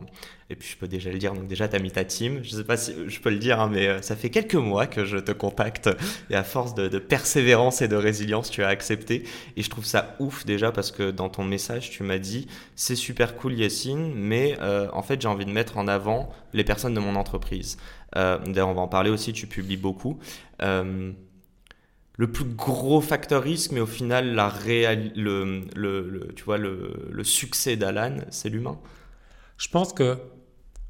et 0.51 0.55
puis 0.55 0.67
je 0.69 0.75
peux 0.75 0.87
déjà 0.89 1.09
le 1.09 1.17
dire, 1.17 1.33
donc 1.33 1.47
déjà 1.47 1.69
tu 1.69 1.77
as 1.77 1.79
mis 1.79 1.91
ta 1.91 2.03
team. 2.03 2.41
Je 2.43 2.49
sais 2.49 2.65
pas 2.65 2.75
si 2.75 2.93
je 3.07 3.19
peux 3.21 3.29
le 3.29 3.37
dire, 3.37 3.61
hein, 3.61 3.69
mais 3.71 3.87
euh, 3.87 4.01
ça 4.01 4.17
fait 4.17 4.29
quelques 4.29 4.55
mois 4.55 4.85
que 4.85 5.05
je 5.05 5.17
te 5.17 5.31
contacte. 5.31 5.89
Et 6.29 6.35
à 6.35 6.43
force 6.43 6.75
de, 6.75 6.99
persévérance 6.99 7.81
et 7.81 7.87
de 7.87 7.95
résilience, 7.95 8.51
tu 8.51 8.61
as 8.61 8.67
accepté. 8.67 9.23
Et 9.55 9.63
je 9.63 9.69
trouve 9.69 9.85
ça 9.85 10.17
ouf 10.19 10.45
déjà 10.45 10.73
parce 10.73 10.91
que 10.91 11.09
dans 11.09 11.29
ton 11.29 11.45
message, 11.45 11.89
tu 11.89 12.03
m'as 12.03 12.17
dit 12.17 12.47
c'est 12.75 12.97
super 12.97 13.37
cool 13.37 13.53
Yacine, 13.53 14.13
mais 14.13 14.57
euh, 14.59 14.89
en 14.91 15.01
fait 15.03 15.21
j'ai 15.21 15.29
envie 15.29 15.45
de 15.45 15.51
mettre 15.51 15.77
en 15.77 15.87
avant 15.87 16.29
les 16.51 16.65
personnes 16.65 16.93
de 16.93 16.99
mon 16.99 17.15
entreprise. 17.15 17.77
Euh, 18.17 18.37
D'ailleurs 18.39 18.67
on 18.67 18.73
va 18.73 18.81
en 18.81 18.89
parler 18.89 19.09
aussi, 19.09 19.31
tu 19.31 19.47
publies 19.47 19.77
beaucoup. 19.77 20.19
Le 22.17 22.27
plus 22.29 22.43
gros 22.43 22.99
facteur 22.99 23.41
risque, 23.41 23.71
mais 23.71 23.79
au 23.79 23.87
final, 23.87 24.35
la 24.35 24.49
réal... 24.49 25.11
le, 25.15 25.63
le, 25.75 26.27
tu 26.35 26.43
vois, 26.43 26.57
le 26.57 27.23
succès 27.23 27.77
d'Alan, 27.77 28.17
c'est 28.29 28.49
l'humain. 28.49 28.77
Je 29.61 29.69
pense 29.69 29.93
que 29.93 30.17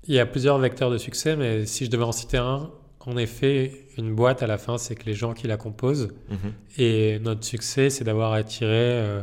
il 0.08 0.16
y 0.16 0.20
a 0.20 0.26
plusieurs 0.26 0.58
vecteurs 0.58 0.90
de 0.90 0.98
succès, 0.98 1.36
mais 1.36 1.66
si 1.66 1.86
je 1.86 1.90
devais 1.90 2.04
en 2.04 2.12
citer 2.12 2.38
un, 2.38 2.72
en 3.06 3.18
effet, 3.18 3.86
une 3.98 4.14
boîte 4.14 4.44
à 4.44 4.48
la 4.48 4.58
fin, 4.58 4.78
c'est 4.78 4.96
que 4.96 5.06
les 5.06 5.14
gens 5.14 5.34
qui 5.34 5.48
la 5.48 5.58
composent. 5.58 6.10
Mhm. 6.30 6.54
Et 6.78 7.20
notre 7.20 7.44
succès, 7.44 7.90
c'est 7.90 8.04
d'avoir 8.04 8.34
attiré 8.34 8.72
euh, 8.72 9.22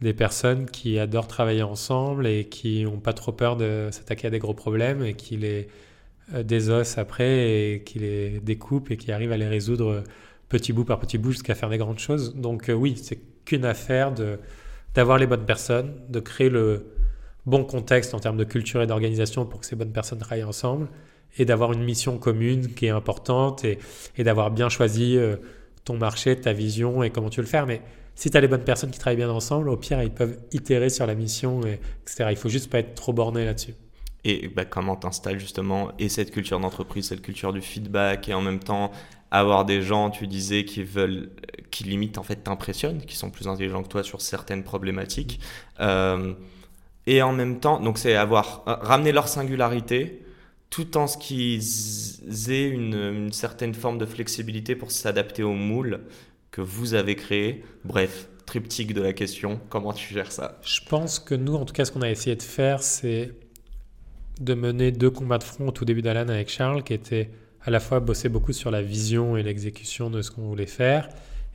des 0.00 0.14
personnes 0.14 0.66
qui 0.66 0.98
adorent 0.98 1.28
travailler 1.28 1.62
ensemble 1.62 2.26
et 2.26 2.44
qui 2.44 2.84
n'ont 2.84 3.00
pas 3.00 3.12
trop 3.12 3.32
peur 3.32 3.56
de 3.56 3.88
s'attaquer 3.90 4.28
à 4.28 4.30
des 4.30 4.38
gros 4.38 4.54
problèmes 4.54 5.04
et 5.04 5.14
qui 5.14 5.36
les 5.36 5.68
euh, 6.34 6.42
désossent 6.42 6.98
après 6.98 7.74
et 7.74 7.82
qui 7.84 7.98
les 7.98 8.40
découpent 8.40 8.90
et 8.90 8.96
qui 8.96 9.12
arrivent 9.12 9.32
à 9.32 9.36
les 9.36 9.48
résoudre 9.48 10.02
petit 10.48 10.72
bout 10.72 10.84
par 10.84 11.00
petit 11.00 11.18
bout 11.18 11.32
jusqu'à 11.32 11.54
faire 11.54 11.70
des 11.70 11.78
grandes 11.78 11.98
choses. 11.98 12.34
Donc 12.34 12.68
euh, 12.68 12.72
oui, 12.72 12.96
c'est 13.00 13.18
qu'une 13.44 13.64
affaire 13.64 14.12
de 14.12 14.38
d'avoir 14.94 15.16
les 15.16 15.26
bonnes 15.26 15.46
personnes, 15.46 15.94
de 16.10 16.20
créer 16.20 16.50
le, 16.50 16.84
bon 17.46 17.64
contexte 17.64 18.14
en 18.14 18.20
termes 18.20 18.36
de 18.36 18.44
culture 18.44 18.82
et 18.82 18.86
d'organisation 18.86 19.46
pour 19.46 19.60
que 19.60 19.66
ces 19.66 19.76
bonnes 19.76 19.92
personnes 19.92 20.18
travaillent 20.18 20.44
ensemble 20.44 20.88
et 21.38 21.44
d'avoir 21.44 21.72
une 21.72 21.82
mission 21.82 22.18
commune 22.18 22.74
qui 22.74 22.86
est 22.86 22.90
importante 22.90 23.64
et, 23.64 23.78
d'avoir 24.18 24.50
bien 24.50 24.68
choisi 24.68 25.16
euh, 25.16 25.36
ton 25.84 25.96
marché, 25.96 26.36
ta 26.36 26.52
vision 26.52 27.02
et 27.02 27.10
comment 27.10 27.30
tu 27.30 27.40
veux 27.40 27.46
le 27.46 27.50
faire. 27.50 27.66
Mais 27.66 27.82
si 28.14 28.30
tu 28.30 28.36
as 28.36 28.40
les 28.40 28.48
bonnes 28.48 28.64
personnes 28.64 28.90
qui 28.90 28.98
travaillent 28.98 29.16
bien 29.16 29.30
ensemble, 29.30 29.68
au 29.68 29.76
pire, 29.76 30.02
ils 30.02 30.10
peuvent 30.10 30.38
itérer 30.52 30.90
sur 30.90 31.06
la 31.06 31.14
mission, 31.14 31.62
et, 31.66 31.80
etc. 32.02 32.26
Il 32.30 32.36
faut 32.36 32.50
juste 32.50 32.70
pas 32.70 32.78
être 32.78 32.94
trop 32.94 33.12
borné 33.12 33.44
là-dessus. 33.44 33.74
Et 34.24 34.48
bah, 34.48 34.64
comment 34.64 34.94
t'installes 34.94 35.40
justement 35.40 35.90
et 35.98 36.08
cette 36.08 36.30
culture 36.30 36.60
d'entreprise, 36.60 37.08
cette 37.08 37.22
culture 37.22 37.52
du 37.52 37.60
feedback 37.60 38.28
et 38.28 38.34
en 38.34 38.42
même 38.42 38.60
temps 38.60 38.92
avoir 39.32 39.64
des 39.64 39.82
gens, 39.82 40.10
tu 40.10 40.26
disais, 40.26 40.64
qui 40.64 40.84
veulent, 40.84 41.30
qui 41.70 41.84
limite 41.84 42.18
en 42.18 42.22
fait 42.22 42.36
t'impressionnent, 42.36 43.00
qui 43.00 43.16
sont 43.16 43.30
plus 43.30 43.48
intelligents 43.48 43.82
que 43.82 43.88
toi 43.88 44.02
sur 44.02 44.20
certaines 44.20 44.62
problématiques. 44.62 45.40
Euh, 45.80 46.34
et 47.06 47.22
en 47.22 47.32
même 47.32 47.60
temps, 47.60 47.80
donc 47.80 47.98
c'est 47.98 48.14
avoir 48.14 48.62
euh, 48.66 48.74
ramené 48.74 49.12
leur 49.12 49.28
singularité 49.28 50.22
tout 50.70 50.96
en 50.96 51.06
ce 51.06 51.18
qu'ils 51.18 52.50
aient 52.50 52.68
une, 52.68 53.30
certaine 53.32 53.74
forme 53.74 53.98
de 53.98 54.06
flexibilité 54.06 54.74
pour 54.74 54.90
s'adapter 54.90 55.42
au 55.42 55.52
moule 55.52 56.00
que 56.50 56.62
vous 56.62 56.94
avez 56.94 57.14
créé. 57.14 57.62
Bref, 57.84 58.28
triptyque 58.46 58.94
de 58.94 59.02
la 59.02 59.12
question, 59.12 59.60
comment 59.68 59.92
tu 59.92 60.14
gères 60.14 60.32
ça? 60.32 60.58
Je 60.62 60.80
pense 60.88 61.18
que 61.18 61.34
nous, 61.34 61.54
en 61.54 61.66
tout 61.66 61.74
cas, 61.74 61.84
ce 61.84 61.92
qu'on 61.92 62.00
a 62.00 62.10
essayé 62.10 62.36
de 62.36 62.42
faire, 62.42 62.82
c'est 62.82 63.34
de 64.40 64.54
mener 64.54 64.92
deux 64.92 65.10
combats 65.10 65.38
de 65.38 65.44
front 65.44 65.68
au 65.68 65.72
tout 65.72 65.84
début 65.84 66.00
d'Alan 66.00 66.28
avec 66.28 66.48
Charles, 66.48 66.82
qui 66.84 66.94
était 66.94 67.30
à 67.64 67.70
la 67.70 67.78
fois 67.78 68.00
bosser 68.00 68.30
beaucoup 68.30 68.52
sur 68.52 68.70
la 68.70 68.80
vision 68.80 69.36
et 69.36 69.42
l'exécution 69.42 70.08
de 70.08 70.22
ce 70.22 70.30
qu'on 70.30 70.42
voulait 70.42 70.66
faire, 70.66 71.08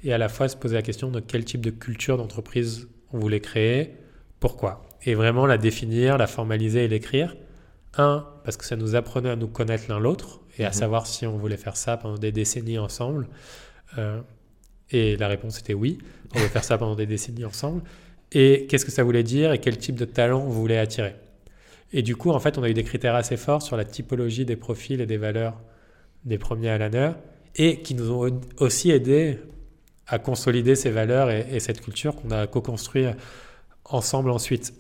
et 0.04 0.14
à 0.14 0.20
la 0.20 0.30
fois 0.30 0.48
se 0.48 0.56
poser 0.56 0.76
la 0.76 0.84
question 0.84 1.10
de 1.10 1.20
quel 1.20 1.44
type 1.44 1.62
de 1.62 1.72
culture 1.72 2.18
d'entreprise 2.18 2.88
on 3.12 3.18
voulait 3.18 3.42
créer, 3.42 3.96
pourquoi? 4.40 4.87
Et 5.08 5.16
vraiment 5.16 5.46
la 5.46 5.58
définir, 5.58 6.18
la 6.18 6.28
formaliser 6.28 6.84
et 6.84 6.88
l'écrire. 6.90 7.36
Un, 7.98 8.28
parce 8.44 8.58
que 8.58 8.66
ça 8.66 8.76
nous 8.76 8.94
apprenait 8.96 9.30
à 9.30 9.36
nous 9.38 9.48
connaître 9.48 9.86
l'un 9.88 10.00
l'autre 10.00 10.42
et 10.60 10.66
à 10.66 10.68
mhm. 10.68 10.74
savoir 10.74 11.08
si 11.08 11.26
on 11.26 11.38
voulait 11.38 11.58
faire 11.58 11.78
ça 11.78 11.96
pendant 11.96 12.18
des 12.18 12.34
décennies 12.34 12.78
ensemble. 12.78 13.28
Euh, 13.98 14.20
et 14.92 15.16
la 15.16 15.30
réponse 15.30 15.60
était 15.60 15.74
oui, 15.74 15.98
on 16.36 16.40
veut 16.40 16.50
faire 16.50 16.66
ça 16.66 16.78
pendant 16.78 16.96
des 16.96 17.06
décennies 17.06 17.46
ensemble. 17.46 17.84
Et 18.34 18.68
qu'est-ce 18.68 18.84
que 18.84 18.92
ça 18.92 19.04
voulait 19.04 19.24
dire 19.24 19.54
et 19.54 19.60
quel 19.60 19.78
type 19.78 19.96
de 19.96 20.04
talent 20.04 20.42
on 20.42 20.50
voulait 20.50 20.78
attirer? 20.78 21.16
Et 21.94 22.02
du 22.02 22.18
coup, 22.18 22.32
en 22.32 22.40
fait, 22.40 22.58
on 22.58 22.64
a 22.64 22.70
eu 22.70 22.74
des 22.74 22.84
critères 22.84 23.16
assez 23.16 23.38
forts 23.38 23.62
sur 23.62 23.78
la 23.78 23.86
typologie 23.86 24.44
des 24.44 24.58
profils 24.58 25.00
et 25.00 25.06
des 25.06 25.18
valeurs 25.18 25.58
des 26.26 26.38
premiers 26.38 26.70
à 26.70 27.18
et 27.56 27.82
qui 27.82 27.96
nous 27.96 28.12
ont 28.12 28.42
aussi 28.58 28.92
aidé 28.92 29.40
à 30.06 30.20
consolider 30.20 30.76
ces 30.76 30.90
valeurs 30.90 31.32
et, 31.32 31.48
et 31.50 31.62
cette 31.62 31.80
culture 31.80 32.14
qu'on 32.16 32.32
a 32.32 32.46
co-construit 32.46 33.06
ensemble 33.86 34.32
ensuite. 34.32 34.74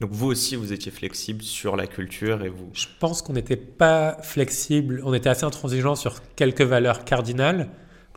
Donc 0.00 0.12
vous 0.12 0.28
aussi, 0.28 0.56
vous 0.56 0.72
étiez 0.72 0.90
flexible 0.90 1.42
sur 1.42 1.76
la 1.76 1.86
culture 1.86 2.42
et 2.42 2.48
vous... 2.48 2.70
Je 2.72 2.86
pense 2.98 3.20
qu'on 3.20 3.34
n'était 3.34 3.56
pas 3.56 4.16
flexible, 4.22 5.02
on 5.04 5.12
était 5.12 5.28
assez 5.28 5.44
intransigeant 5.44 5.94
sur 5.94 6.22
quelques 6.36 6.62
valeurs 6.62 7.04
cardinales. 7.04 7.68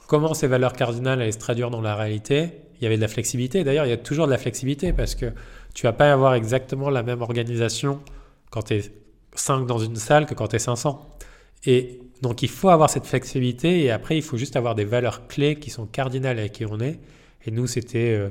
Comment 0.07 0.33
ces 0.33 0.47
valeurs 0.47 0.73
cardinales 0.73 1.21
allaient 1.21 1.33
se 1.33 1.39
traduire 1.39 1.69
dans 1.69 1.81
la 1.81 1.95
réalité? 1.95 2.53
Il 2.79 2.83
y 2.83 2.87
avait 2.87 2.95
de 2.95 3.01
la 3.01 3.09
flexibilité. 3.09 3.65
D'ailleurs, 3.65 3.85
il 3.85 3.89
y 3.89 3.93
a 3.93 3.97
toujours 3.97 4.27
de 4.27 4.31
la 4.31 4.37
flexibilité 4.37 4.93
parce 4.93 5.15
que 5.15 5.33
tu 5.73 5.83
vas 5.83 5.91
pas 5.91 6.11
avoir 6.11 6.35
exactement 6.35 6.89
la 6.89 7.03
même 7.03 7.21
organisation 7.21 7.99
quand 8.49 8.63
tu 8.63 8.75
es 8.75 8.81
5 9.35 9.65
dans 9.65 9.79
une 9.79 9.97
salle 9.97 10.25
que 10.25 10.33
quand 10.33 10.47
tu 10.47 10.55
es 10.55 10.59
500. 10.59 11.17
Et 11.65 11.99
donc 12.21 12.43
il 12.43 12.49
faut 12.49 12.69
avoir 12.69 12.89
cette 12.89 13.05
flexibilité 13.05 13.83
et 13.83 13.91
après 13.91 14.15
il 14.15 14.21
faut 14.21 14.37
juste 14.37 14.55
avoir 14.55 14.75
des 14.75 14.85
valeurs 14.85 15.27
clés 15.27 15.55
qui 15.55 15.69
sont 15.69 15.85
cardinales 15.85 16.39
avec 16.39 16.53
qui 16.53 16.65
on 16.65 16.79
est. 16.79 16.99
Et 17.45 17.51
nous, 17.51 17.67
c'était... 17.67 18.11
Euh, 18.11 18.29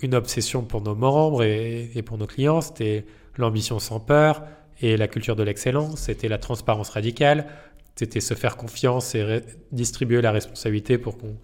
une 0.00 0.14
obsession 0.14 0.62
pour 0.62 0.82
nos 0.82 0.94
membres 0.94 1.42
et, 1.42 2.02
pour 2.04 2.18
nos 2.18 2.26
clients, 2.26 2.60
c'était 2.60 3.04
l'ambition 3.36 3.78
sans 3.78 4.00
peur 4.00 4.42
et 4.80 4.96
la 4.96 5.08
culture 5.08 5.36
de 5.36 5.42
l'excellence, 5.42 6.00
c'était 6.00 6.28
la 6.28 6.38
transparence 6.38 6.90
radicale, 6.90 7.46
c'était 7.94 8.20
se 8.20 8.34
faire 8.34 8.56
confiance 8.56 9.14
et 9.14 9.42
distribuer 9.72 10.20
la 10.20 10.32
responsabilité 10.32 10.98
pour 10.98 11.16
qu'on 11.16 11.36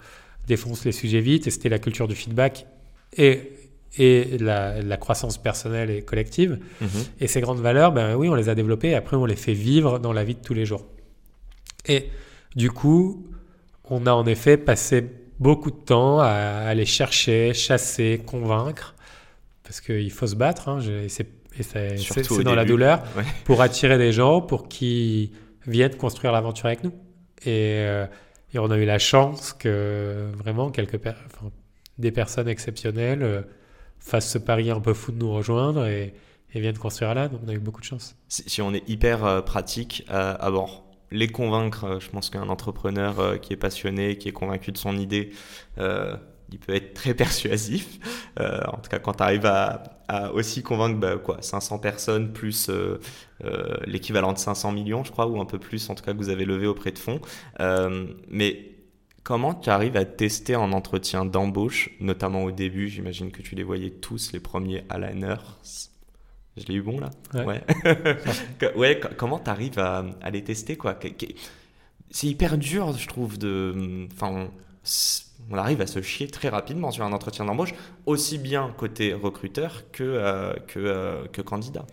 défonce 0.46 0.84
les 0.84 0.92
sujets 0.92 1.20
vite, 1.20 1.46
et 1.46 1.50
c'était 1.50 1.70
la 1.70 1.78
culture 1.78 2.08
du 2.08 2.14
feedback 2.14 2.66
et, 3.16 3.52
et 3.96 4.36
la, 4.38 4.96
croissance 4.98 5.38
personnelle 5.38 5.90
et 5.90 6.02
collective. 6.02 6.58
Mhm. 6.80 6.88
Et 7.20 7.26
ces 7.26 7.40
grandes 7.40 7.60
valeurs, 7.60 7.92
ben 7.92 8.16
oui, 8.16 8.28
on 8.28 8.34
les 8.34 8.50
a 8.50 8.54
développées 8.54 8.90
et 8.90 8.94
après 8.94 9.16
on 9.16 9.24
les 9.24 9.36
fait 9.36 9.54
vivre 9.54 9.98
dans 9.98 10.12
la 10.12 10.24
vie 10.24 10.34
de 10.34 10.42
tous 10.42 10.54
les 10.54 10.66
jours. 10.66 10.84
Et 11.86 12.08
du 12.54 12.70
coup, 12.70 13.26
on 13.84 14.06
a 14.06 14.12
en 14.12 14.26
effet 14.26 14.58
passé 14.58 15.04
beaucoup 15.42 15.70
de 15.70 15.76
temps 15.76 16.20
à 16.20 16.28
aller 16.28 16.86
chercher, 16.86 17.52
chasser, 17.52 18.22
convaincre, 18.24 18.94
parce 19.64 19.80
qu'il 19.80 20.10
faut 20.10 20.26
se 20.26 20.36
battre, 20.36 20.68
hein, 20.68 20.78
c'est 21.10 22.42
dans 22.44 22.54
la 22.54 22.64
douleur, 22.64 23.02
pour 23.44 23.60
attirer 23.60 23.98
des 23.98 24.12
gens 24.12 24.40
pour 24.40 24.68
qu'ils 24.68 25.32
viennent 25.66 25.96
construire 25.96 26.32
l'aventure 26.32 26.66
avec 26.66 26.84
nous. 26.84 26.92
Et, 27.44 27.80
euh, 27.80 28.06
et, 28.54 28.58
on 28.58 28.70
a 28.70 28.78
eu 28.78 28.84
la 28.84 28.98
chance 28.98 29.52
que 29.52 30.30
vraiment 30.36 30.70
quelques 30.70 31.00
des 31.98 32.12
personnes 32.12 32.48
exceptionnelles 32.48 33.22
euh, 33.22 33.42
fassent 33.98 34.30
ce 34.30 34.38
pari 34.38 34.70
un 34.70 34.80
peu 34.80 34.94
fou 34.94 35.10
de 35.10 35.18
nous 35.18 35.32
rejoindre 35.32 35.86
et, 35.86 36.14
et 36.54 36.60
viennent 36.60 36.78
construire 36.78 37.14
là. 37.14 37.28
Donc 37.28 37.40
on 37.44 37.48
a 37.48 37.52
eu 37.52 37.58
beaucoup 37.58 37.80
de 37.80 37.86
chance. 37.86 38.14
Si, 38.28 38.62
on 38.62 38.72
est 38.72 38.88
hyper 38.88 39.24
euh, 39.24 39.42
pratique, 39.42 40.04
à 40.08 40.50
bord 40.50 40.91
les 41.12 41.28
convaincre. 41.28 41.84
Euh, 41.84 42.00
je 42.00 42.08
pense 42.10 42.30
qu'un 42.30 42.48
entrepreneur 42.48 43.20
euh, 43.20 43.36
qui 43.36 43.52
est 43.52 43.56
passionné, 43.56 44.18
qui 44.18 44.28
est 44.28 44.32
convaincu 44.32 44.72
de 44.72 44.78
son 44.78 44.96
idée, 44.96 45.30
euh, 45.78 46.16
il 46.50 46.58
peut 46.58 46.74
être 46.74 46.94
très 46.94 47.14
persuasif. 47.24 47.98
en 48.38 48.78
tout 48.78 48.90
cas, 48.90 48.98
quand 48.98 49.14
tu 49.14 49.22
arrives 49.22 49.46
à, 49.46 49.84
aussi 50.34 50.62
convaincre 50.62 50.98
bah, 50.98 51.16
quoi, 51.16 51.38
500 51.40 51.78
personnes 51.78 52.32
plus 52.34 52.70
l'équivalent 53.86 54.34
de 54.34 54.38
500 54.38 54.72
millions, 54.72 55.04
je 55.04 55.10
crois, 55.10 55.26
ou 55.26 55.40
un 55.40 55.46
peu 55.46 55.58
plus, 55.58 55.88
en 55.88 55.94
tout 55.94 56.04
cas, 56.04 56.12
que 56.12 56.18
vous 56.18 56.28
avez 56.28 56.44
levé 56.44 56.66
auprès 56.66 56.92
de 56.92 56.98
fonds. 56.98 57.20
mais 58.28 58.72
comment 59.22 59.54
tu 59.54 59.70
arrives 59.70 59.96
à 59.96 60.04
tester 60.04 60.54
en 60.54 60.72
entretien 60.72 61.24
d'embauche, 61.24 61.90
notamment 62.00 62.44
au 62.44 62.50
début 62.50 62.88
J'imagine 62.88 63.30
que 63.30 63.40
tu 63.40 63.54
les 63.54 63.62
voyais 63.62 63.90
tous, 63.90 64.32
les 64.32 64.40
premiers 64.40 64.84
à 64.90 64.98
je 66.56 66.66
l'ai 66.66 66.74
eu 66.74 66.82
bon 66.82 67.00
là 67.00 67.10
Ouais. 67.34 67.62
Ouais, 68.76 69.00
comment 69.16 69.38
tu 69.38 69.50
arrives 69.50 69.78
à, 69.78 70.04
les 70.30 70.44
tester 70.44 70.76
quoi? 70.76 70.98
C'est 72.10 72.26
hyper 72.26 72.58
dur, 72.58 72.92
je 72.96 73.08
trouve, 73.08 73.38
de. 73.38 74.06
Enfin, 74.12 74.50
on, 75.50 75.56
arrive 75.56 75.80
à 75.80 75.86
se 75.86 76.02
chier 76.02 76.28
très 76.28 76.48
rapidement 76.48 76.90
sur 76.90 77.04
un 77.04 77.12
entretien 77.12 77.44
d'embauche, 77.44 77.74
aussi 78.06 78.38
bien 78.38 78.72
côté 78.76 79.14
recruteur 79.14 79.90
que, 79.92 80.02
euh, 80.02 80.52
que, 80.66 80.78
euh, 80.78 81.24
que 81.32 81.40
candidat. 81.40 81.86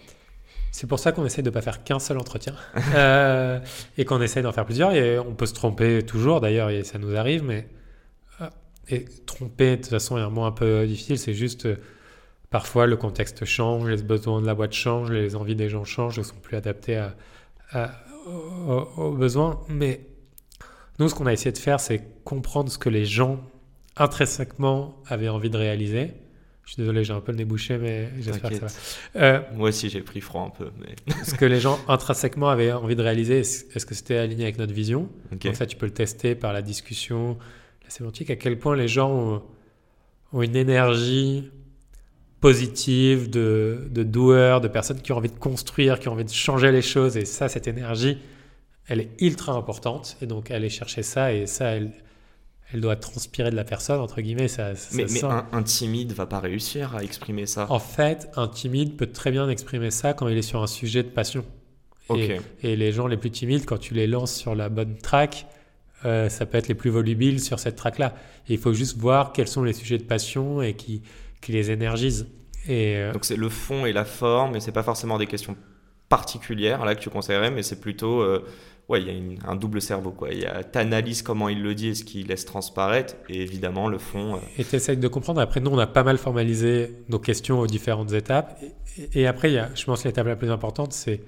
C'est 0.71 0.87
pour 0.87 0.99
ça 0.99 1.11
qu'on 1.11 1.25
essaie 1.25 1.41
de 1.41 1.49
ne 1.49 1.53
pas 1.53 1.61
faire 1.61 1.83
qu'un 1.83 1.99
seul 1.99 2.17
entretien 2.17 2.53
euh, 2.95 3.59
et 3.97 4.05
qu'on 4.05 4.21
essaie 4.21 4.41
d'en 4.41 4.51
faire 4.51 4.65
plusieurs. 4.65 4.91
Et 4.91 5.17
on 5.17 5.33
peut 5.35 5.45
se 5.45 5.53
tromper 5.53 6.03
toujours 6.03 6.41
d'ailleurs, 6.41 6.69
et 6.69 6.83
ça 6.83 6.97
nous 6.99 7.15
arrive, 7.15 7.43
mais 7.43 7.67
et 8.91 9.05
tromper 9.27 9.77
de 9.77 9.81
toute 9.83 9.91
façon 9.91 10.17
est 10.17 10.21
un 10.21 10.31
mot 10.31 10.43
un 10.43 10.51
peu 10.51 10.85
difficile. 10.85 11.19
C'est 11.19 11.35
juste 11.35 11.67
Parfois, 12.49 12.87
le 12.87 12.97
contexte 12.97 13.45
change, 13.45 13.87
les 13.87 14.01
besoins 14.01 14.41
de 14.41 14.47
la 14.47 14.55
boîte 14.55 14.73
changent, 14.73 15.11
les 15.11 15.35
envies 15.35 15.55
des 15.55 15.69
gens 15.69 15.85
changent, 15.85 16.17
ne 16.17 16.23
sont 16.23 16.35
plus 16.35 16.57
adaptés 16.57 16.97
à, 17.71 17.91
aux, 18.25 19.11
besoins. 19.11 19.61
Mais 19.69 20.01
nous, 20.97 21.09
ce 21.09 21.15
qu'on 21.15 21.27
a 21.27 21.33
essayé 21.33 21.51
de 21.51 21.57
faire, 21.59 21.79
c'est 21.79 22.23
comprendre 22.23 22.71
ce 22.71 22.77
que 22.77 22.89
les 22.89 23.05
gens 23.05 23.39
intrinsèquement 23.97 24.95
avaient 25.05 25.29
envie 25.29 25.51
de 25.51 25.57
réaliser. 25.57 26.13
Je 26.65 26.73
suis 26.73 26.81
désolé, 26.81 27.03
j'ai 27.03 27.13
un 27.13 27.21
peu 27.21 27.31
le 27.31 27.37
nez 27.39 27.45
bouché, 27.45 27.77
mais 27.77 28.09
j'espère 28.19 28.51
que 28.51 28.67
ça 28.67 28.67
va. 29.15 29.21
Euh, 29.21 29.41
Moi 29.55 29.69
aussi, 29.69 29.89
j'ai 29.89 30.01
pris 30.01 30.21
froid 30.21 30.43
un 30.43 30.49
peu. 30.49 30.71
Mais... 30.79 30.95
ce 31.23 31.35
que 31.35 31.45
les 31.45 31.59
gens 31.59 31.79
intrinsèquement 31.87 32.49
avaient 32.49 32.71
envie 32.71 32.95
de 32.95 33.01
réaliser, 33.01 33.39
est-ce 33.39 33.85
que 33.85 33.95
c'était 33.95 34.17
aligné 34.17 34.43
avec 34.43 34.57
notre 34.57 34.73
vision? 34.73 35.09
Donc 35.31 35.55
ça, 35.55 35.65
tu 35.65 35.77
peux 35.77 35.87
le 35.87 35.93
tester 35.93 36.35
par 36.35 36.53
la 36.53 36.61
discussion, 36.61 37.37
la 37.83 37.89
sémantique, 37.89 38.29
à 38.29 38.35
quel 38.35 38.57
point 38.57 38.75
les 38.75 38.87
gens 38.87 39.11
ont, 39.11 39.43
ont 40.33 40.41
une 40.41 40.55
énergie 40.55 41.49
positive, 42.41 43.29
de, 43.29 43.87
de 43.91 44.03
doueurs, 44.03 44.61
de 44.61 44.67
personnes 44.67 45.01
qui 45.01 45.11
ont 45.11 45.17
envie 45.17 45.29
de 45.29 45.37
construire, 45.37 45.99
qui 45.99 46.07
ont 46.07 46.13
envie 46.13 46.25
de 46.25 46.31
changer 46.31 46.71
les 46.71 46.81
choses. 46.81 47.17
Et 47.17 47.25
ça, 47.25 47.49
cette 47.49 47.67
énergie, 47.67 48.17
elle 48.87 49.01
est 49.01 49.09
ultra 49.19 49.53
importante. 49.53 50.17
Et 50.21 50.25
donc, 50.25 50.51
aller 50.51 50.69
chercher 50.69 51.03
ça, 51.03 51.33
et 51.33 51.47
ça, 51.47 51.65
elle, 51.71 51.91
elle 52.73 52.81
doit 52.81 52.95
transpirer 52.95 53.51
de 53.51 53.55
la 53.55 53.65
personne, 53.65 53.99
entre 53.99 54.21
guillemets. 54.21 54.47
Ça, 54.47 54.71
mais, 54.93 55.05
mais 55.09 55.23
un, 55.23 55.47
un, 55.51 55.63
timide 55.63 56.13
va 56.13 56.25
pas 56.25 56.39
réussir 56.39 56.95
à 56.95 57.03
exprimer 57.03 57.45
ça. 57.45 57.67
En 57.69 57.79
fait, 57.79 58.29
un 58.35 58.47
timide 58.47 58.95
peut 58.95 59.07
très 59.07 59.31
bien 59.31 59.49
exprimer 59.49 59.91
ça 59.91 60.13
quand 60.13 60.27
il 60.27 60.37
est 60.37 60.43
sur 60.43 60.61
un 60.61 60.67
sujet 60.67 61.03
de 61.03 61.09
passion. 61.09 61.43
Et, 62.15 62.39
et 62.63 62.75
les 62.75 62.91
gens 62.91 63.05
les 63.05 63.17
plus 63.17 63.29
timides, 63.29 63.65
quand 63.65 63.77
tu 63.77 63.93
les 63.93 64.07
lances 64.07 64.33
sur 64.33 64.55
la 64.55 64.69
bonne 64.69 64.97
track, 64.97 65.45
euh, 66.05 66.27
ça 66.29 66.47
peut 66.47 66.57
être 66.57 66.67
les 66.67 66.73
plus 66.73 66.89
volubiles 66.89 67.39
sur 67.39 67.59
cette 67.59 67.75
track-là. 67.75 68.15
il 68.47 68.57
faut 68.57 68.73
juste 68.73 68.97
voir 68.97 69.31
quels 69.31 69.47
sont 69.47 69.63
les 69.63 69.73
sujets 69.73 69.99
de 69.99 70.03
passion 70.03 70.61
et 70.61 70.73
qui, 70.73 71.03
qui 71.41 71.51
les 71.51 71.71
énergise. 71.71 72.27
Et, 72.67 72.97
euh, 72.97 73.13
Donc 73.13 73.25
c'est 73.25 73.37
le 73.37 73.49
fond 73.49 73.85
et 73.85 73.93
la 73.93 74.05
forme, 74.05 74.55
et 74.55 74.59
c'est 74.59 74.71
pas 74.71 74.83
forcément 74.83 75.17
des 75.17 75.27
questions 75.27 75.55
particulières 76.09 76.85
là 76.85 76.95
que 76.95 76.99
tu 76.99 77.09
conseillerais, 77.09 77.51
mais 77.51 77.63
c'est 77.63 77.79
plutôt 77.79 78.21
euh, 78.21 78.45
ouais, 78.89 79.01
il 79.01 79.07
y 79.07 79.39
a 79.39 79.49
un 79.49 79.55
double 79.55 79.81
cerveau 79.81 80.11
quoi. 80.11 80.29
Il 80.31 80.39
y 80.39 80.45
a 80.45 80.63
t'analyses 80.63 81.21
comment 81.21 81.49
il 81.49 81.61
le 81.61 81.75
dit 81.75 81.89
et 81.89 81.95
ce 81.95 82.03
qu'il 82.03 82.27
laisse 82.27 82.45
transparaître, 82.45 83.15
et 83.29 83.41
évidemment 83.41 83.87
le 83.87 83.97
fond. 83.97 84.35
Euh, 84.35 84.39
et 84.57 84.63
tu 84.63 84.75
essaies 84.75 84.95
de 84.95 85.07
comprendre. 85.07 85.39
Après 85.39 85.59
nous 85.59 85.71
on 85.71 85.77
a 85.77 85.87
pas 85.87 86.03
mal 86.03 86.17
formalisé 86.17 86.91
nos 87.09 87.19
questions 87.19 87.59
aux 87.59 87.67
différentes 87.67 88.13
étapes, 88.13 88.59
et, 89.13 89.27
après 89.27 89.51
il 89.51 89.53
y 89.55 89.59
a, 89.59 89.69
je 89.75 89.85
pense 89.85 90.03
l'étape 90.03 90.27
la 90.27 90.35
plus 90.35 90.51
importante 90.51 90.93
c'est 90.93 91.21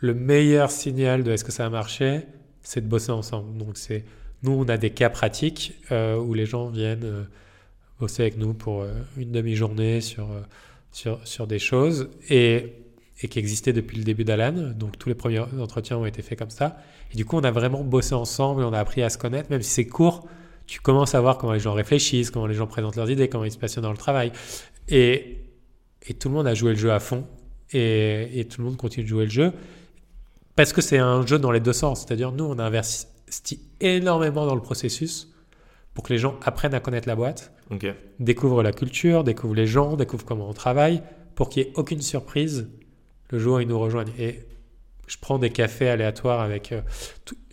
le 0.00 0.14
meilleur 0.14 0.70
signal 0.70 1.22
de 1.22 1.30
est-ce 1.30 1.44
que 1.44 1.52
ça 1.52 1.64
a 1.64 1.70
marché, 1.70 2.22
c'est 2.60 2.80
de 2.80 2.88
bosser 2.88 3.12
ensemble. 3.12 3.56
Donc 3.56 3.76
c'est 3.76 4.04
nous 4.42 4.52
on 4.52 4.68
a 4.68 4.76
des 4.76 4.90
cas 4.90 5.10
pratiques 5.10 5.80
où 5.90 6.34
les 6.34 6.44
gens 6.44 6.66
viennent 6.66 7.26
bosser 7.98 8.22
avec 8.22 8.38
nous 8.38 8.54
pour 8.54 8.82
euh, 8.82 8.92
une 9.16 9.32
demi-journée 9.32 10.00
sur, 10.00 10.24
euh, 10.24 10.40
sur, 10.92 11.20
sur 11.26 11.46
des 11.46 11.58
choses 11.58 12.08
et, 12.28 12.72
et 13.22 13.28
qui 13.28 13.38
existaient 13.38 13.72
depuis 13.72 13.96
le 13.96 14.04
début 14.04 14.24
d'Alan. 14.24 14.72
Donc 14.74 14.98
tous 14.98 15.08
les 15.08 15.14
premiers 15.14 15.40
entretiens 15.40 15.98
ont 15.98 16.06
été 16.06 16.22
faits 16.22 16.38
comme 16.38 16.50
ça. 16.50 16.76
Et 17.12 17.16
du 17.16 17.24
coup, 17.24 17.36
on 17.36 17.44
a 17.44 17.50
vraiment 17.50 17.84
bossé 17.84 18.14
ensemble, 18.14 18.62
on 18.62 18.72
a 18.72 18.78
appris 18.78 19.02
à 19.02 19.10
se 19.10 19.18
connaître, 19.18 19.50
même 19.50 19.62
si 19.62 19.70
c'est 19.70 19.86
court. 19.86 20.26
Tu 20.66 20.80
commences 20.80 21.14
à 21.14 21.20
voir 21.20 21.38
comment 21.38 21.52
les 21.52 21.60
gens 21.60 21.74
réfléchissent, 21.74 22.30
comment 22.30 22.46
les 22.46 22.54
gens 22.54 22.66
présentent 22.66 22.96
leurs 22.96 23.10
idées, 23.10 23.28
comment 23.28 23.44
ils 23.44 23.52
se 23.52 23.58
passionnent 23.58 23.84
dans 23.84 23.90
le 23.90 23.98
travail. 23.98 24.32
Et, 24.88 25.38
et 26.06 26.14
tout 26.14 26.28
le 26.28 26.34
monde 26.34 26.46
a 26.46 26.54
joué 26.54 26.72
le 26.72 26.78
jeu 26.78 26.92
à 26.92 27.00
fond. 27.00 27.26
Et, 27.72 28.40
et 28.40 28.44
tout 28.46 28.60
le 28.60 28.66
monde 28.68 28.76
continue 28.76 29.04
de 29.04 29.08
jouer 29.08 29.24
le 29.24 29.30
jeu. 29.30 29.52
Parce 30.54 30.72
que 30.72 30.80
c'est 30.80 30.98
un 30.98 31.26
jeu 31.26 31.38
dans 31.38 31.50
les 31.50 31.60
deux 31.60 31.72
sens. 31.72 32.04
C'est-à-dire, 32.04 32.32
nous, 32.32 32.44
on 32.44 32.58
a 32.58 32.64
investi 32.64 33.60
énormément 33.80 34.46
dans 34.46 34.54
le 34.54 34.60
processus 34.60 35.31
pour 35.94 36.04
que 36.04 36.12
les 36.12 36.18
gens 36.18 36.38
apprennent 36.44 36.74
à 36.74 36.80
connaître 36.80 37.08
la 37.08 37.16
boîte, 37.16 37.52
découvrent 38.18 38.62
la 38.62 38.72
culture, 38.72 39.24
découvrent 39.24 39.54
les 39.54 39.66
gens, 39.66 39.96
découvrent 39.96 40.24
comment 40.24 40.48
on 40.48 40.54
travaille, 40.54 41.02
pour 41.34 41.48
qu'il 41.48 41.64
n'y 41.64 41.68
ait 41.68 41.72
aucune 41.76 42.00
surprise 42.00 42.70
le 43.30 43.38
jour 43.38 43.56
où 43.56 43.60
ils 43.60 43.68
nous 43.68 43.78
rejoignent. 43.78 44.12
Et 44.18 44.46
je 45.06 45.16
prends 45.20 45.38
des 45.38 45.50
cafés 45.50 45.88
aléatoires 45.88 46.40
avec 46.40 46.72
euh, 46.72 46.80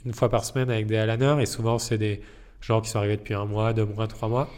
une 0.05 0.13
fois 0.13 0.29
par 0.29 0.45
semaine 0.45 0.69
avec 0.69 0.87
des 0.87 0.97
Alaners, 0.97 1.41
et 1.41 1.45
souvent 1.45 1.79
c'est 1.79 1.97
des 1.97 2.21
gens 2.61 2.81
qui 2.81 2.89
sont 2.89 2.99
arrivés 2.99 3.17
depuis 3.17 3.33
un 3.33 3.45
mois, 3.45 3.73
deux 3.73 3.85
mois, 3.85 4.07
trois 4.07 4.29
mois. 4.29 4.49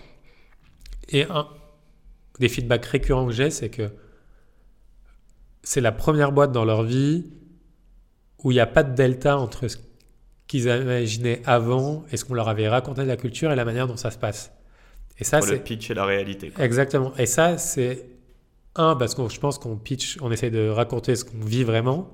Et 1.09 1.23
un 1.23 1.47
des 2.39 2.49
feedbacks 2.49 2.85
récurrents 2.85 3.27
que 3.27 3.33
j'ai, 3.33 3.49
c'est 3.49 3.69
que 3.69 3.91
c'est 5.63 5.81
la 5.81 5.91
première 5.91 6.31
boîte 6.31 6.51
dans 6.51 6.65
leur 6.65 6.83
vie 6.83 7.31
où 8.43 8.51
il 8.51 8.55
n'y 8.55 8.59
a 8.59 8.67
pas 8.67 8.83
de 8.83 8.95
delta 8.95 9.37
entre 9.37 9.67
ce 9.67 9.77
qu'ils 10.51 10.65
imaginaient 10.65 11.41
avant 11.45 12.03
et 12.11 12.17
ce 12.17 12.25
qu'on 12.25 12.33
leur 12.33 12.49
avait 12.49 12.67
raconté 12.67 13.03
de 13.03 13.07
la 13.07 13.15
culture 13.15 13.53
et 13.53 13.55
la 13.55 13.63
manière 13.63 13.87
dont 13.87 13.95
ça 13.95 14.11
se 14.11 14.17
passe. 14.17 14.51
Et 15.17 15.23
ça, 15.23 15.39
c'est 15.39 15.53
le 15.53 15.59
pitch 15.59 15.89
et 15.89 15.93
la 15.93 16.03
réalité. 16.03 16.51
Exactement. 16.59 17.13
Et 17.17 17.25
ça, 17.25 17.57
c'est 17.57 18.05
un 18.75 18.97
parce 18.97 19.15
que 19.15 19.29
je 19.29 19.39
pense 19.39 19.59
qu'on 19.59 19.77
pitch, 19.77 20.17
on 20.19 20.29
essaie 20.29 20.49
de 20.49 20.67
raconter 20.67 21.15
ce 21.15 21.23
qu'on 21.23 21.39
vit 21.39 21.63
vraiment. 21.63 22.09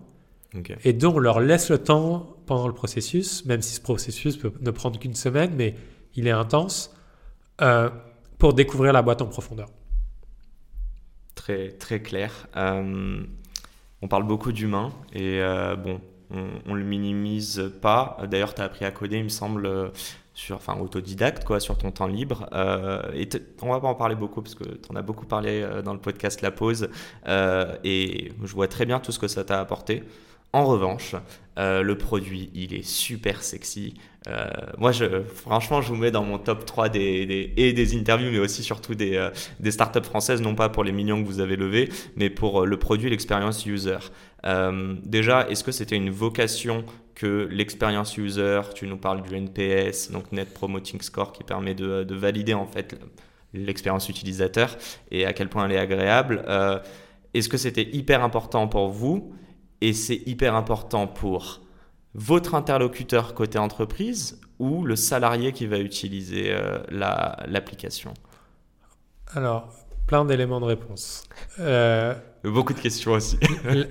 Et 0.83 0.93
donc, 0.93 1.15
on 1.15 1.19
leur 1.19 1.39
laisse 1.39 1.69
le 1.71 1.79
temps 1.79 2.37
pendant 2.45 2.67
le 2.67 2.73
processus, 2.73 3.43
même 3.45 3.63
si 3.63 3.73
ce 3.75 3.81
processus 3.81 4.37
peut 4.37 4.53
ne 4.61 4.71
prendre 4.71 4.99
qu'une 4.99 5.15
semaine, 5.15 5.53
mais 5.55 5.75
il 6.15 6.27
est 6.27 6.31
intense, 6.31 6.95
euh, 7.61 7.89
pour 8.37 8.53
découvrir 8.53 8.93
la 8.93 9.01
boîte 9.01 9.21
en 9.23 9.27
profondeur. 9.27 9.69
Très, 11.33 11.69
très 11.71 12.01
clair. 12.01 12.47
Euh, 12.55 13.23
on 14.01 14.07
parle 14.07 14.23
beaucoup 14.27 14.51
d'humains 14.51 14.91
et 15.13 15.41
euh, 15.41 15.75
bon, 15.75 16.01
on, 16.31 16.73
ne 16.73 16.79
le 16.79 16.83
minimise 16.83 17.71
pas. 17.81 18.17
D'ailleurs, 18.29 18.53
tu 18.53 18.61
as 18.61 18.65
appris 18.65 18.85
à 18.85 18.91
coder, 18.91 19.17
il 19.17 19.23
me 19.25 19.29
semble, 19.29 19.91
sur, 20.37 20.55
enfin, 20.55 20.77
autodidacte, 20.79 21.43
quoi, 21.43 21.59
sur 21.59 21.79
ton 21.79 21.89
temps 21.89 22.05
libre. 22.05 22.47
Euh, 22.53 23.01
et 23.15 23.27
on 23.63 23.71
va 23.71 23.79
pas 23.79 23.87
en 23.87 23.95
parler 23.95 24.13
beaucoup 24.13 24.43
parce 24.43 24.53
que 24.53 24.65
tu 24.65 24.91
en 24.91 24.95
as 24.95 25.01
beaucoup 25.01 25.25
parlé 25.25 25.63
euh, 25.63 25.81
dans 25.81 25.93
le 25.93 25.99
podcast 25.99 26.43
La 26.43 26.51
Pause. 26.51 26.89
Euh, 27.27 27.75
et 27.83 28.31
je 28.43 28.53
vois 28.53 28.67
très 28.67 28.85
bien 28.85 28.99
tout 28.99 29.11
ce 29.11 29.17
que 29.17 29.27
ça 29.27 29.43
t'a 29.43 29.59
apporté. 29.59 30.03
En 30.53 30.63
revanche, 30.63 31.15
le 31.57 31.93
produit, 31.95 32.49
il 32.53 32.73
est 32.73 32.87
super 32.87 33.43
sexy. 33.43 33.95
moi, 34.77 34.91
franchement, 35.35 35.81
je 35.81 35.89
vous 35.89 35.97
mets 35.97 36.09
dans 36.09 36.23
mon 36.23 36.37
top 36.37 36.65
3 36.65 36.87
des, 36.87 37.53
et 37.57 37.73
des 37.73 37.97
interviews, 37.97 38.31
mais 38.31 38.39
aussi 38.39 38.63
surtout 38.63 38.95
des, 38.95 39.29
des 39.59 39.71
startups 39.71 40.03
françaises, 40.03 40.41
non 40.41 40.55
pas 40.55 40.69
pour 40.69 40.85
les 40.85 40.93
millions 40.93 41.21
que 41.21 41.27
vous 41.27 41.41
avez 41.41 41.57
levés, 41.57 41.89
mais 42.15 42.29
pour 42.29 42.65
le 42.65 42.77
produit, 42.77 43.09
l'expérience 43.09 43.65
user. 43.65 43.97
Euh, 44.45 44.95
déjà, 45.03 45.47
est-ce 45.49 45.63
que 45.63 45.71
c'était 45.71 45.95
une 45.95 46.09
vocation 46.09 46.85
que 47.15 47.47
l'expérience 47.51 48.17
user, 48.17 48.61
tu 48.75 48.87
nous 48.87 48.97
parles 48.97 49.23
du 49.23 49.35
NPS, 49.35 50.11
donc 50.11 50.31
Net 50.31 50.53
Promoting 50.53 51.01
Score, 51.01 51.31
qui 51.31 51.43
permet 51.43 51.73
de, 51.73 52.05
valider 52.13 52.53
en 52.53 52.67
fait 52.67 52.95
l'expérience 53.53 54.07
utilisateur 54.09 54.77
et 55.09 55.25
à 55.25 55.33
quel 55.33 55.49
point 55.49 55.65
elle 55.65 55.71
est 55.71 55.79
agréable. 55.79 56.43
Euh, 56.47 56.79
est-ce 57.33 57.49
que 57.49 57.57
c'était 57.57 57.89
hyper 57.95 58.23
important 58.23 58.67
pour 58.67 58.89
vous 58.89 59.33
et 59.81 59.93
c'est 59.93 60.21
hyper 60.27 60.53
important 60.53 61.07
pour 61.07 61.61
votre 62.13 62.55
interlocuteur 62.55 63.33
côté 63.33 63.57
entreprise 63.57 64.39
ou 64.59 64.83
le 64.85 64.95
salarié 64.95 65.51
qui 65.53 65.65
va 65.65 65.79
utiliser 65.79 66.51
euh, 66.51 66.79
l'application? 66.89 68.13
Alors, 69.33 69.73
plein 70.07 70.25
d'éléments 70.25 70.59
de 70.59 70.65
réponse. 70.65 71.27
Euh, 71.59 72.15
Beaucoup 72.43 72.73
de 72.73 72.79
questions 72.79 73.11
aussi. 73.11 73.37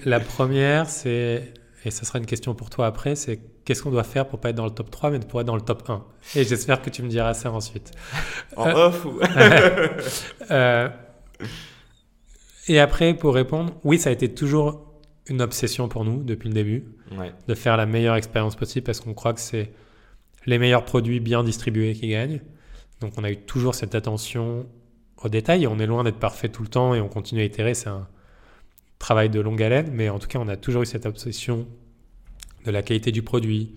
la 0.05 0.19
première, 0.19 0.89
c'est, 0.89 1.53
et 1.85 1.91
ce 1.91 2.05
sera 2.05 2.19
une 2.19 2.27
question 2.27 2.55
pour 2.55 2.71
toi 2.71 2.87
après, 2.87 3.15
c'est 3.15 3.39
qu'est-ce 3.65 3.83
qu'on 3.83 3.91
doit 3.91 4.05
faire 4.05 4.27
pour 4.27 4.41
pas 4.41 4.51
être 4.51 4.57
dans 4.57 4.65
le 4.65 4.71
top 4.71 4.91
3, 4.91 5.11
mais 5.11 5.21
pour 5.21 5.41
être 5.41 5.47
dans 5.47 5.55
le 5.55 5.61
top 5.61 5.89
1 5.89 6.05
Et 6.35 6.45
j'espère 6.45 6.81
que 6.81 6.91
tu 6.91 7.03
me 7.03 7.09
diras 7.09 7.35
ça 7.35 7.53
ensuite. 7.53 7.93
En 8.57 8.67
euh, 8.67 8.89
off 8.89 9.05
ou 9.05 9.21
euh, 10.51 10.89
Et 12.69 12.81
après, 12.81 13.15
pour 13.15 13.35
répondre, 13.35 13.75
oui, 13.85 13.99
ça 13.99 14.09
a 14.11 14.13
été 14.13 14.33
toujours 14.33 14.83
une 15.29 15.43
obsession 15.43 15.89
pour 15.89 16.05
nous 16.05 16.23
depuis 16.23 16.49
le 16.49 16.55
début, 16.55 16.85
de 17.49 17.55
faire 17.55 17.77
la 17.77 17.85
meilleure 17.85 18.17
expérience 18.17 18.57
possible 18.57 18.85
parce 18.85 19.01
qu'on 19.01 19.13
croit 19.13 19.35
que 19.35 19.41
c'est 19.41 19.73
les 20.47 20.59
meilleurs 20.59 20.85
produits 20.85 21.21
bien 21.21 21.43
distribués 21.43 21.95
qui 21.95 22.09
gagnent. 22.09 22.41
Donc 23.01 23.13
on 23.17 23.25
a 23.25 23.31
eu 23.31 23.37
toujours 23.37 23.75
cette 23.75 23.95
attention 23.97 24.67
au 25.23 25.29
détail. 25.29 25.67
On 25.67 25.79
est 25.79 25.87
loin 25.87 26.05
d'être 26.05 26.19
parfait 26.19 26.49
tout 26.49 26.63
le 26.63 26.69
temps 26.69 26.95
et 26.95 27.01
on 27.01 27.09
continue 27.09 27.41
à 27.41 27.45
itérer. 27.45 27.75
C'est 27.75 27.89
un 27.89 28.07
travail 28.99 29.31
de 29.31 29.41
longue 29.41 29.63
haleine, 29.63 29.91
mais 29.93 30.09
en 30.09 30.19
tout 30.19 30.29
cas, 30.29 30.39
on 30.39 30.49
a 30.49 30.57
toujours 30.57 30.83
eu 30.83 30.87
cette 30.87 31.07
obsession 31.07 31.67
de 32.65 32.71
la 32.71 32.83
qualité 32.83 33.13
du 33.13 33.23
produit, 33.23 33.75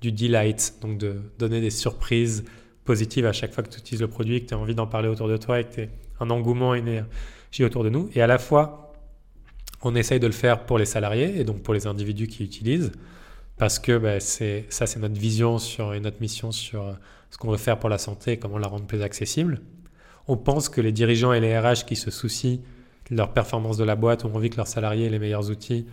du 0.00 0.12
delight, 0.12 0.74
donc 0.80 0.98
de 0.98 1.20
donner 1.38 1.60
des 1.60 1.70
surprises 1.70 2.44
positives 2.84 3.26
à 3.26 3.32
chaque 3.32 3.52
fois 3.52 3.62
que 3.62 3.68
tu 3.68 3.78
utilises 3.78 4.00
le 4.00 4.08
produit, 4.08 4.42
que 4.42 4.48
tu 4.48 4.54
as 4.54 4.58
envie 4.58 4.74
d'en 4.74 4.86
parler 4.86 5.08
autour 5.08 5.28
de 5.28 5.36
toi 5.36 5.60
et 5.60 5.64
que 5.64 5.74
tu 5.74 5.80
es 5.82 5.90
un 6.20 6.30
engouement 6.30 6.74
énergie 6.74 7.64
autour 7.64 7.84
de 7.84 7.90
nous. 7.90 8.08
Et 8.14 8.22
à 8.22 8.26
la 8.26 8.38
fois, 8.38 8.94
on 9.82 9.94
essaye 9.94 10.20
de 10.20 10.26
le 10.26 10.32
faire 10.32 10.64
pour 10.64 10.78
les 10.78 10.86
salariés 10.86 11.38
et 11.38 11.44
donc 11.44 11.62
pour 11.62 11.74
les 11.74 11.86
individus 11.86 12.28
qui 12.28 12.44
utilisent, 12.44 12.92
parce 13.58 13.78
que 13.78 13.98
bah, 13.98 14.20
c'est, 14.20 14.66
ça, 14.70 14.86
c'est 14.86 14.98
notre 15.00 15.18
vision 15.20 15.58
sur, 15.58 15.92
et 15.92 16.00
notre 16.00 16.20
mission 16.20 16.52
sur 16.52 16.96
ce 17.30 17.36
qu'on 17.36 17.50
veut 17.50 17.58
faire 17.58 17.78
pour 17.78 17.90
la 17.90 17.98
santé 17.98 18.32
et 18.32 18.38
comment 18.38 18.58
la 18.58 18.68
rendre 18.68 18.86
plus 18.86 19.02
accessible 19.02 19.60
on 20.30 20.36
pense 20.36 20.68
que 20.68 20.80
les 20.80 20.92
dirigeants 20.92 21.32
et 21.32 21.40
les 21.40 21.58
RH 21.58 21.84
qui 21.86 21.96
se 21.96 22.12
soucient 22.12 22.58
de 23.10 23.16
leur 23.16 23.32
performance 23.32 23.76
de 23.76 23.82
la 23.82 23.96
boîte 23.96 24.24
ont 24.24 24.32
envie 24.34 24.48
que 24.48 24.56
leurs 24.56 24.68
salariés 24.68 25.06
aient 25.06 25.10
les 25.10 25.18
meilleurs 25.18 25.50
outils 25.50 25.86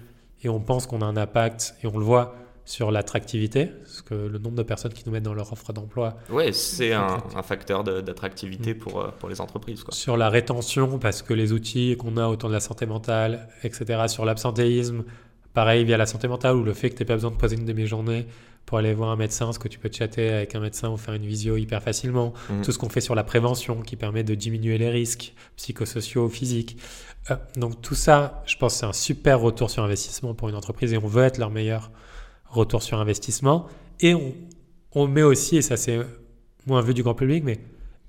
et 0.43 0.49
on 0.49 0.59
pense 0.59 0.85
qu'on 0.85 1.01
a 1.01 1.05
un 1.05 1.17
impact 1.17 1.75
et 1.83 1.87
on 1.87 1.97
le 1.97 2.05
voit 2.05 2.35
sur 2.63 2.91
l'attractivité, 2.91 3.67
parce 3.67 4.01
que 4.01 4.13
le 4.13 4.37
nombre 4.39 4.57
de 4.57 4.63
personnes 4.63 4.93
qui 4.93 5.03
nous 5.05 5.11
mettent 5.13 5.23
dans 5.23 5.33
leur 5.33 5.53
offre 5.53 5.71
d'emploi. 5.71 6.17
Oui, 6.29 6.53
c'est 6.53 6.91
un, 6.91 7.17
facteur 7.41 7.83
d'attractivité 7.83 8.73
mm. 8.73 8.77
pour, 8.77 8.99
euh, 8.99 9.07
pour 9.17 9.29
les 9.29 9.39
entreprises. 9.39 9.85
Sur 9.91 10.17
la 10.17 10.29
rétention, 10.29 10.99
parce 10.99 11.21
que 11.21 11.33
les 11.33 11.53
outils 11.53 11.95
qu'on 11.97 12.17
a 12.17 12.27
autour 12.27 12.49
de 12.49 12.53
la 12.53 12.59
santé 12.59 12.85
mentale, 12.85 13.47
etc., 13.63 14.03
sur 14.07 14.25
l'absentéisme, 14.25 15.05
pareil 15.53 15.85
via 15.85 15.95
la 15.95 16.05
santé 16.05 16.27
mentale 16.27 16.57
ou 16.57 16.63
le 16.63 16.73
fait 16.73 16.89
que 16.89 16.95
tu 16.95 17.01
n'aies 17.01 17.07
pas 17.07 17.13
besoin 17.15 17.31
de 17.31 17.37
poser 17.37 17.55
une 17.55 17.65
demi-journée 17.65 18.27
pour 18.67 18.77
aller 18.77 18.93
voir 18.93 19.09
un 19.09 19.15
médecin, 19.15 19.51
ce 19.53 19.59
que 19.59 19.69
tu 19.69 19.79
peux 19.79 19.89
chatter 19.89 20.29
avec 20.29 20.53
un 20.53 20.59
médecin 20.59 20.89
ou 20.89 20.97
faire 20.97 21.13
une 21.13 21.25
visio 21.25 21.55
hyper 21.55 21.81
facilement. 21.81 22.33
Mhm. 22.49 22.63
Tout 22.63 22.73
ce 22.73 22.77
qu'on 22.77 22.89
fait 22.89 23.01
sur 23.01 23.15
la 23.15 23.23
prévention 23.23 23.81
qui 23.81 23.95
permet 23.95 24.25
de 24.25 24.35
diminuer 24.35 24.77
les 24.77 24.89
risques 24.89 25.33
psychosociaux, 25.55 26.27
physiques. 26.27 26.77
Euh, 27.31 27.37
donc 27.55 27.81
tout 27.81 27.95
ça, 27.95 28.43
je 28.45 28.57
pense 28.57 28.75
c'est 28.75 28.85
un 28.85 28.93
super 28.93 29.39
retour 29.39 29.69
sur 29.69 29.83
investissement 29.83 30.33
pour 30.33 30.49
une 30.49 30.55
entreprise 30.55 30.91
et 30.91 30.97
on 30.97 31.07
veut 31.07 31.23
être 31.23 31.37
leur 31.37 31.49
meilleur 31.49 31.91
retour 32.45 32.83
sur 32.83 32.99
investissement. 32.99 33.67
Et 34.01 34.13
on, 34.13 34.35
on 34.91 35.07
met 35.07 35.23
aussi, 35.23 35.55
et 35.55 35.61
ça 35.61 35.77
c'est 35.77 35.99
moins 36.65 36.81
vu 36.81 36.93
du 36.93 37.03
grand 37.03 37.15
public, 37.15 37.45
mais 37.45 37.59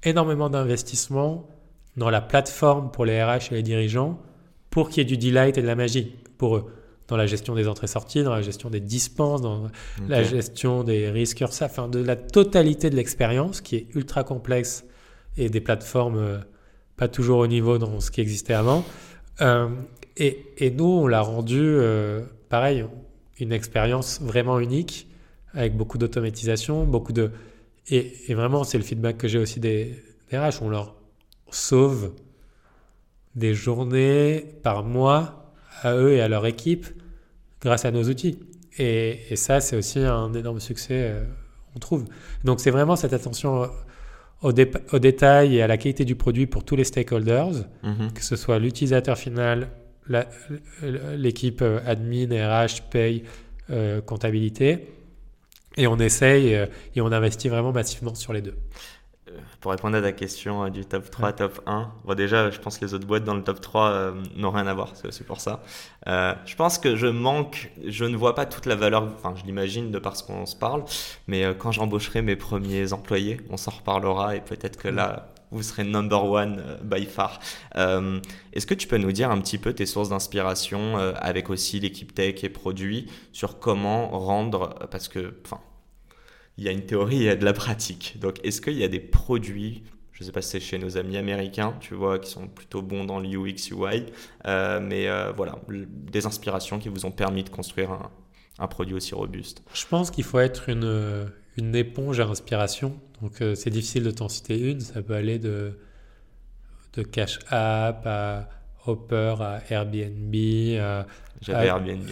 énormément 0.03 0.51
d'investissement 0.51 1.49
dans 1.97 2.11
la 2.11 2.21
plateforme 2.21 2.91
pour 2.91 3.05
les 3.05 3.23
RH 3.23 3.53
et 3.53 3.55
les 3.55 3.63
dirigeants 3.63 4.21
pour 4.71 4.89
qu'il 4.89 4.99
y 4.99 5.01
ait 5.03 5.17
du 5.17 5.17
delight 5.17 5.57
et 5.57 5.63
de 5.63 5.69
la 5.69 5.77
magie 5.77 6.17
pour 6.37 6.57
eux 6.57 6.73
dans 7.09 7.17
la 7.17 7.27
gestion 7.27 7.55
des 7.55 7.67
entrées-sorties, 7.67 8.23
dans 8.23 8.35
la 8.35 8.43
gestion 8.43 8.71
des 8.71 8.81
dispenses, 8.81 9.41
dans 9.41 9.69
la 10.07 10.23
gestion 10.23 10.85
des 10.85 11.11
risques 11.11 11.41
URSA, 11.41 11.67
enfin 11.67 11.89
de 11.89 11.99
la 11.99 12.17
totalité 12.17 12.91
de 12.91 12.97
l'expérience 12.97 13.61
qui 13.63 13.77
est 13.77 13.87
ultra 13.95 14.25
complexe 14.25 14.85
et 15.39 15.49
des 15.49 15.61
plateformes 15.61 16.19
euh, 16.19 16.39
pas 16.97 17.09
toujours 17.09 17.39
au 17.39 17.47
niveau 17.47 17.79
dans 17.79 18.01
ce 18.01 18.11
qui 18.11 18.21
existait 18.21 18.55
avant. 18.55 18.85
Euh, 19.41 19.69
et, 20.17 20.47
et 20.59 20.71
nous, 20.71 20.85
on 20.85 21.07
l'a 21.07 21.23
rendu, 21.23 21.61
euh, 21.61 22.23
pareil, 22.49 22.85
une 23.39 23.53
expérience 23.53 24.21
vraiment 24.21 24.59
unique 24.59 25.07
avec 25.55 25.77
beaucoup 25.77 25.97
d'automatisation, 25.97 26.85
beaucoup 26.85 27.13
de... 27.13 27.31
Et, 27.89 28.31
et 28.31 28.35
vraiment, 28.35 28.65
c'est 28.65 28.77
le 28.77 28.85
feedback 28.85 29.17
que 29.17 29.29
j'ai 29.29 29.39
aussi 29.39 29.61
des, 29.61 29.95
des 30.31 30.39
RH, 30.39 30.61
on 30.61 30.69
leur 30.69 30.97
sauve 31.51 32.13
des 33.35 33.55
journées 33.55 34.45
par 34.63 34.85
mois 34.85 35.55
à 35.83 35.95
eux 35.95 36.13
et 36.13 36.21
à 36.21 36.29
leur 36.29 36.45
équipe 36.45 36.87
grâce 37.61 37.85
à 37.85 37.91
nos 37.91 38.05
outils. 38.05 38.39
Et, 38.79 39.21
et 39.31 39.37
ça, 39.37 39.61
c'est 39.61 39.77
aussi 39.77 39.99
un 40.01 40.33
énorme 40.35 40.61
succès, 40.61 40.95
euh, 41.11 41.25
on 41.75 41.79
trouve. 41.79 42.05
Donc, 42.45 42.61
c'est 42.61 42.71
vraiment 42.71 42.97
cette 42.97 43.13
attention 43.13 43.63
au, 43.63 43.67
au, 44.49 44.53
dé- 44.53 44.71
au 44.93 44.99
détail 44.99 45.57
et 45.57 45.63
à 45.63 45.67
la 45.67 45.77
qualité 45.77 46.05
du 46.05 46.15
produit 46.15 46.47
pour 46.47 46.65
tous 46.65 46.77
les 46.77 46.85
stakeholders, 46.85 47.65
Mhm. 47.83 48.13
que 48.15 48.23
ce 48.25 48.37
soit 48.37 48.59
l'utilisateur 48.59 49.19
final, 49.19 49.69
l'équipe 51.17 51.63
euh, 51.63 51.81
admin, 51.87 52.29
RH, 52.31 52.83
paye, 52.91 53.25
euh, 53.71 54.01
comptabilité. 54.01 54.89
Et 55.77 55.87
on 55.87 55.99
essaye 55.99 56.55
euh, 56.55 56.67
et 56.97 57.01
on 57.01 57.13
investit 57.13 57.49
vraiment 57.49 57.73
massivement 57.73 58.15
sur 58.15 58.33
les 58.33 58.41
deux. 58.43 58.55
Pour 59.61 59.73
répondre 59.73 59.97
à 59.97 60.03
ta 60.03 60.13
question 60.13 60.65
euh, 60.65 60.71
du 60.71 60.85
top 60.85 61.11
3, 61.11 61.33
top 61.33 61.61
1, 61.67 61.93
bon, 62.05 62.15
déjà, 62.15 62.51
je 62.51 62.59
pense 62.59 62.79
que 62.79 62.85
les 62.85 62.95
autres 62.95 63.07
boîtes 63.07 63.25
dans 63.25 63.35
le 63.35 63.43
top 63.43 63.61
3 63.61 63.89
euh, 63.89 64.13
n'ont 64.37 64.51
rien 64.51 64.67
à 64.67 64.75
voir, 64.75 64.91
c'est 64.95 65.09
aussi 65.09 65.25
pour 65.25 65.41
ça. 65.41 65.63
Euh, 66.07 66.35
je 66.47 66.57
pense 66.57 66.79
que 66.79 66.97
je 66.97 67.07
manque, 67.07 67.71
je 67.87 68.05
ne 68.05 68.17
vois 68.17 68.35
pas 68.35 68.47
toute 68.47 68.67
la 68.67 68.75
valeur, 68.75 69.05
enfin, 69.15 69.35
je 69.37 69.45
l'imagine 69.45 69.91
de 69.91 69.99
par 69.99 70.17
ce 70.17 70.23
qu'on 70.25 70.47
se 70.47 70.57
parle, 70.57 70.85
mais 71.27 71.45
quand 71.59 71.73
j'embaucherai 71.73 72.23
mes 72.23 72.37
premiers 72.37 72.93
employés, 72.93 73.41
on 73.51 73.57
s'en 73.57 73.73
reparlera 73.73 74.37
et 74.37 74.41
peut-être 74.41 74.77
que 74.77 74.89
là, 74.89 75.29
vous 75.51 75.63
serez 75.63 75.85
number 75.85 76.25
one 76.25 76.79
by 76.83 77.07
far. 77.07 77.41
Euh, 77.77 78.21
Est-ce 78.53 78.67
que 78.67 78.75
tu 78.75 78.87
peux 78.87 78.99
nous 78.99 79.13
dire 79.13 79.31
un 79.31 79.41
petit 79.41 79.59
peu 79.59 79.73
tes 79.73 79.87
sources 79.87 80.11
d'inspiration 80.11 80.99
euh, 80.99 81.13
avec 81.17 81.51
aussi 81.51 81.81
l'équipe 81.81 82.15
tech 82.15 82.45
et 82.45 82.49
produits 82.49 83.11
sur 83.33 83.59
comment 83.59 84.09
rendre, 84.19 84.79
parce 84.91 85.09
que, 85.09 85.35
enfin, 85.45 85.61
il 86.59 86.65
y 86.65 86.69
a 86.69 86.73
une 86.73 86.85
théorie 86.85 87.17
il 87.17 87.23
y 87.23 87.29
a 87.29 87.37
de 87.37 87.45
la 87.45 87.53
pratique. 87.53 88.17
Donc, 88.21 88.41
est-ce 88.45 88.61
qu'il 88.61 88.77
y 88.77 88.85
a 88.85 88.89
des 88.89 89.01
produits, 89.01 89.85
je 90.13 90.23
ne 90.23 90.27
sais 90.27 90.33
pas 90.33 90.43
si 90.43 90.51
c'est 90.51 90.61
chez 90.61 90.79
nos 90.79 90.99
amis 90.99 91.17
américains, 91.17 91.75
tu 91.81 91.95
vois, 91.95 92.19
qui 92.19 92.31
sont 92.31 92.49
plutôt 92.49 92.83
bons 92.83 93.05
dans 93.05 93.21
l'UX, 93.21 93.71
UI, 93.71 94.07
euh, 94.47 94.81
mais 94.83 95.09
euh, 95.09 95.33
voilà, 95.37 95.57
des 95.69 96.27
inspirations 96.27 96.79
qui 96.79 96.89
vous 96.89 97.07
ont 97.07 97.13
permis 97.13 97.45
de 97.45 97.49
construire 97.51 97.93
un, 97.93 98.11
un 98.59 98.67
produit 98.67 98.95
aussi 98.97 99.15
robuste? 99.15 99.63
Je 99.73 99.87
pense 99.87 100.11
qu'il 100.11 100.25
faut 100.25 100.41
être 100.41 100.69
une, 100.69 101.31
une 101.57 101.75
éponge 101.77 102.19
à 102.21 102.27
inspiration. 102.27 102.99
Donc 103.23 103.41
euh, 103.41 103.55
c'est 103.55 103.71
difficile 103.71 104.03
de 104.03 104.11
t'en 104.11 104.29
citer 104.29 104.59
une. 104.59 104.81
Ça 104.81 105.01
peut 105.03 105.15
aller 105.15 105.39
de, 105.39 105.79
de 106.95 107.03
Cash 107.03 107.39
App 107.51 108.05
à 108.07 108.49
Hopper 108.87 109.35
à 109.41 109.61
Airbnb 109.71 110.35
à, 110.81 111.07
à- 111.53 111.65
Airbnb 111.65 112.09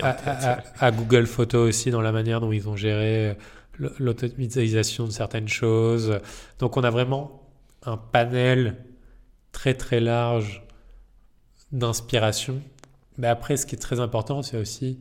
Google 0.97 1.27
Photos 1.27 1.69
aussi 1.69 1.91
dans 1.91 2.01
la 2.03 2.13
manière 2.13 2.41
dont 2.41 2.53
ils 2.53 2.69
ont 2.69 2.77
géré 2.77 3.37
l'automatisation 3.79 5.07
de 5.07 5.11
certaines 5.11 5.49
choses. 5.49 6.21
Donc 6.59 6.77
on 6.77 6.85
a 6.85 6.91
vraiment 6.91 7.43
un 7.85 7.97
panel 7.97 8.77
très 9.53 9.75
très 9.75 10.01
large 10.01 10.63
d'inspiration. 11.73 12.63
Mais 13.19 13.27
après, 13.29 13.57
ce 13.57 13.67
qui 13.67 13.75
est 13.75 13.79
très 13.79 14.01
important, 14.01 14.43
c'est 14.43 14.59
aussi 14.59 14.99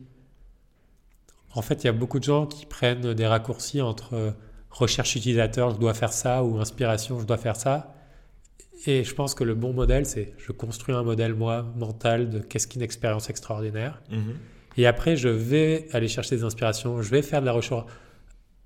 en 1.56 1.62
fait, 1.62 1.84
il 1.84 1.86
y 1.86 1.90
a 1.90 1.92
beaucoup 1.92 2.18
de 2.18 2.24
gens 2.24 2.46
qui 2.46 2.66
prennent 2.66 3.14
des 3.14 3.26
raccourcis 3.26 3.80
entre 3.80 4.34
recherche 4.70 5.16
utilisateur, 5.16 5.70
je 5.70 5.78
dois 5.78 5.94
faire 5.94 6.12
ça, 6.12 6.44
ou 6.44 6.58
inspiration, 6.58 7.18
je 7.18 7.24
dois 7.24 7.38
faire 7.38 7.56
ça. 7.56 7.94
Et 8.86 9.04
je 9.04 9.14
pense 9.14 9.34
que 9.34 9.42
le 9.42 9.54
bon 9.54 9.72
modèle, 9.72 10.04
c'est 10.04 10.34
je 10.36 10.52
construis 10.52 10.94
un 10.94 11.02
modèle, 11.02 11.34
moi, 11.34 11.64
mental, 11.76 12.28
de 12.28 12.40
qu'est-ce 12.40 12.68
qu'une 12.68 12.82
expérience 12.82 13.30
extraordinaire. 13.30 14.02
Mhm. 14.10 14.34
Et 14.76 14.86
après, 14.86 15.16
je 15.16 15.28
vais 15.28 15.88
aller 15.92 16.08
chercher 16.08 16.36
des 16.36 16.44
inspirations, 16.44 17.00
je 17.00 17.10
vais 17.10 17.22
faire 17.22 17.40
de 17.40 17.46
la 17.46 17.52
recherche 17.52 17.86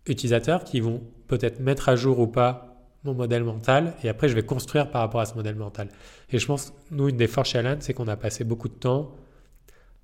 utilisateur 0.06 0.64
qui 0.64 0.80
vont 0.80 1.02
peut-être 1.28 1.60
mettre 1.60 1.88
à 1.88 1.96
jour 1.96 2.18
ou 2.18 2.26
pas 2.26 2.66
mon 3.04 3.14
modèle 3.14 3.44
mental. 3.44 3.94
Et 4.02 4.08
après, 4.08 4.28
je 4.28 4.34
vais 4.34 4.42
construire 4.42 4.90
par 4.90 5.00
rapport 5.00 5.20
à 5.20 5.26
ce 5.26 5.34
modèle 5.34 5.54
mental. 5.54 5.88
Et 6.30 6.38
je 6.38 6.46
pense, 6.46 6.72
nous, 6.90 7.08
une 7.08 7.16
des 7.16 7.26
forces 7.26 7.50
chez 7.50 7.58
Alan, 7.58 7.76
c'est 7.80 7.94
qu'on 7.94 8.08
a 8.08 8.16
passé 8.16 8.44
beaucoup 8.44 8.68
de 8.68 8.74
temps 8.74 9.14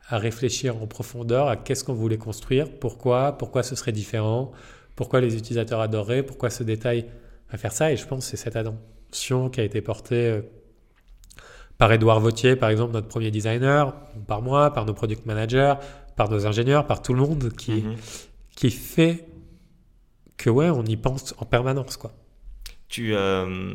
à 0.09 0.19
réfléchir 0.19 0.81
en 0.81 0.87
profondeur 0.87 1.49
à 1.49 1.57
qu'est-ce 1.57 1.83
qu'on 1.85 1.95
voulait 1.95 2.19
construire, 2.19 2.71
pourquoi, 2.79 3.33
pourquoi 3.33 3.63
ce 3.63 3.75
serait 3.75 3.93
différent, 3.93 4.53
pourquoi 4.95 5.21
les 5.21 5.37
utilisateurs 5.37 5.81
adoreraient, 5.81 6.23
pourquoi 6.23 6.49
ce 6.49 6.63
détail 6.63 7.07
à 7.51 7.57
faire 7.59 7.73
ça. 7.73 7.93
Et 7.93 7.97
je 7.97 8.07
pense 8.07 8.25
que 8.25 8.31
c'est 8.31 8.37
cette 8.37 8.57
attention 8.57 9.51
qui 9.51 9.61
a 9.61 9.65
été 9.65 9.81
portée 9.81 10.27
euh, 10.29 10.43
par 11.77 11.93
Edouard 11.93 12.21
Vautier, 12.21 12.57
par 12.57 12.71
exemple, 12.71 12.93
notre 12.93 13.09
premier 13.09 13.31
designer, 13.31 13.95
par 14.27 14.43
moi, 14.43 14.73
par 14.73 14.87
nos 14.87 14.95
product 14.95 15.27
managers, 15.27 15.75
par 16.15 16.31
nos 16.31 16.47
ingénieurs, 16.47 16.87
par 16.87 17.03
tout 17.03 17.13
le 17.13 17.21
monde 17.21 17.51
qui, 17.53 17.83
Mhm. 17.83 17.97
qui 18.55 18.71
fait 18.71 19.27
que 20.37 20.51
ouais, 20.51 20.71
on 20.71 20.85
y 20.85 20.97
pense 20.97 21.35
en 21.39 21.45
permanence 21.45 21.97
quoi. 21.97 22.13
Tu, 22.89 23.15
euh, 23.15 23.75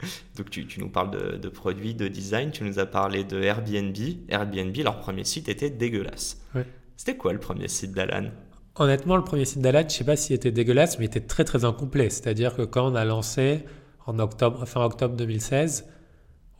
donc 0.36 0.50
tu, 0.50 0.66
tu 0.66 0.80
nous 0.80 0.88
parles 0.88 1.10
de, 1.10 1.36
de 1.36 1.48
produits, 1.48 1.94
de 1.94 2.08
design, 2.08 2.50
tu 2.50 2.64
nous 2.64 2.78
as 2.78 2.86
parlé 2.86 3.24
de 3.24 3.40
Airbnb. 3.40 3.96
Airbnb, 4.28 4.76
leur 4.76 4.98
premier 5.00 5.24
site 5.24 5.48
était 5.48 5.70
dégueulasse. 5.70 6.40
Ouais. 6.54 6.66
C'était 6.96 7.16
quoi 7.16 7.32
le 7.32 7.40
premier 7.40 7.68
site 7.68 7.92
d'Alan? 7.92 8.30
Honnêtement, 8.76 9.16
le 9.16 9.24
premier 9.24 9.44
site 9.44 9.60
d'Alan, 9.60 9.84
je 9.88 9.94
sais 9.94 10.04
pas 10.04 10.16
s'il 10.16 10.36
était 10.36 10.50
dégueulasse, 10.50 10.98
mais 10.98 11.06
il 11.06 11.08
était 11.08 11.20
très 11.20 11.44
très 11.44 11.64
incomplet. 11.64 12.10
C'est-à-dire 12.10 12.54
que 12.54 12.62
quand 12.62 12.90
on 12.90 12.94
a 12.94 13.04
lancé 13.04 13.64
en 14.06 14.18
octobre, 14.18 14.66
fin 14.66 14.84
octobre 14.84 15.16
2016, 15.16 15.86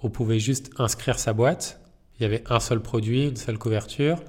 on 0.02 0.10
pouvait 0.10 0.38
juste 0.38 0.70
inscrire 0.78 1.18
sa 1.18 1.32
boîte. 1.32 1.80
Il 2.18 2.22
y 2.22 2.26
avait 2.26 2.42
un 2.48 2.60
seul 2.60 2.80
produit, 2.80 3.28
une 3.28 3.36
seule 3.36 3.58
couverture. 3.58 4.22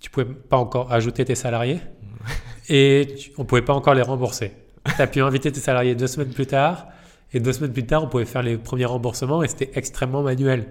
Tu 0.00 0.10
pouvais 0.10 0.26
pas 0.26 0.56
encore 0.56 0.92
ajouter 0.92 1.24
tes 1.24 1.34
salariés 1.34 1.80
et 2.68 3.06
tu- 3.18 3.30
on 3.38 3.44
pouvait 3.44 3.62
pas 3.62 3.74
encore 3.74 3.94
les 3.94 4.02
rembourser. 4.02 4.52
Tu 4.96 5.00
as 5.02 5.06
pu 5.06 5.20
inviter 5.20 5.50
tes 5.52 5.60
salariés 5.60 5.94
deux 5.94 6.06
semaines 6.06 6.32
plus 6.32 6.46
tard 6.46 6.86
et 7.32 7.40
deux 7.40 7.52
semaines 7.52 7.72
plus 7.72 7.86
tard, 7.86 8.04
on 8.04 8.08
pouvait 8.08 8.24
faire 8.26 8.42
les 8.42 8.56
premiers 8.56 8.84
remboursements 8.84 9.42
et 9.42 9.48
c'était 9.48 9.70
extrêmement 9.74 10.22
manuel. 10.22 10.66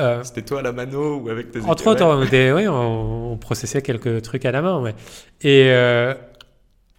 Euh, 0.00 0.22
C'était 0.24 0.42
toi 0.42 0.58
à 0.58 0.62
la 0.62 0.72
mano 0.72 1.18
ou 1.20 1.28
avec 1.30 1.52
tes 1.52 1.60
entre 1.60 1.86
autres, 1.86 2.04
on, 2.04 2.22
était- 2.24 2.52
oui, 2.52 2.66
on, 2.66 3.32
on 3.32 3.36
processait 3.36 3.80
quelques 3.80 4.22
trucs 4.22 4.44
à 4.44 4.50
la 4.50 4.60
main. 4.60 4.80
Ouais. 4.82 4.94
Et, 5.40 5.68
euh, 5.70 6.14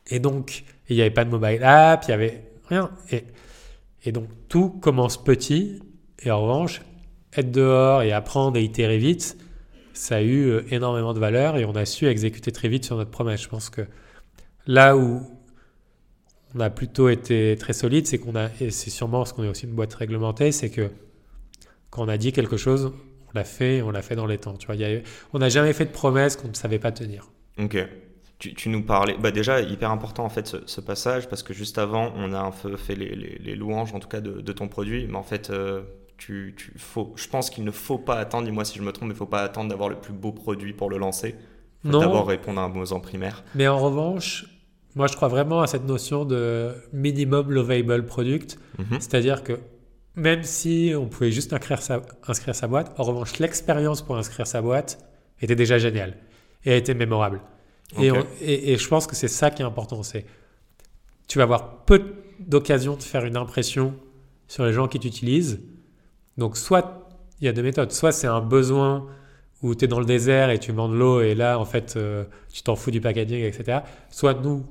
et 0.08 0.20
donc, 0.20 0.64
il 0.88 0.96
n'y 0.96 1.02
avait 1.02 1.12
pas 1.12 1.26
de 1.26 1.30
mobile 1.30 1.62
app, 1.64 2.04
il 2.04 2.08
n'y 2.08 2.14
avait 2.14 2.44
rien. 2.70 2.90
Et, 3.12 3.26
et 4.06 4.12
donc, 4.14 4.28
tout 4.48 4.70
commence 4.70 5.22
petit. 5.22 5.82
Et 6.24 6.32
en 6.32 6.42
revanche, 6.42 6.82
être 7.36 7.52
dehors 7.52 8.02
et 8.02 8.14
apprendre 8.14 8.56
et 8.58 8.64
itérer 8.64 8.98
vite, 8.98 9.38
ça 9.94 10.16
a 10.16 10.22
eu 10.22 10.46
euh, 10.48 10.62
énormément 10.72 11.14
de 11.14 11.20
valeur 11.20 11.58
et 11.58 11.66
on 11.66 11.76
a 11.76 11.84
su 11.86 12.08
exécuter 12.08 12.52
très 12.54 12.70
vite 12.70 12.86
sur 12.86 12.96
notre 12.96 13.12
promesse. 13.12 13.42
Je 13.44 13.50
pense 13.50 13.70
que 13.70 13.82
là 14.68 14.96
où 14.98 15.22
on 16.56 16.60
a 16.60 16.70
plutôt 16.70 17.10
été 17.10 17.56
très 17.60 17.74
solide, 17.74 18.08
c'est 18.08 18.18
qu'on 18.18 18.36
a, 18.36 18.50
et 18.62 18.70
c'est 18.72 18.90
sûrement 18.90 19.20
parce 19.20 19.34
qu'on 19.34 19.44
est 19.44 19.50
aussi 19.50 19.66
une 19.66 19.74
boîte 19.74 19.94
réglementée, 19.94 20.52
c'est 20.52 20.70
que 20.70 20.90
quand 21.90 22.04
on 22.04 22.08
a 22.08 22.18
dit 22.18 22.32
quelque 22.32 22.58
chose, 22.58 22.94
on 23.30 23.32
l'a 23.38 23.44
fait 23.44 23.82
on 23.82 23.92
l'a 23.92 24.02
fait 24.02 24.16
dans 24.16 24.26
les 24.26 24.38
temps. 24.38 24.56
Tu 24.56 24.66
vois, 24.68 24.76
y 24.76 24.86
a 24.86 25.00
on 25.34 25.40
n'a 25.40 25.50
jamais 25.50 25.74
fait 25.74 25.86
de 25.86 25.92
promesses 25.92 26.36
qu'on 26.36 26.48
ne 26.48 26.54
savait 26.54 26.80
pas 26.80 26.92
tenir. 26.92 27.30
Ok. 27.60 27.78
Tu, 28.38 28.54
tu 28.54 28.68
nous 28.68 28.84
parlais, 28.84 29.16
bah 29.18 29.32
déjà 29.32 29.62
hyper 29.62 29.92
important 29.92 30.26
en 30.26 30.30
fait 30.30 30.46
ce, 30.46 30.58
ce 30.66 30.82
passage 30.82 31.30
parce 31.30 31.42
que 31.42 31.54
juste 31.54 31.78
avant 31.78 32.12
on 32.18 32.34
a 32.34 32.40
un 32.40 32.52
peu 32.52 32.76
fait 32.76 32.96
les, 32.96 33.16
les- 33.16 33.38
les 33.40 33.56
louanges 33.56 33.94
en 33.94 34.00
tout 34.00 34.10
cas 34.10 34.20
de, 34.20 34.42
de 34.42 34.52
ton 34.52 34.68
produit, 34.68 35.08
mais 35.08 35.16
en 35.16 35.24
fait 35.24 35.50
euh, 35.52 35.84
tu, 36.18 36.54
tu 36.58 36.74
faut, 36.78 37.14
je 37.16 37.28
pense 37.30 37.50
qu'il 37.50 37.64
ne 37.64 37.72
faut 37.72 37.98
pas 37.98 38.16
attendre, 38.18 38.44
dis-moi 38.46 38.66
si 38.66 38.78
je 38.78 38.84
me 38.84 38.92
trompe, 38.92 39.08
mais 39.08 39.14
il 39.14 39.18
faut 39.18 39.26
pas 39.26 39.42
attendre 39.42 39.70
d'avoir 39.70 39.88
le 39.88 39.96
plus 39.96 40.12
beau 40.14 40.34
produit 40.34 40.74
pour 40.74 40.90
le 40.90 40.98
lancer. 40.98 41.36
Faut 41.84 41.90
Non. 41.92 42.00
d'abord 42.00 42.28
répondre 42.28 42.60
à 42.60 42.66
un 42.66 42.70
besoin 42.70 43.00
primaire. 43.00 43.44
Mais 43.56 43.68
en 43.70 43.80
revanche, 43.80 44.46
moi 44.96 45.08
je 45.08 45.16
crois 45.16 45.28
vraiment 45.28 45.62
à 45.62 45.68
cette 45.68 45.86
notion 45.86 46.26
de 46.26 46.74
minimum 46.94 47.52
lovable 47.52 48.06
product. 48.06 48.58
Mhm. 48.80 49.00
C'est-à-dire 49.00 49.44
que 49.44 49.60
même 50.16 50.44
si 50.44 50.94
on 50.98 51.08
pouvait 51.08 51.32
juste 51.32 51.52
inscrire 51.54 51.82
sa, 51.82 52.02
inscrire 52.28 52.56
sa 52.56 52.68
boîte, 52.68 52.94
en 52.98 53.04
revanche, 53.04 53.38
l'expérience 53.40 54.02
pour 54.02 54.16
inscrire 54.18 54.48
sa 54.48 54.62
boîte 54.62 54.98
était 55.42 55.56
déjà 55.56 55.78
géniale. 55.78 56.16
et 56.68 56.72
a 56.72 56.76
été 56.78 56.94
mémorable. 56.96 57.42
Et, 58.02 58.10
Ok. 58.10 58.18
on- 58.20 58.26
et, 58.44 58.72
et 58.74 58.78
je 58.78 58.88
pense 58.88 59.06
que 59.06 59.16
c'est 59.16 59.28
ça 59.28 59.52
qui 59.52 59.62
est 59.62 59.66
important. 59.66 60.02
C'est 60.02 60.26
tu 61.28 61.38
vas 61.38 61.44
avoir 61.44 61.84
peu 61.86 62.02
d'occasions 62.40 62.96
de 62.96 63.04
faire 63.04 63.24
une 63.26 63.38
impression 63.38 63.94
sur 64.48 64.66
les 64.66 64.74
gens 64.74 64.88
qui 64.88 65.00
t'utilisent. 65.00 65.60
Donc 66.38 66.58
soit 66.58 67.08
il 67.40 67.46
y 67.46 67.48
a 67.50 67.54
deux 67.54 67.62
méthodes. 67.64 67.92
Soit 67.92 68.12
c'est 68.12 68.26
un 68.28 68.42
besoin 68.42 69.06
où 69.62 69.76
tu 69.76 69.86
es 69.86 69.88
dans 69.88 70.00
le 70.00 70.06
désert 70.06 70.50
et 70.50 70.58
tu 70.60 70.72
vends 70.72 70.90
de 70.90 70.96
l'eau 70.96 71.22
et 71.22 71.36
là 71.36 71.60
en 71.60 71.66
fait 71.66 71.96
euh, 71.98 72.24
tu 72.52 72.64
t'en 72.64 72.76
fous 72.76 72.90
du 72.92 73.00
packaging, 73.02 73.44
etc. 73.44 73.80
Soit 74.10 74.34
nous, 74.36 74.66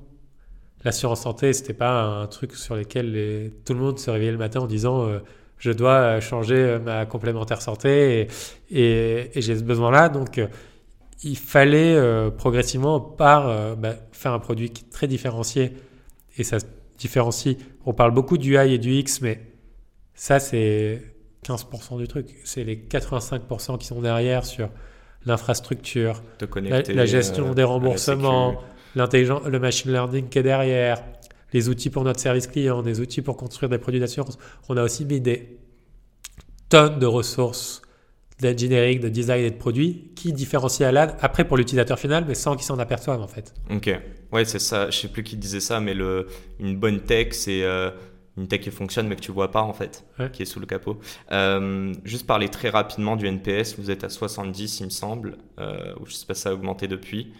l'assurance 0.84 1.22
santé, 1.22 1.52
c'était 1.52 1.72
pas 1.74 2.02
un 2.02 2.26
truc 2.26 2.54
sur 2.54 2.76
lequel 2.76 3.12
les- 3.12 3.52
tout 3.64 3.74
le 3.74 3.80
monde 3.80 3.98
se 3.98 4.10
réveillait 4.10 4.32
le 4.32 4.38
matin 4.38 4.60
en 4.60 4.66
disant 4.66 5.06
euh, 5.06 5.18
je 5.58 5.70
dois 5.72 5.92
euh, 5.92 6.20
changer 6.20 6.56
euh, 6.56 6.78
ma 6.78 7.06
complémentaire 7.06 7.62
santé 7.62 8.28
et, 8.70 8.80
et- 8.80 9.38
et 9.38 9.40
j'ai 9.42 9.56
ce 9.56 9.62
besoin-là. 9.64 10.08
Donc 10.08 10.40
il 11.22 11.38
fallait 11.38 11.94
euh, 11.94 12.30
progressivement 12.30 13.00
par 13.00 13.48
euh, 13.48 13.74
bah, 13.74 13.94
faire 14.12 14.32
un 14.32 14.38
produit 14.40 14.70
qui 14.70 14.84
est 14.84 14.90
très 14.90 15.06
différencié 15.06 15.72
et 16.36 16.44
ça 16.44 16.60
se 16.60 16.66
différencie. 16.98 17.56
On 17.86 17.92
parle 17.94 18.12
beaucoup 18.12 18.36
du 18.38 18.54
I 18.56 18.74
et 18.74 18.78
du 18.78 18.92
X, 18.92 19.20
mais 19.22 19.40
ça 20.14 20.38
c'est 20.38 21.00
15% 21.46 21.98
du 21.98 22.08
truc. 22.08 22.26
C'est 22.44 22.64
les 22.64 22.76
85% 22.76 23.78
qui 23.78 23.86
sont 23.86 24.00
derrière 24.02 24.44
sur 24.44 24.68
l'infrastructure, 25.26 26.22
la, 26.94 27.06
gestion 27.06 27.50
euh, 27.50 27.54
des 27.54 27.62
remboursements, 27.64 28.56
le 28.94 29.58
machine 29.58 29.92
learning 29.92 30.28
qui 30.28 30.38
est 30.38 30.42
derrière, 30.42 31.02
les 31.52 31.68
outils 31.68 31.90
pour 31.90 32.04
notre 32.04 32.20
service 32.20 32.46
client, 32.46 32.82
des 32.82 33.00
outils 33.00 33.22
pour 33.22 33.36
construire 33.36 33.70
des 33.70 33.78
produits 33.78 34.00
d'assurance. 34.00 34.38
On 34.68 34.76
a 34.76 34.82
aussi 34.82 35.04
mis 35.04 35.20
des 35.20 35.58
tonnes 36.68 36.98
de 36.98 37.06
ressources 37.06 37.82
d'engineering, 38.40 38.98
de 39.00 39.08
design 39.08 39.44
et 39.44 39.50
de 39.50 39.56
produits 39.56 40.10
qui 40.16 40.32
différencient 40.32 40.88
Alan 40.88 41.06
après 41.20 41.44
pour 41.46 41.56
l'utilisateur 41.56 41.98
final, 41.98 42.24
mais 42.26 42.34
sans 42.34 42.56
qu'il 42.56 42.64
s'en 42.64 42.78
aperçoive 42.80 43.20
en 43.20 43.28
fait. 43.28 43.54
Ok, 43.70 43.88
ouais, 44.32 44.44
c'est 44.44 44.58
ça. 44.58 44.90
Je 44.90 44.98
sais 44.98 45.08
plus 45.08 45.22
qui 45.22 45.36
disait 45.36 45.60
ça, 45.60 45.78
mais 45.78 45.94
le, 45.94 46.26
une 46.58 46.76
bonne 46.76 47.00
tech, 47.00 47.28
c'est 47.30 47.62
euh, 47.62 47.90
une 48.36 48.48
tech 48.48 48.60
qui 48.60 48.72
fonctionne 48.72 49.06
mais 49.06 49.14
que 49.14 49.20
tu 49.20 49.30
vois 49.30 49.52
pas 49.52 49.62
en 49.62 49.72
fait, 49.72 50.04
Ouais. 50.18 50.30
qui 50.32 50.42
est 50.42 50.46
sous 50.46 50.58
le 50.58 50.66
capot. 50.66 50.98
Euh, 51.30 51.94
juste 52.04 52.26
parler 52.26 52.48
très 52.48 52.70
rapidement 52.70 53.14
du 53.14 53.26
NPS, 53.26 53.78
vous 53.78 53.92
êtes 53.92 54.02
à 54.02 54.08
70, 54.08 54.80
il 54.80 54.86
me 54.86 54.90
semble, 54.90 55.38
euh, 55.60 55.94
ou 56.00 56.06
je 56.06 56.14
sais 56.14 56.26
pas 56.26 56.34
si 56.34 56.40
ça 56.42 56.50
a 56.50 56.54
augmenté 56.54 56.88
depuis. 56.88 57.32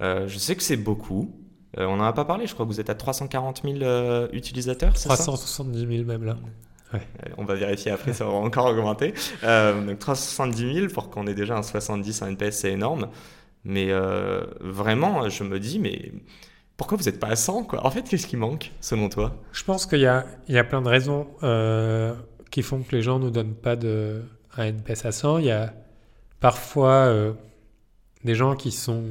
Euh, 0.00 0.28
je 0.28 0.38
sais 0.38 0.56
que 0.56 0.62
c'est 0.62 0.76
beaucoup. 0.76 1.34
Euh, 1.78 1.86
on 1.86 1.96
n'en 1.96 2.04
a 2.04 2.12
pas 2.12 2.24
parlé, 2.24 2.46
je 2.46 2.54
crois 2.54 2.66
que 2.66 2.70
vous 2.70 2.80
êtes 2.80 2.90
à 2.90 2.94
340 2.94 3.62
000 3.62 3.76
euh, 3.82 4.28
utilisateurs, 4.32 4.96
c'est 4.96 5.08
ça 5.08 5.14
370 5.14 5.86
000 5.86 6.04
même 6.04 6.24
là. 6.24 6.36
On 7.38 7.44
va 7.44 7.54
vérifier 7.54 7.92
après, 7.92 8.12
ça 8.12 8.24
va 8.24 8.32
encore 8.32 8.66
augmenter. 8.66 9.14
Euh, 9.44 9.86
donc 9.86 9.98
370 9.98 10.74
000 10.74 10.86
pour 10.88 11.10
qu'on 11.10 11.26
ait 11.26 11.34
déjà 11.34 11.56
un 11.56 11.62
70 11.62 12.22
un 12.22 12.28
NPS, 12.28 12.58
c'est 12.58 12.72
énorme. 12.72 13.08
Mais 13.64 13.90
euh, 13.90 14.44
vraiment, 14.60 15.28
je 15.28 15.44
me 15.44 15.60
dis, 15.60 15.78
mais 15.78 16.12
pourquoi 16.76 16.96
vous 16.96 17.04
n'êtes 17.04 17.20
pas 17.20 17.28
à 17.28 17.36
100 17.36 17.64
quoi? 17.64 17.86
En 17.86 17.90
fait, 17.90 18.02
qu'est-ce 18.02 18.26
qui 18.26 18.36
manque 18.36 18.72
selon 18.80 19.08
toi? 19.08 19.36
Je 19.52 19.62
pense 19.64 19.86
qu'il 19.86 20.00
y 20.00 20.06
a, 20.06 20.26
il 20.48 20.54
y 20.54 20.58
a 20.58 20.64
plein 20.64 20.82
de 20.82 20.88
raisons 20.88 21.28
euh, 21.42 22.14
qui 22.50 22.62
font 22.62 22.82
que 22.82 22.96
les 22.96 23.02
gens 23.02 23.18
ne 23.18 23.26
nous 23.26 23.30
donnent 23.30 23.54
pas 23.54 23.76
de, 23.76 24.22
un 24.56 24.64
NPS 24.64 25.04
à 25.04 25.12
100. 25.12 25.38
Il 25.38 25.44
y 25.44 25.50
a 25.50 25.72
parfois 26.40 27.14
des 28.24 28.34
gens 28.34 28.56
qui 28.56 28.72
sont 28.72 29.04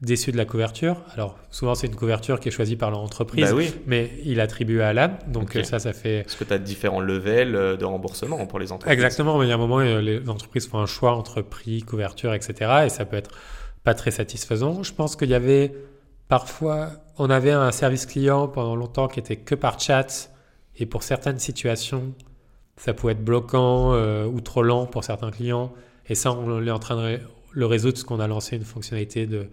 déçus 0.00 0.30
de 0.30 0.36
la 0.36 0.44
couverture. 0.44 1.02
Alors, 1.14 1.36
souvent, 1.50 1.74
c'est 1.74 1.88
une 1.88 1.96
couverture 1.96 2.38
qui 2.38 2.48
est 2.48 2.52
choisie 2.52 2.76
par 2.76 2.90
leur 2.90 3.00
entreprise, 3.00 3.50
Bah 3.50 3.56
oui, 3.56 3.72
mais 3.86 4.10
il 4.24 4.40
attribue 4.40 4.80
à 4.80 4.88
Alan. 4.88 5.10
Donc, 5.26 5.50
Ok. 5.50 5.56
euh, 5.56 5.62
ça, 5.64 5.78
ça 5.80 5.92
fait. 5.92 6.22
parce 6.22 6.36
que 6.36 6.44
tu 6.44 6.52
as 6.52 6.58
différents 6.58 7.00
levels 7.00 7.56
euh, 7.56 7.76
de 7.76 7.84
remboursement 7.84 8.46
pour 8.46 8.58
les 8.60 8.70
entreprises. 8.70 8.92
Exactement, 8.92 9.38
mais 9.38 9.46
il 9.46 9.48
y 9.48 9.52
a 9.52 9.56
un 9.56 9.58
moment, 9.58 9.80
euh, 9.80 10.00
les 10.00 10.28
entreprises 10.28 10.68
font 10.68 10.78
un 10.78 10.86
choix 10.86 11.16
entre 11.16 11.42
prix, 11.42 11.82
couverture, 11.82 12.32
etc. 12.32 12.82
Et 12.86 12.88
ça 12.90 13.04
peut 13.04 13.16
être 13.16 13.30
pas 13.82 13.94
très 13.94 14.12
satisfaisant. 14.12 14.82
Je 14.84 14.92
pense 14.92 15.16
qu'il 15.16 15.30
y 15.30 15.34
avait 15.34 15.72
parfois, 16.28 16.90
on 17.18 17.28
avait 17.30 17.50
un 17.52 17.72
service 17.72 18.06
client 18.06 18.46
pendant 18.48 18.76
longtemps 18.76 19.08
qui 19.08 19.18
était 19.18 19.36
que 19.36 19.54
par 19.54 19.80
chat. 19.80 20.30
Et 20.76 20.86
pour 20.86 21.02
certaines 21.02 21.40
situations, 21.40 22.14
ça 22.76 22.94
pouvait 22.94 23.14
être 23.14 23.24
bloquant 23.24 23.94
euh, 23.94 24.26
ou 24.26 24.40
trop 24.40 24.62
lent 24.62 24.86
pour 24.86 25.02
certains 25.02 25.32
clients. 25.32 25.72
Et 26.08 26.14
ça, 26.14 26.32
on 26.32 26.64
est 26.64 26.70
en 26.70 26.78
train 26.78 26.96
de 26.96 27.18
le 27.50 27.66
résoudre 27.66 27.94
parce 27.94 28.04
qu'on 28.04 28.20
a 28.20 28.28
lancé 28.28 28.56
une 28.56 28.64
fonctionnalité 28.64 29.26
de 29.26 29.48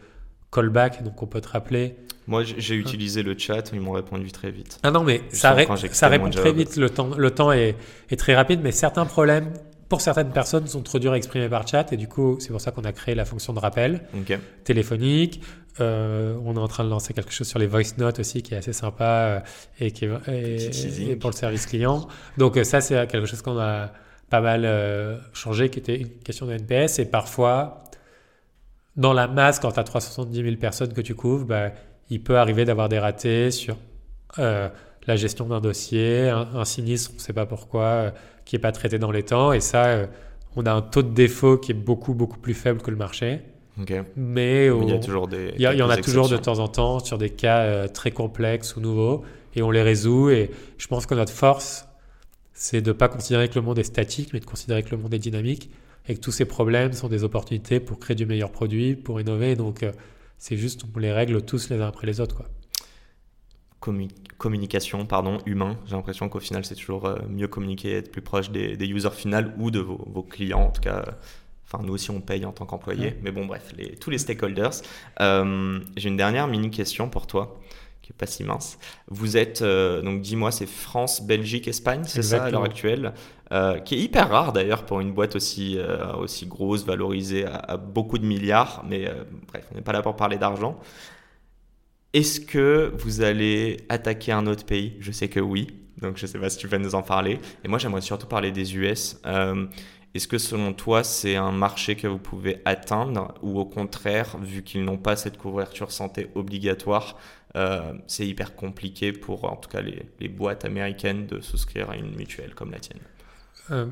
callback. 0.51 1.03
Donc, 1.03 1.21
on 1.21 1.27
peut 1.27 1.41
te 1.41 1.49
rappeler 1.49 1.95
Moi, 2.27 2.43
j'ai 2.43 2.75
utilisé 2.75 3.23
le 3.23 3.37
chat, 3.37 3.69
ils 3.73 3.79
m'ont 3.81 3.91
répondu 3.91 4.31
très 4.31 4.51
vite. 4.51 4.79
ah 4.83 4.91
non, 4.91 5.03
mais 5.03 5.21
ça, 5.29 5.49
ré- 5.53 5.65
répond 6.07 6.23
très 6.41 6.51
vite. 6.57 6.75
Le 6.77 6.89
temps, 6.89 7.09
le 7.15 7.31
temps 7.31 7.51
est, 7.51 7.75
est 8.09 8.15
très 8.15 8.35
rapide, 8.35 8.61
mais 8.63 8.71
certains 8.71 9.05
problèmes, 9.05 9.51
pour 9.89 10.01
certaines 10.01 10.31
personnes, 10.31 10.65
sont 10.67 10.81
trop 10.81 10.97
durs 10.97 11.11
à 11.11 11.17
exprimer 11.17 11.47
par 11.49 11.67
chat. 11.67 11.93
Et 11.93 11.97
du 11.97 12.07
coup, 12.07 12.37
c'est 12.39 12.49
pour 12.49 12.59
ça 12.61 12.71
qu'on 12.71 12.83
a 12.83 12.91
créé 12.91 13.13
la 13.15 13.25
fonction 13.25 13.53
de 13.53 13.59
rappel 13.59 14.01
téléphonique. 14.63 15.41
Euh, 15.81 16.35
on 16.45 16.55
est 16.55 16.59
en 16.59 16.67
train 16.69 16.83
de 16.85 16.89
lancer 16.89 17.13
quelque 17.13 17.31
chose 17.33 17.47
sur 17.47 17.59
les 17.59 17.67
voice 17.67 17.97
notes 17.97 18.19
aussi, 18.19 18.41
qui 18.41 18.53
est 18.53 18.57
assez 18.57 18.73
sympa 18.73 19.05
euh, 19.05 19.39
et 19.79 19.91
qui 19.91 20.05
est, 20.05 20.09
et- 20.29 21.11
et 21.11 21.15
pour 21.17 21.29
le 21.29 21.35
service 21.35 21.65
client. 21.65 22.07
Donc 22.37 22.57
euh, 22.57 22.63
ça, 22.63 22.79
c'est 22.81 23.05
quelque 23.07 23.27
chose 23.27 23.41
qu'on 23.41 23.59
a 23.59 23.91
pas 24.29 24.41
mal 24.41 24.63
euh, 24.65 25.17
changé, 25.33 25.69
qui 25.69 25.77
était 25.79 25.97
une 25.97 26.09
question 26.09 26.45
de 26.47 26.53
NPS. 26.53 26.99
Et 26.99 27.05
parfois, 27.05 27.83
dans 28.97 29.13
la 29.13 29.27
masse, 29.27 29.59
quand 29.59 29.71
tu 29.71 29.79
as 29.79 29.83
370 29.83 30.43
000 30.43 30.55
personnes 30.57 30.93
que 30.93 31.01
tu 31.01 31.15
couvres, 31.15 31.45
bah, 31.45 31.71
il 32.09 32.21
peut 32.21 32.37
arriver 32.37 32.65
d'avoir 32.65 32.87
des 32.89 32.99
ratés 32.99 33.51
sur 33.51 33.75
euh, 34.39 34.69
la 35.07 35.15
gestion 35.15 35.45
d'un 35.47 35.59
dossier, 35.61 36.29
un, 36.29 36.47
un 36.55 36.65
sinistre, 36.65 37.11
on 37.13 37.15
ne 37.15 37.19
sait 37.19 37.33
pas 37.33 37.45
pourquoi, 37.45 37.83
euh, 37.83 38.11
qui 38.45 38.55
n'est 38.55 38.61
pas 38.61 38.71
traité 38.71 38.97
dans 38.99 39.11
les 39.11 39.23
temps. 39.23 39.51
Et 39.53 39.59
ça, 39.59 39.85
euh, 39.85 40.07
on 40.55 40.65
a 40.65 40.71
un 40.71 40.81
taux 40.81 41.03
de 41.03 41.09
défaut 41.13 41.57
qui 41.57 41.71
est 41.71 41.75
beaucoup, 41.75 42.13
beaucoup 42.13 42.39
plus 42.39 42.53
faible 42.53 42.81
que 42.81 42.91
le 42.91 42.97
marché. 42.97 43.41
Mais 44.15 44.67
Il 44.67 44.87
y 44.87 44.91
a 44.93 44.95
au- 44.95 44.99
toujours 44.99 45.27
des. 45.27 45.51
il 45.55 45.61
y, 45.61 45.65
a- 45.65 45.73
il 45.73 45.79
y 45.79 45.81
en 45.81 45.89
a 45.89 45.97
toujours 45.97 46.29
de 46.29 46.37
temps 46.37 46.59
en 46.59 46.69
temps 46.69 46.99
sur 46.99 47.17
des 47.17 47.29
cas 47.31 47.89
très 47.89 48.11
complexes 48.11 48.77
ou 48.77 48.79
nouveaux 48.79 49.23
et 49.53 49.61
on 49.61 49.69
les 49.71 49.81
résout. 49.81 50.29
Et 50.29 50.49
je 50.77 50.87
pense 50.87 51.05
que 51.05 51.13
notre 51.13 51.33
force, 51.33 51.85
c'est 52.53 52.79
de 52.81 52.87
ne 52.91 52.93
pas 52.93 53.09
considérer 53.09 53.49
que 53.49 53.55
le 53.55 53.61
monde 53.61 53.77
est 53.77 53.83
statique, 53.83 54.29
mais 54.31 54.39
de 54.39 54.45
considérer 54.45 54.81
que 54.81 54.91
le 54.91 54.97
monde 55.01 55.13
est 55.13 55.19
dynamique 55.19 55.71
et 56.07 56.15
que 56.15 56.19
tous 56.19 56.31
ces 56.31 56.45
problèmes 56.45 56.93
sont 56.93 57.07
des 57.07 57.23
opportunités 57.23 57.79
pour 57.79 57.99
créer 57.99 58.15
du 58.15 58.25
meilleur 58.25 58.51
produit, 58.51 58.95
pour 58.95 59.19
innover. 59.19 59.55
Donc, 59.55 59.83
euh, 59.83 59.91
c'est 60.37 60.57
juste, 60.57 60.83
on 60.95 60.99
les 60.99 61.11
règle 61.11 61.41
tous 61.43 61.69
les 61.69 61.79
uns 61.81 61.87
après 61.87 62.07
les 62.07 62.19
autres. 62.19 62.35
Quoi. 62.35 62.47
commu- 63.81 64.09
communication 64.37 65.05
pardon, 65.05 65.39
humain. 65.45 65.77
J'ai 65.85 65.95
l'impression 65.95 66.29
qu'au 66.29 66.39
final, 66.39 66.65
c'est 66.65 66.75
toujours 66.75 67.05
euh, 67.05 67.17
mieux 67.29 67.47
communiquer, 67.47 67.93
être 67.97 68.11
plus 68.11 68.21
proche 68.21 68.51
des, 68.51 68.77
des 68.77 68.87
users 68.87 69.11
finales 69.13 69.53
ou 69.57 69.71
de 69.71 69.79
vos, 69.79 70.03
vos 70.07 70.23
clients. 70.23 70.63
En 70.63 70.71
tout 70.71 70.81
cas, 70.81 71.03
euh, 71.07 71.11
enfin, 71.65 71.83
nous 71.83 71.93
aussi, 71.93 72.11
on 72.11 72.21
paye 72.21 72.45
en 72.45 72.51
tant 72.51 72.65
qu'employés. 72.65 73.07
Ouais. 73.07 73.19
Mais 73.23 73.31
bon, 73.31 73.45
bref, 73.45 73.73
les, 73.77 73.95
tous 73.95 74.09
les 74.09 74.17
stakeholders. 74.17 74.81
Euh, 75.21 75.79
J'ai 75.97 76.09
une 76.09 76.17
dernière 76.17 76.47
mini 76.47 76.69
question 76.69 77.09
pour 77.09 77.27
toi, 77.27 77.59
qui 78.05 78.11
est 78.11 78.15
pas 78.15 78.27
si 78.27 78.43
mince. 78.43 78.77
Vous 79.07 79.35
êtes, 79.35 79.63
euh, 79.63 80.03
donc 80.03 80.21
dis-moi, 80.21 80.51
c'est 80.51 80.67
France, 80.67 81.25
Belgique, 81.25 81.67
Espagne, 81.67 82.03
c'est 82.05 82.21
ça 82.21 82.43
à 82.43 82.51
l'heure 82.51 82.63
actuelle 82.63 83.13
euh, 83.51 83.79
Qui 83.79 83.95
est 83.95 83.99
hyper 83.99 84.29
rare 84.29 84.53
d'ailleurs 84.53 84.85
pour 84.85 84.99
une 84.99 85.11
boîte 85.11 85.35
aussi, 85.35 85.79
euh, 85.79 86.13
aussi 86.13 86.45
grosse, 86.45 86.85
valorisée 86.85 87.47
à, 87.47 87.55
à 87.55 87.77
beaucoup 87.77 88.19
de 88.19 88.25
milliards. 88.25 88.85
Mais 88.87 89.11
bref, 89.47 89.65
on 89.71 89.75
n'est 89.75 89.81
pas 89.81 89.91
là 89.91 90.03
pour 90.03 90.15
parler 90.15 90.37
d'argent. 90.37 90.79
Est-ce 92.13 92.39
que 92.39 92.93
vous 92.99 93.21
allez 93.21 93.77
attaquer 93.89 94.31
un 94.33 94.45
autre 94.45 94.65
pays? 94.65 94.97
Je 94.99 95.11
sais 95.11 95.27
que 95.27 95.39
oui, 95.39 95.65
donc 95.99 96.17
je 96.17 96.25
ne 96.25 96.27
sais 96.27 96.37
pas 96.37 96.51
si 96.51 96.59
tu 96.59 96.67
vas 96.67 96.77
nous 96.77 96.93
en 96.93 97.01
parler. 97.01 97.39
Et 97.63 97.67
moi, 97.67 97.79
j'aimerais 97.79 98.01
surtout 98.01 98.27
parler 98.27 98.51
des 98.51 98.77
US. 98.77 99.19
Est-ce 100.13 100.29
que 100.29 100.37
selon 100.37 100.71
toi, 100.71 101.03
c'est 101.03 101.35
un 101.35 101.51
marché 101.51 101.95
que 101.95 102.07
vous 102.07 102.19
pouvez 102.19 102.61
atteindre 102.63 103.33
ou 103.41 103.59
au 103.59 103.65
contraire, 103.65 104.37
vu 104.37 104.63
qu'ils 104.63 104.85
n'ont 104.85 104.97
pas 104.97 105.17
cette 105.17 105.37
couverture 105.37 105.91
santé 105.91 106.29
obligatoire, 106.35 107.17
euh, 107.55 107.93
c'est 108.07 108.27
hyper 108.27 108.55
compliqué 108.55 109.13
pour 109.13 109.45
en 109.45 109.55
tout 109.55 109.69
cas 109.69 109.81
les, 109.81 110.03
les 110.19 110.27
boîtes 110.27 110.65
américaines 110.65 111.25
de 111.27 111.39
souscrire 111.41 111.89
à 111.89 111.95
une 111.95 112.15
mutuelle 112.15 112.53
comme 112.53 112.71
la 112.71 112.79
tienne 112.79 112.99
Euh, 113.71 113.87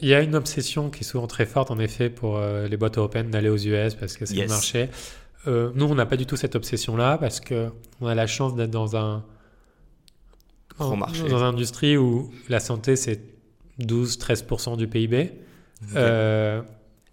Il 0.00 0.08
y 0.08 0.14
a 0.14 0.20
une 0.22 0.34
obsession 0.36 0.90
qui 0.90 1.00
est 1.00 1.04
souvent 1.04 1.26
très 1.26 1.46
forte, 1.46 1.70
en 1.70 1.78
effet, 1.78 2.08
pour 2.10 2.36
euh, 2.36 2.68
les 2.68 2.76
boîtes 2.76 2.98
européennes 2.98 3.30
d'aller 3.30 3.48
aux 3.48 3.56
US 3.56 3.94
parce 3.94 4.16
que 4.16 4.26
c'est 4.26 4.34
Yes. 4.36 4.44
le 4.44 4.48
marché. 4.50 4.88
Nous, 5.46 5.86
on 5.86 5.94
n'a 5.94 6.06
pas 6.06 6.16
du 6.16 6.26
tout 6.26 6.34
cette 6.36 6.56
obsession-là 6.56 7.18
parce 7.18 7.38
que 7.38 7.70
on 8.00 8.06
a 8.08 8.16
la 8.16 8.26
chance 8.26 8.56
d'être 8.56 8.70
dans 8.72 8.96
un 8.96 9.24
dans- 10.78 10.96
marché. 10.96 11.22
dans 11.28 11.38
une 11.38 11.44
industrie 11.54 11.96
où 11.96 12.32
la 12.48 12.58
santé 12.60 12.96
c'est 12.96 13.20
12-13% 13.78 14.76
du 14.76 14.88
PIB. 14.88 15.32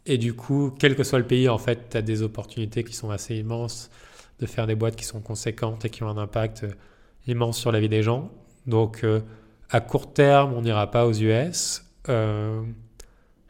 Et 0.05 0.17
du 0.17 0.34
coup, 0.34 0.73
quel 0.79 0.95
que 0.95 1.03
soit 1.03 1.19
le 1.19 1.27
pays, 1.27 1.47
en 1.47 1.57
fait, 1.57 1.89
tu 1.91 1.97
as 1.97 2.01
des 2.01 2.23
opportunités 2.23 2.84
qui 2.84 2.93
sont 2.93 3.09
assez 3.09 3.36
immenses 3.38 3.89
de 4.39 4.45
faire 4.45 4.67
des 4.67 4.75
boîtes 4.75 4.95
qui 4.95 5.05
sont 5.05 5.21
conséquentes 5.21 5.86
et 5.86 5.89
qui 5.89 6.03
ont 6.03 6.09
un 6.09 6.17
impact 6.17 6.63
euh, 6.63 6.69
immense 7.27 7.57
sur 7.57 7.71
la 7.71 7.79
vie 7.79 7.89
des 7.89 8.03
gens. 8.03 8.29
Donc, 8.67 9.01
euh, 9.03 9.21
à 9.69 9.79
court 9.81 10.11
terme, 10.13 10.53
on 10.53 10.61
n'ira 10.61 10.89
pas 10.91 11.05
aux 11.05 11.13
US. 11.13 11.84
Euh, 12.09 12.61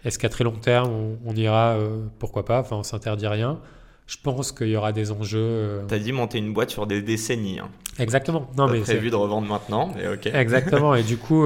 Est-ce 0.06 0.20
qu'à 0.20 0.30
très 0.30 0.44
long 0.44 0.52
terme, 0.52 0.92
on, 0.92 1.18
on 1.26 1.36
ira 1.36 1.72
euh, 1.74 2.06
Pourquoi 2.20 2.46
pas? 2.46 2.60
Enfin, 2.60 2.76
on 2.78 2.84
s'interdit 2.84 3.28
rien. 3.28 3.60
Je 4.06 4.18
pense 4.22 4.52
qu'il 4.52 4.68
y 4.68 4.76
aura 4.76 4.92
des 4.92 5.12
enjeux. 5.12 5.40
euh, 5.42 5.86
Tu 5.88 5.94
as 5.94 6.00
dit 6.00 6.12
monter 6.12 6.38
une 6.38 6.54
boîte 6.54 6.70
sur 6.70 6.86
des 6.86 7.02
décennies. 7.02 7.60
Hein. 7.60 7.70
Exactement. 8.00 8.50
Non, 8.58 8.68
mais 8.68 8.82
prévu 8.82 9.10
de 9.10 9.16
revendre 9.16 9.48
maintenant, 9.48 9.92
mais 9.96 10.08
ok. 10.08 10.28
Exactement. 10.28 10.94
Et 10.96 11.04
du 11.04 11.18
coup, 11.18 11.46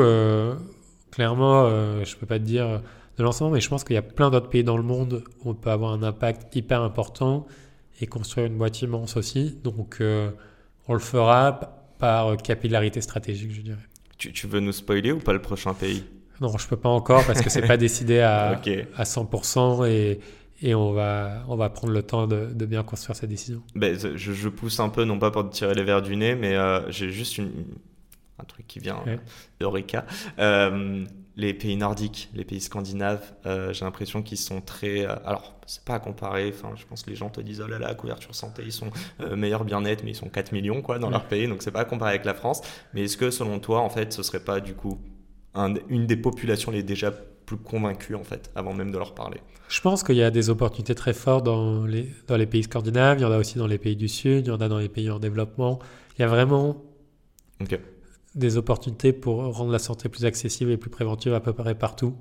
clairement, 1.11 1.69
je 2.03 2.15
peux 2.15 2.25
pas 2.25 2.39
te 2.39 2.43
dire 2.43 2.81
de 3.17 3.23
lancement, 3.23 3.49
mais 3.49 3.59
je 3.61 3.69
pense 3.69 3.83
qu'il 3.83 3.95
y 3.95 3.97
a 3.99 4.01
plein 4.03 4.29
d'autres 4.29 4.49
pays 4.49 4.63
dans 4.63 4.77
le 4.77 4.83
monde 4.83 5.23
où 5.43 5.49
on 5.51 5.53
peut 5.55 5.71
avoir 5.71 5.91
un 5.91 6.03
impact 6.03 6.55
hyper 6.55 6.81
important 6.81 7.45
et 7.99 8.07
construire 8.07 8.47
une 8.47 8.57
boîte 8.57 8.81
immense 8.81 9.17
aussi. 9.17 9.57
Donc, 9.63 9.97
euh, 10.01 10.31
on 10.87 10.93
le 10.93 10.99
fera 10.99 11.59
par 11.99 12.37
capillarité 12.37 13.01
stratégique, 13.01 13.51
je 13.51 13.61
dirais. 13.61 13.77
Tu, 14.17 14.31
tu, 14.31 14.47
veux 14.47 14.59
nous 14.59 14.71
spoiler 14.71 15.11
ou 15.11 15.19
pas 15.19 15.33
le 15.33 15.41
prochain 15.41 15.73
pays? 15.73 16.03
Non, 16.41 16.57
je 16.57 16.67
peux 16.67 16.77
pas 16.77 16.89
encore 16.89 17.25
parce 17.25 17.41
que 17.41 17.49
c'est 17.49 17.65
pas 17.65 17.77
décidé 17.77 18.19
à, 18.19 18.59
à 18.95 19.03
100% 19.03 19.87
et, 19.87 20.19
et 20.61 20.75
on 20.75 20.91
va, 20.91 21.43
on 21.47 21.55
va 21.55 21.69
prendre 21.69 21.93
le 21.93 22.03
temps 22.03 22.27
de, 22.27 22.49
de 22.53 22.65
bien 22.65 22.83
construire 22.83 23.15
cette 23.15 23.29
décision. 23.29 23.61
Ben, 23.75 23.97
je, 23.97 24.15
je, 24.15 24.49
pousse 24.49 24.79
un 24.79 24.89
peu, 24.89 25.03
non 25.03 25.19
pas 25.19 25.31
pour 25.31 25.49
te 25.49 25.55
tirer 25.55 25.73
les 25.75 25.83
verres 25.83 26.01
du 26.01 26.15
nez, 26.15 26.35
mais 26.35 26.55
euh, 26.55 26.89
j'ai 26.91 27.11
juste 27.11 27.37
une, 27.37 27.51
un 28.39 28.43
truc 28.43 28.67
qui 28.67 28.79
vient 28.79 29.01
ouais. 29.05 29.19
d'Eureka. 29.59 30.05
Euh, 30.39 31.05
les 31.37 31.53
pays 31.53 31.77
nordiques, 31.77 32.29
les 32.33 32.43
pays 32.43 32.59
scandinaves, 32.59 33.31
euh, 33.45 33.71
j'ai 33.71 33.85
l'impression 33.85 34.23
qu'ils 34.23 34.39
sont 34.39 34.59
très. 34.59 35.05
Euh, 35.05 35.15
alors, 35.23 35.55
c'est 35.67 35.85
pas 35.85 35.93
à 35.93 35.99
comparer. 35.99 36.51
Enfin, 36.53 36.71
je 36.75 36.85
pense 36.85 37.03
que 37.03 37.11
les 37.11 37.15
gens 37.15 37.29
te 37.29 37.39
disent 37.39 37.61
oh 37.63 37.67
là 37.67 37.77
là, 37.77 37.93
couverture 37.93 38.33
santé, 38.33 38.63
ils 38.65 38.71
sont 38.71 38.89
euh, 39.21 39.35
meilleurs 39.35 39.63
bien-être, 39.63 40.03
mais 40.03 40.11
ils 40.11 40.15
sont 40.15 40.29
4 40.29 40.51
millions 40.51 40.81
quoi 40.81 40.97
dans 40.97 41.11
leur 41.11 41.25
pays, 41.27 41.47
donc 41.47 41.61
c'est 41.61 41.71
pas 41.71 41.81
à 41.81 41.85
comparer 41.85 42.09
avec 42.09 42.25
la 42.25 42.33
France. 42.33 42.61
Mais 42.93 43.03
est-ce 43.03 43.17
que 43.17 43.29
selon 43.29 43.59
toi, 43.59 43.81
en 43.81 43.89
fait, 43.89 44.11
ce 44.13 44.23
serait 44.23 44.39
pas 44.39 44.59
du 44.59 44.73
coup 44.73 44.99
un, 45.53 45.75
une 45.89 46.07
des 46.07 46.17
populations 46.17 46.71
les 46.71 46.81
déjà 46.81 47.11
plus 47.11 47.57
convaincues 47.57 48.15
en 48.15 48.23
fait, 48.23 48.51
avant 48.55 48.73
même 48.73 48.91
de 48.91 48.97
leur 48.97 49.13
parler? 49.13 49.39
Je 49.69 49.79
pense 49.79 50.01
qu'il 50.01 50.15
y 50.15 50.23
a 50.23 50.31
des 50.31 50.49
opportunités 50.49 50.95
très 50.95 51.13
fortes 51.13 51.45
dans 51.45 51.85
les 51.85 52.09
dans 52.25 52.37
les 52.37 52.47
pays 52.47 52.63
scandinaves. 52.63 53.19
Il 53.19 53.21
y 53.21 53.25
en 53.25 53.31
a 53.31 53.37
aussi 53.37 53.59
dans 53.59 53.67
les 53.67 53.77
pays 53.77 53.95
du 53.95 54.07
Sud. 54.07 54.47
Il 54.47 54.49
y 54.49 54.51
en 54.51 54.61
a 54.61 54.69
dans 54.69 54.79
les 54.79 54.89
pays 54.89 55.11
en 55.11 55.19
développement. 55.19 55.77
Il 56.17 56.21
y 56.21 56.25
a 56.25 56.27
vraiment. 56.27 56.83
Ok 57.61 57.79
des 58.37 58.57
opportunités 58.57 59.13
pour 59.13 59.43
rendre 59.53 59.71
la 59.71 59.79
santé 59.79 60.09
plus 60.09 60.25
accessible 60.25 60.71
et 60.71 60.77
plus 60.77 60.89
préventive 60.89 61.33
à 61.33 61.39
peu 61.39 61.53
près 61.53 61.75
partout. 61.75 62.15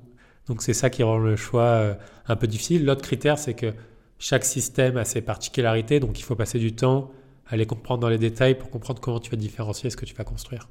Donc 0.47 0.62
c'est 0.62 0.75
ça 0.75 0.91
qui 0.91 1.03
rend 1.03 1.19
le 1.19 1.37
choix 1.37 1.62
euh, 1.62 1.95
un 2.27 2.37
peu 2.37 2.47
difficile. 2.47 2.85
L'autre 2.85 3.03
critère, 3.03 3.39
c'est 3.39 3.55
que 3.55 3.73
chaque 4.19 4.45
système 4.45 4.97
a 4.97 5.05
ses 5.05 5.21
particularités, 5.21 6.01
donc 6.01 6.19
il 6.19 6.23
faut 6.23 6.37
passer 6.37 6.59
du 6.59 6.75
temps 6.75 7.11
à 7.49 7.57
les 7.57 7.67
comprendre 7.67 8.01
dans 8.01 8.09
les 8.09 8.19
détails 8.19 8.57
pour 8.57 8.71
comprendre 8.71 9.01
comment 9.01 9.21
tu 9.21 9.31
vas 9.31 9.37
différencier 9.37 9.91
ce 9.91 9.97
que 9.97 10.07
tu 10.07 10.14
vas 10.14 10.25
construire. 10.25 10.69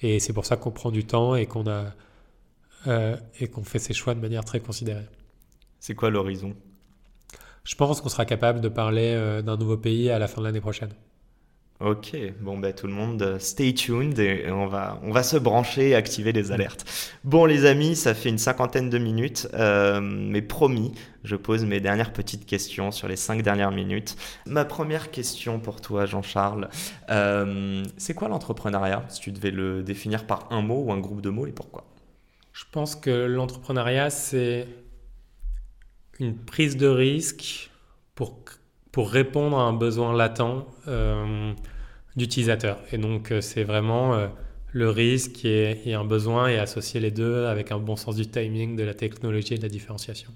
Et 0.00 0.20
c'est 0.20 0.32
pour 0.32 0.46
ça 0.46 0.56
qu'on 0.56 0.70
prend 0.70 0.90
du 0.90 1.04
temps 1.04 1.34
et 1.34 1.46
qu'on 1.46 1.66
a 1.66 1.94
euh, 2.86 3.16
et 3.38 3.46
qu'on 3.46 3.62
fait 3.62 3.78
ces 3.78 3.94
choix 3.94 4.14
de 4.14 4.20
manière 4.20 4.44
très 4.44 4.60
considérée. 4.60 5.06
C'est 5.78 5.94
quoi 5.94 6.10
l'horizon? 6.10 6.54
Je 7.64 7.74
pense 7.76 8.00
qu'on 8.00 8.08
sera 8.08 8.24
capable 8.24 8.60
de 8.60 8.68
parler 8.68 9.12
euh, 9.14 9.42
d'un 9.42 9.56
nouveau 9.56 9.76
pays 9.76 10.10
à 10.10 10.18
la 10.18 10.26
fin 10.26 10.40
de 10.40 10.46
l'année 10.46 10.60
prochaine. 10.60 10.90
Ok, 11.84 12.16
bon 12.40 12.58
ben 12.58 12.72
tout 12.72 12.86
le 12.86 12.92
monde, 12.92 13.20
euh, 13.22 13.38
stay 13.40 13.74
tuned 13.74 14.16
et 14.20 14.48
on 14.52 14.68
va, 14.68 15.00
on 15.02 15.10
va 15.10 15.24
se 15.24 15.36
brancher 15.36 15.88
et 15.88 15.94
activer 15.96 16.30
les 16.30 16.52
alertes. 16.52 16.84
Bon 17.24 17.44
les 17.44 17.64
amis, 17.64 17.96
ça 17.96 18.14
fait 18.14 18.28
une 18.28 18.38
cinquantaine 18.38 18.88
de 18.88 18.98
minutes, 18.98 19.48
euh, 19.54 20.00
mais 20.00 20.42
promis, 20.42 20.92
je 21.24 21.34
pose 21.34 21.64
mes 21.64 21.80
dernières 21.80 22.12
petites 22.12 22.46
questions 22.46 22.92
sur 22.92 23.08
les 23.08 23.16
cinq 23.16 23.42
dernières 23.42 23.72
minutes. 23.72 24.16
Ma 24.46 24.64
première 24.64 25.10
question 25.10 25.58
pour 25.58 25.80
toi 25.80 26.06
Jean-Charles, 26.06 26.68
euh, 27.10 27.82
c'est 27.96 28.14
quoi 28.14 28.28
l'entrepreneuriat 28.28 29.04
Si 29.08 29.18
tu 29.18 29.32
devais 29.32 29.50
le 29.50 29.82
définir 29.82 30.24
par 30.24 30.52
un 30.52 30.62
mot 30.62 30.84
ou 30.84 30.92
un 30.92 31.00
groupe 31.00 31.20
de 31.20 31.30
mots 31.30 31.48
et 31.48 31.52
pourquoi? 31.52 31.84
Je 32.52 32.64
pense 32.70 32.94
que 32.94 33.10
l'entrepreneuriat 33.10 34.10
c'est 34.10 34.68
une 36.20 36.36
prise 36.36 36.76
de 36.76 36.86
risque 36.86 37.72
pour 38.14 38.38
pour 38.92 39.10
répondre 39.10 39.58
à 39.58 39.62
un 39.62 39.72
besoin 39.72 40.14
latent. 40.14 40.64
D'utilisateurs. 42.16 42.78
Et 42.92 42.98
donc, 42.98 43.30
euh, 43.30 43.40
c'est 43.40 43.64
vraiment 43.64 44.14
euh, 44.14 44.28
le 44.72 44.90
risque 44.90 45.44
et, 45.44 45.94
un 45.94 46.04
besoin 46.04 46.48
et 46.48 46.58
associer 46.58 47.00
les 47.00 47.10
deux 47.10 47.46
avec 47.46 47.72
un 47.72 47.78
bon 47.78 47.96
sens 47.96 48.16
du 48.16 48.26
timing, 48.26 48.76
de 48.76 48.82
la 48.82 48.94
technologie 48.94 49.54
et 49.54 49.58
de 49.58 49.62
la 49.62 49.68
différenciation. 49.68 50.30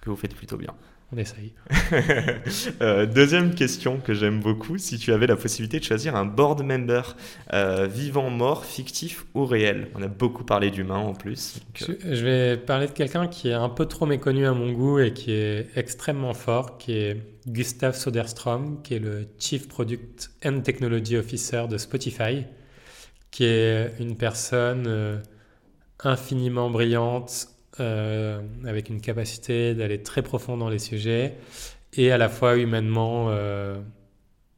Que 0.00 0.10
vous 0.10 0.16
faites 0.16 0.34
plutôt 0.34 0.56
bien. 0.56 0.74
On 1.12 1.18
essaye. 1.18 1.52
euh, 2.80 3.06
deuxième 3.06 3.54
question 3.54 3.98
que 3.98 4.14
j'aime 4.14 4.40
beaucoup, 4.40 4.78
si 4.78 4.98
tu 4.98 5.12
avais 5.12 5.26
la 5.26 5.36
possibilité 5.36 5.78
de 5.78 5.84
choisir 5.84 6.16
un 6.16 6.24
board 6.24 6.62
member 6.62 7.16
euh, 7.52 7.86
vivant, 7.86 8.30
mort, 8.30 8.64
fictif 8.64 9.24
ou 9.34 9.44
réel. 9.44 9.90
On 9.94 10.02
a 10.02 10.08
beaucoup 10.08 10.44
parlé 10.44 10.70
d'humain 10.70 10.96
en 10.96 11.12
plus. 11.12 11.60
Je, 11.74 11.92
je, 12.02 12.24
vais 12.24 12.56
parler 12.56 12.86
de 12.86 12.92
quelqu'un 12.92 13.28
qui 13.28 13.50
est 13.50 13.54
un 13.54 13.68
peu 13.68 13.86
trop 13.86 14.06
méconnu 14.06 14.46
à 14.46 14.52
mon 14.52 14.72
goût 14.72 14.98
et 14.98 15.12
qui 15.12 15.32
est 15.32 15.68
extrêmement 15.76 16.34
fort, 16.34 16.78
qui 16.78 16.92
est 16.92 17.16
Gustav 17.46 17.94
Soderstrom, 17.94 18.82
qui 18.82 18.94
est 18.94 18.98
le 18.98 19.28
Chief 19.38 19.68
Product 19.68 20.30
and 20.44 20.60
Technology 20.60 21.16
Officer 21.16 21.66
de 21.68 21.76
Spotify, 21.76 22.44
qui 23.30 23.44
est 23.44 23.92
une 24.00 24.16
personne 24.16 24.86
euh, 24.86 25.18
infiniment 26.00 26.70
brillante, 26.70 27.48
euh, 27.80 28.40
avec 28.64 28.88
une 28.88 29.00
capacité 29.00 29.74
d'aller 29.74 30.00
très 30.02 30.22
profond 30.22 30.56
dans 30.56 30.68
les 30.68 30.78
sujets 30.78 31.34
et 31.92 32.12
à 32.12 32.18
la 32.18 32.28
fois 32.28 32.56
humainement 32.56 33.26
euh, 33.30 33.80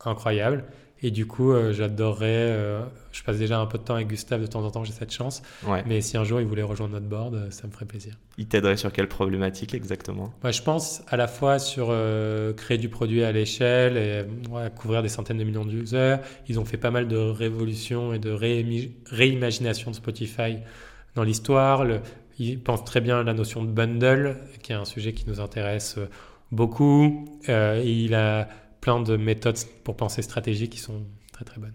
incroyable. 0.04 0.64
Et 1.02 1.10
du 1.10 1.26
coup, 1.26 1.52
euh, 1.52 1.72
j'adorerais. 1.72 2.78
Je 3.12 3.22
passe 3.22 3.38
déjà 3.38 3.58
un 3.58 3.66
peu 3.66 3.78
de 3.78 3.84
temps 3.84 3.94
avec 3.94 4.08
Gustave 4.08 4.40
de 4.40 4.46
temps 4.46 4.64
en 4.64 4.70
temps, 4.70 4.84
j'ai 4.84 4.92
cette 4.92 5.12
chance. 5.12 5.42
Ouais. 5.66 5.82
Mais 5.86 6.00
si 6.00 6.16
un 6.16 6.24
jour 6.24 6.40
il 6.40 6.46
voulait 6.46 6.62
rejoindre 6.62 6.94
notre 6.94 7.06
board, 7.06 7.50
ça 7.50 7.66
me 7.66 7.72
ferait 7.72 7.84
plaisir. 7.84 8.14
Il 8.38 8.48
t'aiderait 8.48 8.76
sur 8.76 8.92
quelle 8.92 9.08
problématique 9.08 9.72
exactement? 9.72 10.34
Ouais, 10.44 10.52
Je 10.52 10.62
pense 10.62 11.02
à 11.08 11.16
la 11.16 11.26
fois 11.28 11.58
sur 11.58 11.94
créer 12.56 12.78
du 12.78 12.88
produit 12.88 13.24
à 13.24 13.32
l'échelle 13.32 13.96
et 13.96 14.24
ouais, 14.50 14.70
couvrir 14.74 15.02
des 15.02 15.08
centaines 15.08 15.38
de 15.38 15.44
millions 15.44 15.64
d'users. 15.64 16.20
Ils 16.48 16.58
ont 16.60 16.64
fait 16.64 16.76
pas 16.76 16.90
mal 16.90 17.08
de 17.08 17.16
révolutions 17.16 18.12
et 18.12 18.18
de 18.18 18.30
réimagination 19.10 19.90
de 19.90 19.96
Spotify 19.96 20.58
dans 21.14 21.24
l'histoire. 21.24 21.84
Ils 22.38 22.60
pensent 22.60 22.84
très 22.84 23.00
bien 23.00 23.20
à 23.20 23.22
la 23.22 23.34
notion 23.34 23.62
de 23.64 23.70
bundle, 23.70 24.36
qui 24.62 24.72
est 24.72 24.76
un 24.76 24.84
sujet 24.84 25.12
qui 25.12 25.26
nous 25.28 25.40
intéresse 25.40 25.98
beaucoup. 26.52 27.28
il 27.48 28.14
a 28.14 28.48
plein 28.80 29.00
de 29.00 29.16
méthodes 29.16 29.58
pour 29.84 29.96
penser 29.96 30.22
stratégie 30.22 30.68
qui 30.68 30.78
sont 30.78 31.02
très 31.32 31.44
très 31.44 31.60
bonnes. 31.60 31.74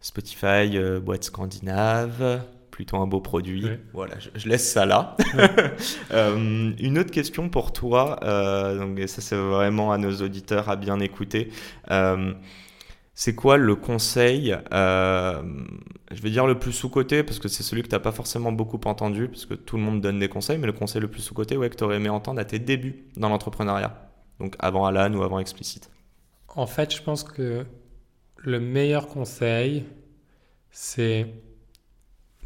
Spotify, 0.00 0.76
euh, 0.76 1.00
boîte 1.00 1.24
scandinave, 1.24 2.42
plutôt 2.70 2.98
un 2.98 3.06
beau 3.06 3.20
produit. 3.20 3.66
Voilà, 3.92 4.18
je, 4.18 4.30
je, 4.34 4.48
laisse 4.48 4.70
ça 4.70 4.86
là. 4.86 5.16
euh, 6.12 6.72
une 6.78 6.98
autre 6.98 7.10
question 7.10 7.48
pour 7.48 7.72
toi, 7.72 8.20
euh, 8.22 8.78
donc 8.78 8.98
ça 9.08 9.20
c'est 9.20 9.36
vraiment 9.36 9.92
à 9.92 9.98
nos 9.98 10.12
auditeurs 10.16 10.68
à 10.68 10.76
bien 10.76 11.00
écouter. 11.00 11.50
C'est 13.16 13.34
quoi 13.34 13.56
le 13.56 13.74
conseil, 13.74 14.56
euh, 14.72 15.42
je 16.12 16.22
vais 16.22 16.30
dire 16.30 16.46
le 16.46 16.58
plus 16.58 16.72
sous-côté, 16.72 17.24
parce 17.24 17.40
que 17.40 17.48
c'est 17.48 17.64
celui 17.64 17.82
que 17.82 17.88
tu 17.88 17.94
n'as 17.94 18.00
pas 18.00 18.12
forcément 18.12 18.52
beaucoup 18.52 18.78
entendu, 18.84 19.26
parce 19.26 19.46
que 19.46 19.54
tout 19.54 19.76
le 19.76 19.82
monde 19.82 20.00
donne 20.00 20.20
des 20.20 20.28
conseils, 20.28 20.58
mais 20.58 20.66
le 20.66 20.72
conseil 20.72 21.00
le 21.00 21.08
plus 21.08 21.22
sous-côté 21.22 21.56
ouais, 21.56 21.68
que 21.68 21.76
tu 21.76 21.82
aurais 21.82 21.96
aimé 21.96 22.10
entendre 22.10 22.40
à 22.40 22.44
tes 22.44 22.60
débuts 22.60 23.06
dans 23.16 23.28
l'entrepreneuriat, 23.28 24.12
donc 24.38 24.54
avant 24.60 24.84
Alan 24.86 25.12
ou 25.14 25.22
avant 25.22 25.40
Explicite 25.40 25.90
en 26.56 26.66
fait, 26.66 26.94
je 26.94 27.02
pense 27.02 27.22
que 27.22 27.66
le 28.38 28.60
meilleur 28.60 29.08
conseil, 29.08 29.84
c'est 30.70 31.26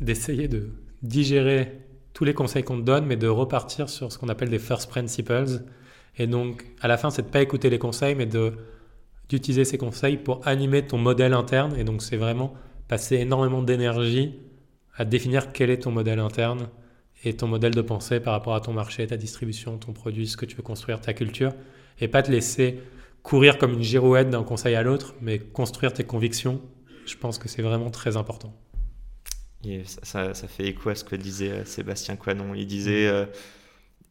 d'essayer 0.00 0.48
de 0.48 0.70
digérer 1.02 1.80
tous 2.12 2.24
les 2.24 2.34
conseils 2.34 2.64
qu'on 2.64 2.78
te 2.78 2.84
donne, 2.84 3.06
mais 3.06 3.16
de 3.16 3.28
repartir 3.28 3.88
sur 3.88 4.10
ce 4.10 4.18
qu'on 4.18 4.28
appelle 4.28 4.50
des 4.50 4.58
first 4.58 4.90
principles. 4.90 5.62
Et 6.18 6.26
donc, 6.26 6.66
à 6.80 6.88
la 6.88 6.96
fin, 6.96 7.10
c'est 7.10 7.22
de 7.22 7.28
pas 7.28 7.40
écouter 7.40 7.70
les 7.70 7.78
conseils, 7.78 8.16
mais 8.16 8.26
de 8.26 8.54
d'utiliser 9.30 9.64
ces 9.64 9.78
conseils 9.78 10.18
pour 10.18 10.46
animer 10.46 10.86
ton 10.86 10.98
modèle 10.98 11.32
interne. 11.32 11.74
Et 11.78 11.84
donc, 11.84 12.02
c'est 12.02 12.16
vraiment 12.16 12.52
passer 12.88 13.16
énormément 13.16 13.62
d'énergie 13.62 14.34
à 14.96 15.04
définir 15.04 15.52
quel 15.52 15.70
est 15.70 15.84
ton 15.84 15.92
modèle 15.92 16.18
interne 16.18 16.68
et 17.24 17.34
ton 17.34 17.46
modèle 17.46 17.74
de 17.74 17.80
pensée 17.80 18.18
par 18.18 18.32
rapport 18.32 18.54
à 18.54 18.60
ton 18.60 18.72
marché, 18.72 19.06
ta 19.06 19.16
distribution, 19.16 19.78
ton 19.78 19.92
produit, 19.92 20.26
ce 20.26 20.36
que 20.36 20.44
tu 20.44 20.56
veux 20.56 20.62
construire, 20.62 21.00
ta 21.00 21.12
culture, 21.12 21.52
et 22.00 22.08
pas 22.08 22.22
te 22.22 22.30
laisser 22.30 22.80
courir 23.22 23.56
comme 23.56 23.74
une 23.74 23.82
girouette 23.82 24.30
d'un 24.30 24.42
conseil 24.42 24.74
à 24.74 24.82
l'autre, 24.82 25.14
mais 25.20 25.38
construire 25.38 25.92
tes 25.92 26.04
convictions, 26.04 26.60
je 27.06 27.16
pense 27.16 27.38
que 27.38 27.48
c'est 27.48 27.62
vraiment 27.62 27.90
très 27.90 28.16
important. 28.16 28.54
Et 29.64 29.82
ça, 29.84 30.32
ça, 30.34 30.48
fait 30.48 30.64
écho 30.64 30.88
à 30.88 30.94
ce 30.94 31.04
que 31.04 31.16
disait 31.16 31.50
euh, 31.50 31.64
Sébastien 31.66 32.16
Coinon. 32.16 32.54
Il 32.54 32.66
disait 32.66 33.06
euh, 33.06 33.26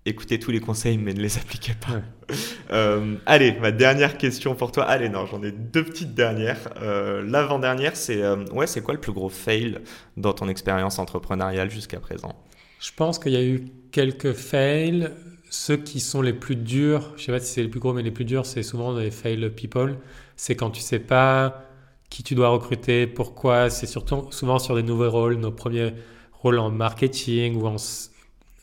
écoutez 0.05 0.39
tous 0.39 0.51
les 0.51 0.59
conseils, 0.59 0.97
mais 0.97 1.13
ne 1.13 1.21
les 1.21 1.37
appliquez 1.37 1.73
pas. 1.73 1.93
Ouais. 1.93 2.03
Euh, 2.71 3.15
allez, 3.25 3.53
ma 3.53 3.71
dernière 3.71 4.15
question 4.15 4.53
pour 4.53 4.71
toi. 4.71 4.83
Allez, 4.83 5.09
non, 5.09 5.25
j'en 5.25 5.41
ai 5.41 5.51
deux 5.51 5.83
petites 5.83 6.13
dernières. 6.13 6.69
Euh, 6.83 7.23
L'avant-dernière, 7.27 7.95
c'est 7.95 8.21
euh, 8.21 8.45
ouais, 8.51 8.67
c'est 8.67 8.83
quoi 8.83 8.93
le 8.93 8.99
plus 8.99 9.11
gros 9.11 9.29
fail 9.29 9.79
dans 10.17 10.33
ton 10.33 10.47
expérience 10.47 10.99
entrepreneuriale 10.99 11.71
jusqu'à 11.71 11.99
présent? 11.99 12.35
Je 12.79 12.91
pense 12.95 13.17
qu'il 13.17 13.31
y 13.31 13.37
a 13.37 13.43
eu 13.43 13.65
quelques 13.91 14.33
fails 14.33 15.09
ceux 15.49 15.77
qui 15.77 15.99
sont 15.99 16.21
les 16.21 16.33
plus 16.33 16.55
durs, 16.55 17.13
je 17.17 17.23
sais 17.23 17.31
pas 17.31 17.39
si 17.39 17.51
c'est 17.51 17.63
les 17.63 17.69
plus 17.69 17.79
gros, 17.79 17.93
mais 17.93 18.03
les 18.03 18.11
plus 18.11 18.25
durs, 18.25 18.45
c'est 18.45 18.61
souvent 18.61 18.95
les 18.95 19.09
fail 19.09 19.49
people. 19.49 19.97
C'est 20.35 20.55
quand 20.55 20.69
tu 20.69 20.81
sais 20.81 20.99
pas 20.99 21.63
qui 22.09 22.23
tu 22.23 22.35
dois 22.35 22.49
recruter, 22.49 23.07
pourquoi. 23.07 23.69
C'est 23.69 23.87
surtout 23.87 24.27
souvent 24.31 24.59
sur 24.59 24.75
des 24.75 24.83
nouveaux 24.83 25.09
rôles, 25.09 25.35
nos 25.35 25.51
premiers 25.51 25.93
rôles 26.33 26.59
en 26.59 26.69
marketing 26.69 27.55
ou 27.55 27.67
en, 27.67 27.77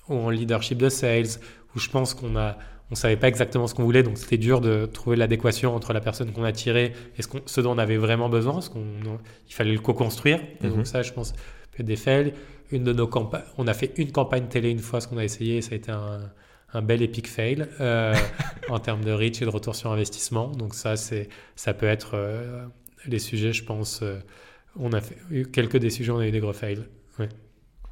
ou 0.09 0.15
en 0.15 0.31
leadership 0.31 0.79
de 0.79 0.89
sales, 0.89 1.41
où 1.75 1.79
je 1.79 1.89
pense 1.89 2.15
qu'on 2.15 2.37
a, 2.37 2.57
on 2.91 2.95
savait 2.95 3.17
pas 3.17 3.29
exactement 3.29 3.67
ce 3.67 3.75
qu'on 3.75 3.85
voulait, 3.85 4.03
donc 4.03 4.19
c'était 4.19 4.39
dur 4.39 4.61
de 4.61 4.87
trouver 4.87 5.17
l'adéquation 5.17 5.75
entre 5.75 5.93
la 5.93 6.01
personne 6.01 6.33
qu'on 6.33 6.45
a 6.45 6.53
tirée 6.53 6.93
et 7.19 7.23
ce, 7.23 7.29
qu 7.29 7.39
ce, 7.47 7.61
dont 7.61 7.73
on 7.73 7.79
avait 7.79 7.97
vraiment 7.97 8.29
besoin, 8.29 8.55
parce 8.55 8.69
qu'on, 8.69 8.85
il 9.49 9.55
fallait 9.55 9.73
le 9.73 9.81
co-construire. 9.81 10.41
Et 10.63 10.69
donc 10.69 10.87
ça, 10.87 11.03
je 11.03 11.13
pense, 11.13 11.35
peut 11.77 11.83
des 11.83 11.97
fails. 11.97 12.33
Une 12.73 12.83
de 12.83 12.93
nos 12.93 13.07
campagnes, 13.07 13.45
on 13.59 13.69
a 13.69 13.75
fait 13.75 13.93
une 13.97 14.11
campagne 14.11 14.47
télé 14.49 14.71
une 14.71 14.81
fois, 14.81 15.01
ce 15.01 15.07
qu'on 15.07 15.19
a 15.19 15.25
essayé, 15.25 15.63
ça 15.63 15.75
a 15.75 15.77
été 15.77 15.93
un, 15.93 16.19
un 16.73 16.83
bel 16.83 17.03
epic 17.03 17.29
fail 17.29 17.67
euh, 17.81 18.15
en 18.69 18.79
termes 18.79 19.05
de 19.05 19.13
reach 19.13 19.41
et 19.43 19.45
de 19.45 19.51
retour 19.51 19.75
sur 19.75 19.93
investissement. 19.93 20.49
Donc 20.49 20.75
ça, 20.75 20.97
c'est, 20.97 21.29
ça 21.55 21.75
peut 21.75 21.87
être 21.87 22.13
euh, 22.15 22.67
les 23.07 23.19
sujets, 23.19 23.53
je 23.53 23.65
pense. 23.65 24.01
Euh, 24.03 24.19
on 24.77 24.93
a 24.93 25.01
fait 25.01 25.17
eu 25.31 25.47
quelques 25.47 25.79
des 25.79 25.91
sujets, 25.91 26.11
on 26.11 26.19
a 26.19 26.27
eu 26.27 26.31
des 26.31 26.41
gros 26.41 26.53
fails. 26.53 26.85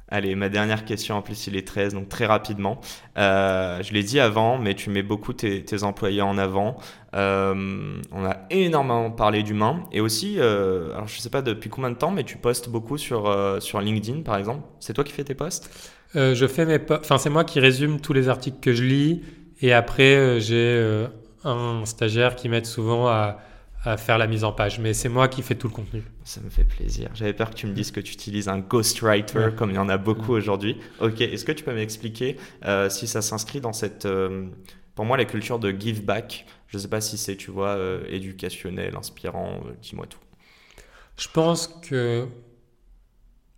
Allez, 0.07 0.35
ma 0.35 0.49
dernière 0.49 0.85
question, 0.85 1.15
en 1.15 1.23
plus 1.23 1.47
il 1.47 1.57
est 1.57 1.67
13, 1.67 1.95
donc 1.95 2.09
très 2.09 2.27
rapidement. 2.27 2.79
Euh, 3.17 3.81
je 3.81 3.91
l'ai 3.91 4.03
dit 4.03 4.19
avant, 4.19 4.59
mais 4.59 4.75
tu 4.75 4.91
mets 4.91 5.01
beaucoup 5.01 5.33
tes, 5.33 5.65
employés 5.83 6.21
en 6.21 6.37
avant. 6.37 6.77
Euh, 7.15 7.99
on 8.11 8.23
a 8.23 8.37
énormément 8.51 9.09
parlé 9.09 9.41
d'humains 9.41 9.83
et 9.91 10.01
aussi, 10.01 10.35
euh, 10.37 10.93
alors 10.93 11.07
je 11.07 11.19
sais 11.19 11.31
pas 11.31 11.41
depuis 11.41 11.71
combien 11.71 11.89
de 11.89 11.95
temps, 11.95 12.11
mais 12.11 12.23
tu 12.23 12.37
postes 12.37 12.69
beaucoup 12.69 12.99
sur, 12.99 13.33
sur 13.59 13.81
LinkedIn 13.81 14.21
par 14.21 14.37
exemple. 14.37 14.61
C'est 14.79 14.93
toi 14.93 15.03
qui 15.03 15.11
fais 15.11 15.23
tes 15.23 15.35
posts? 15.35 15.71
Je 16.13 16.47
fais 16.47 16.65
mes 16.65 16.79
Enfin, 16.91 17.17
c'est 17.17 17.31
moi 17.31 17.43
qui 17.43 17.59
résume 17.59 17.99
tous 17.99 18.13
les 18.13 18.29
articles 18.29 18.59
que 18.61 18.73
je 18.73 18.83
lis 18.83 19.23
et 19.61 19.73
après 19.73 20.39
j'ai 20.39 21.07
un 21.43 21.83
stagiaire 21.85 22.35
qui 22.35 22.47
m'aide 22.47 22.67
souvent 22.67 23.07
à 23.07 23.39
à 23.85 23.97
faire 23.97 24.17
la 24.17 24.27
mise 24.27 24.43
en 24.43 24.51
page. 24.51 24.79
Mais 24.79 24.93
c'est 24.93 25.09
moi 25.09 25.27
qui 25.27 25.41
fais 25.43 25.55
tout 25.55 25.67
le 25.67 25.73
contenu. 25.73 26.03
Ça 26.23 26.41
me 26.41 26.49
fait 26.49 26.63
plaisir. 26.63 27.09
J'avais 27.13 27.33
peur 27.33 27.51
que 27.51 27.55
tu 27.55 27.67
me 27.67 27.73
dises 27.73 27.91
que 27.91 27.99
tu 27.99 28.13
utilises 28.13 28.47
un 28.49 28.59
ghostwriter 28.59 29.49
comme 29.55 29.69
il 29.69 29.75
y 29.75 29.79
en 29.79 29.89
a 29.89 29.97
beaucoup 29.97 30.33
aujourd'hui. 30.33 30.77
Ok, 30.99 31.21
est-ce 31.21 31.45
que 31.45 31.51
tu 31.51 31.63
peux 31.63 31.73
m'expliquer 31.73 32.37
euh, 32.65 32.89
si 32.89 33.07
ça 33.07 33.21
s'inscrit 33.21 33.61
dans 33.61 33.73
cette, 33.73 34.05
euh, 34.05 34.47
pour 34.95 35.05
moi, 35.05 35.17
la 35.17 35.25
culture 35.25 35.59
de 35.59 35.71
give 35.71 36.03
back? 36.03 36.45
Je 36.67 36.77
ne 36.77 36.81
sais 36.81 36.87
pas 36.87 36.99
si 36.99 37.17
c'est, 37.17 37.35
tu 37.35 37.51
vois, 37.51 37.69
euh, 37.69 38.03
éducationnel, 38.09 38.95
inspirant, 38.97 39.61
dis-moi 39.81 40.07
tout. 40.07 40.19
Je 41.17 41.27
pense 41.31 41.67
que 41.67 42.27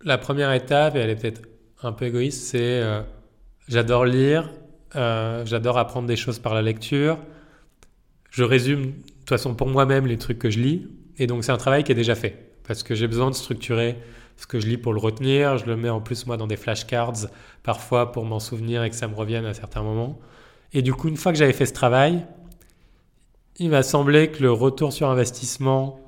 la 0.03 0.17
première 0.17 0.51
étape, 0.51 0.95
et 0.95 0.99
elle 0.99 1.09
est 1.09 1.15
peut-être 1.15 1.41
un 1.82 1.93
peu 1.93 2.05
égoïste, 2.05 2.43
c'est 2.43 2.84
j'adore 3.67 4.05
lire, 4.05 4.51
j'adore 4.93 5.80
apprendre 5.80 6.07
des 6.07 6.15
choses 6.15 6.38
par 6.38 6.53
la 6.53 6.61
lecture. 6.61 7.17
Je 8.30 8.43
résume 8.43 8.93
toute 9.28 9.38
façon 9.38 9.55
pour 9.55 9.67
moi-même 9.67 10.07
les 10.07 10.17
trucs 10.17 10.39
que 10.39 10.49
je 10.49 10.59
lis. 10.59 10.88
Et 11.17 11.28
donc 11.28 11.43
c'est 11.43 11.51
un 11.51 11.57
travail 11.57 11.84
qui 11.84 11.91
est 11.91 11.95
déjà 11.95 12.15
fait. 12.15 12.53
Parce 12.65 12.82
que 12.82 12.95
j'ai 12.95 13.07
besoin 13.07 13.30
de 13.30 13.36
structurer 13.36 13.97
ce 14.38 14.47
que 14.47 14.57
je 14.57 14.67
lis 14.67 14.78
pour 14.78 14.93
le 14.93 14.99
retenir. 14.99 15.57
Je 15.57 15.65
le 15.65 15.75
mets 15.75 15.89
en 15.89 15.99
plus 15.99 16.25
moi 16.28 16.38
dans 16.38 16.47
des 16.47 16.55
flashcards 16.55 17.28
parfois 17.61 18.13
pour 18.13 18.23
m'en 18.23 18.39
souvenir 18.39 18.84
et 18.84 18.89
que 18.89 18.95
ça 18.95 19.09
me 19.09 19.15
revienne 19.15 19.45
à 19.45 19.53
certains 19.53 19.84
moments. 19.84 20.17
Et 20.71 20.82
du 20.82 20.93
coup, 20.93 21.09
une 21.09 21.17
fois 21.17 21.34
que 21.34 21.38
j'avais 21.38 21.51
fait 21.51 21.65
ce 21.65 21.73
travail, 21.73 22.25
il 23.57 23.69
m'a 23.69 23.84
semblé 23.84 24.32
que 24.32 24.41
le 24.41 24.51
retour 24.51 24.93
sur 24.93 25.09
investissement 25.09 25.99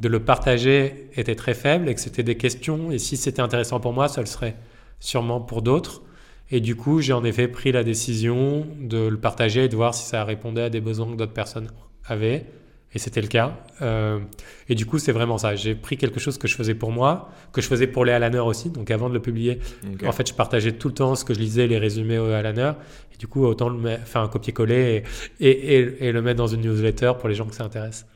de 0.00 0.08
le 0.08 0.24
partager 0.24 1.10
était 1.14 1.36
très 1.36 1.54
faible 1.54 1.88
et 1.88 1.94
que 1.94 2.00
c'était 2.00 2.24
des 2.24 2.36
questions. 2.36 2.90
Et 2.90 2.98
si 2.98 3.16
c'était 3.16 3.42
intéressant 3.42 3.78
pour 3.78 3.92
moi, 3.92 4.08
ça 4.08 4.20
le 4.20 4.26
serait 4.26 4.56
sûrement 4.98 5.40
pour 5.40 5.62
d'autres. 5.62 6.02
Et 6.50 6.60
du 6.60 6.74
coup, 6.74 7.00
j'ai 7.00 7.12
en 7.12 7.22
effet 7.22 7.46
pris 7.46 7.70
la 7.70 7.84
décision 7.84 8.66
de 8.80 9.06
le 9.06 9.16
partager 9.16 9.64
et 9.64 9.68
de 9.68 9.76
voir 9.76 9.94
si 9.94 10.04
ça 10.04 10.24
répondait 10.24 10.62
à 10.62 10.70
des 10.70 10.80
besoins 10.80 11.06
que 11.06 11.16
d'autres 11.16 11.32
personnes 11.32 11.68
avaient. 12.04 12.46
Et 12.94 12.98
c'était 12.98 13.20
le 13.20 13.26
cas. 13.26 13.56
Euh, 13.82 14.20
et 14.68 14.74
du 14.74 14.86
coup, 14.86 14.98
c'est 14.98 15.12
vraiment 15.12 15.36
ça. 15.36 15.56
J'ai 15.56 15.74
pris 15.74 15.96
quelque 15.96 16.20
chose 16.20 16.38
que 16.38 16.46
je 16.46 16.54
faisais 16.54 16.74
pour 16.74 16.92
moi, 16.92 17.30
que 17.52 17.60
je 17.60 17.66
faisais 17.66 17.86
pour 17.86 18.04
les 18.04 18.12
Alaner 18.12 18.38
aussi. 18.38 18.70
Donc 18.70 18.90
avant 18.90 19.08
de 19.08 19.14
le 19.14 19.20
publier, 19.20 19.58
en 20.06 20.12
fait, 20.12 20.28
je 20.28 20.34
partageais 20.34 20.72
tout 20.72 20.88
le 20.88 20.94
temps 20.94 21.14
ce 21.14 21.24
que 21.24 21.34
je 21.34 21.40
lisais, 21.40 21.66
les 21.66 21.78
résumés 21.78 22.18
aux 22.18 22.30
Alaner. 22.30 22.72
Et 23.12 23.16
du 23.16 23.26
coup, 23.26 23.44
autant 23.44 23.68
le 23.68 23.96
faire 24.04 24.22
un 24.22 24.28
copier-coller 24.28 25.04
et, 25.40 25.48
et, 25.48 26.06
et, 26.06 26.12
le 26.12 26.22
mettre 26.22 26.38
dans 26.38 26.46
une 26.46 26.60
newsletter 26.60 27.12
pour 27.18 27.28
les 27.28 27.34
gens 27.34 27.46
que 27.46 27.54
ça 27.54 27.64
intéresse. 27.64 28.06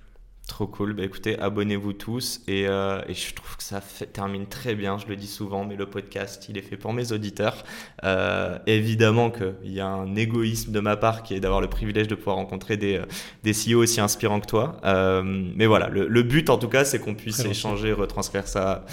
Trop 0.49 0.67
cool. 0.67 0.95
Bah, 0.95 1.05
écoutez, 1.05 1.39
abonnez-vous 1.39 1.93
tous. 1.93 2.41
Et, 2.49 2.67
euh, 2.67 3.03
et, 3.07 3.13
je 3.13 3.35
trouve 3.35 3.57
que 3.59 3.63
ça 3.63 3.83
fait, 3.83 4.07
termine 4.07 4.47
très 4.47 4.75
bien. 4.75 4.97
Je 4.97 5.07
le 5.07 5.15
dis 5.15 5.27
souvent, 5.27 5.67
mais 5.67 5.77
le 5.77 5.85
podcast, 5.85 6.47
il 6.49 6.57
est 6.57 6.63
fait 6.63 6.79
pour 6.79 6.95
mes 6.95 7.13
auditeurs. 7.13 7.65
Euh, 8.03 8.59
évidemment 8.67 9.31
qu'il 9.31 9.71
y 9.71 9.79
a 9.79 9.87
un 9.87 10.17
égoïsme 10.17 10.73
de 10.73 10.81
ma 10.81 10.97
part 10.97 11.23
qui 11.23 11.35
est 11.35 11.41
d'avoir 11.41 11.61
le 11.61 11.69
privilège 11.69 12.09
de 12.09 12.15
pouvoir 12.15 12.37
rencontrer 12.37 12.79
des, 12.79 12.97
euh, 12.97 13.05
des 13.45 13.53
CEO 13.53 13.83
aussi 13.83 14.01
inspirants 14.01 14.41
que 14.41 14.47
toi. 14.47 14.81
Euh, 14.85 15.23
mais 15.23 15.67
voilà, 15.67 15.89
le, 15.89 16.09
le, 16.09 16.23
but 16.23 16.49
en 16.49 16.57
tout 16.57 16.69
cas, 16.69 16.87
c'est 16.87 16.99
qu'on 16.99 17.15
puisse 17.15 17.45
échanger, 17.45 17.93
retranscrire 17.93 18.49
ça 18.49 18.87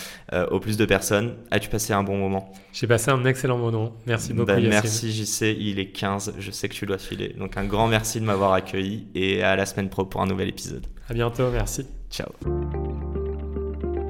au 0.51 0.60
plus 0.60 0.76
de 0.76 0.86
personnes. 0.86 1.36
As-tu 1.51 1.70
passé 1.70 1.93
un 1.93 2.03
bon 2.03 2.18
moment? 2.18 2.51
J'ai 2.76 2.88
passé 2.88 3.10
un 3.10 3.24
excellent 3.24 3.58
moment. 3.58 3.94
Merci 4.06 4.34
beaucoup. 4.34 4.48
Ben, 4.48 4.68
merci 4.68 5.10
JC, 5.10 5.56
il 5.58 5.80
est 5.80 5.92
15. 5.92 6.34
Je 6.38 6.52
sais 6.52 6.68
que 6.68 6.74
tu 6.74 6.86
dois 6.86 6.98
filer. 6.98 7.30
Donc 7.30 7.56
un 7.56 7.64
grand 7.64 7.88
merci 7.88 8.20
de 8.20 8.26
m'avoir 8.26 8.52
accueilli 8.52 9.08
et 9.16 9.42
à 9.44 9.56
la 9.56 9.66
semaine 9.66 9.90
pro 9.90 10.04
pour 10.04 10.22
un 10.22 10.28
nouvel 10.28 10.50
épisode. 10.50 10.86
À 11.08 11.14
bientôt, 11.14 11.50
merci. 11.52 11.88
Ciao. 12.12 12.28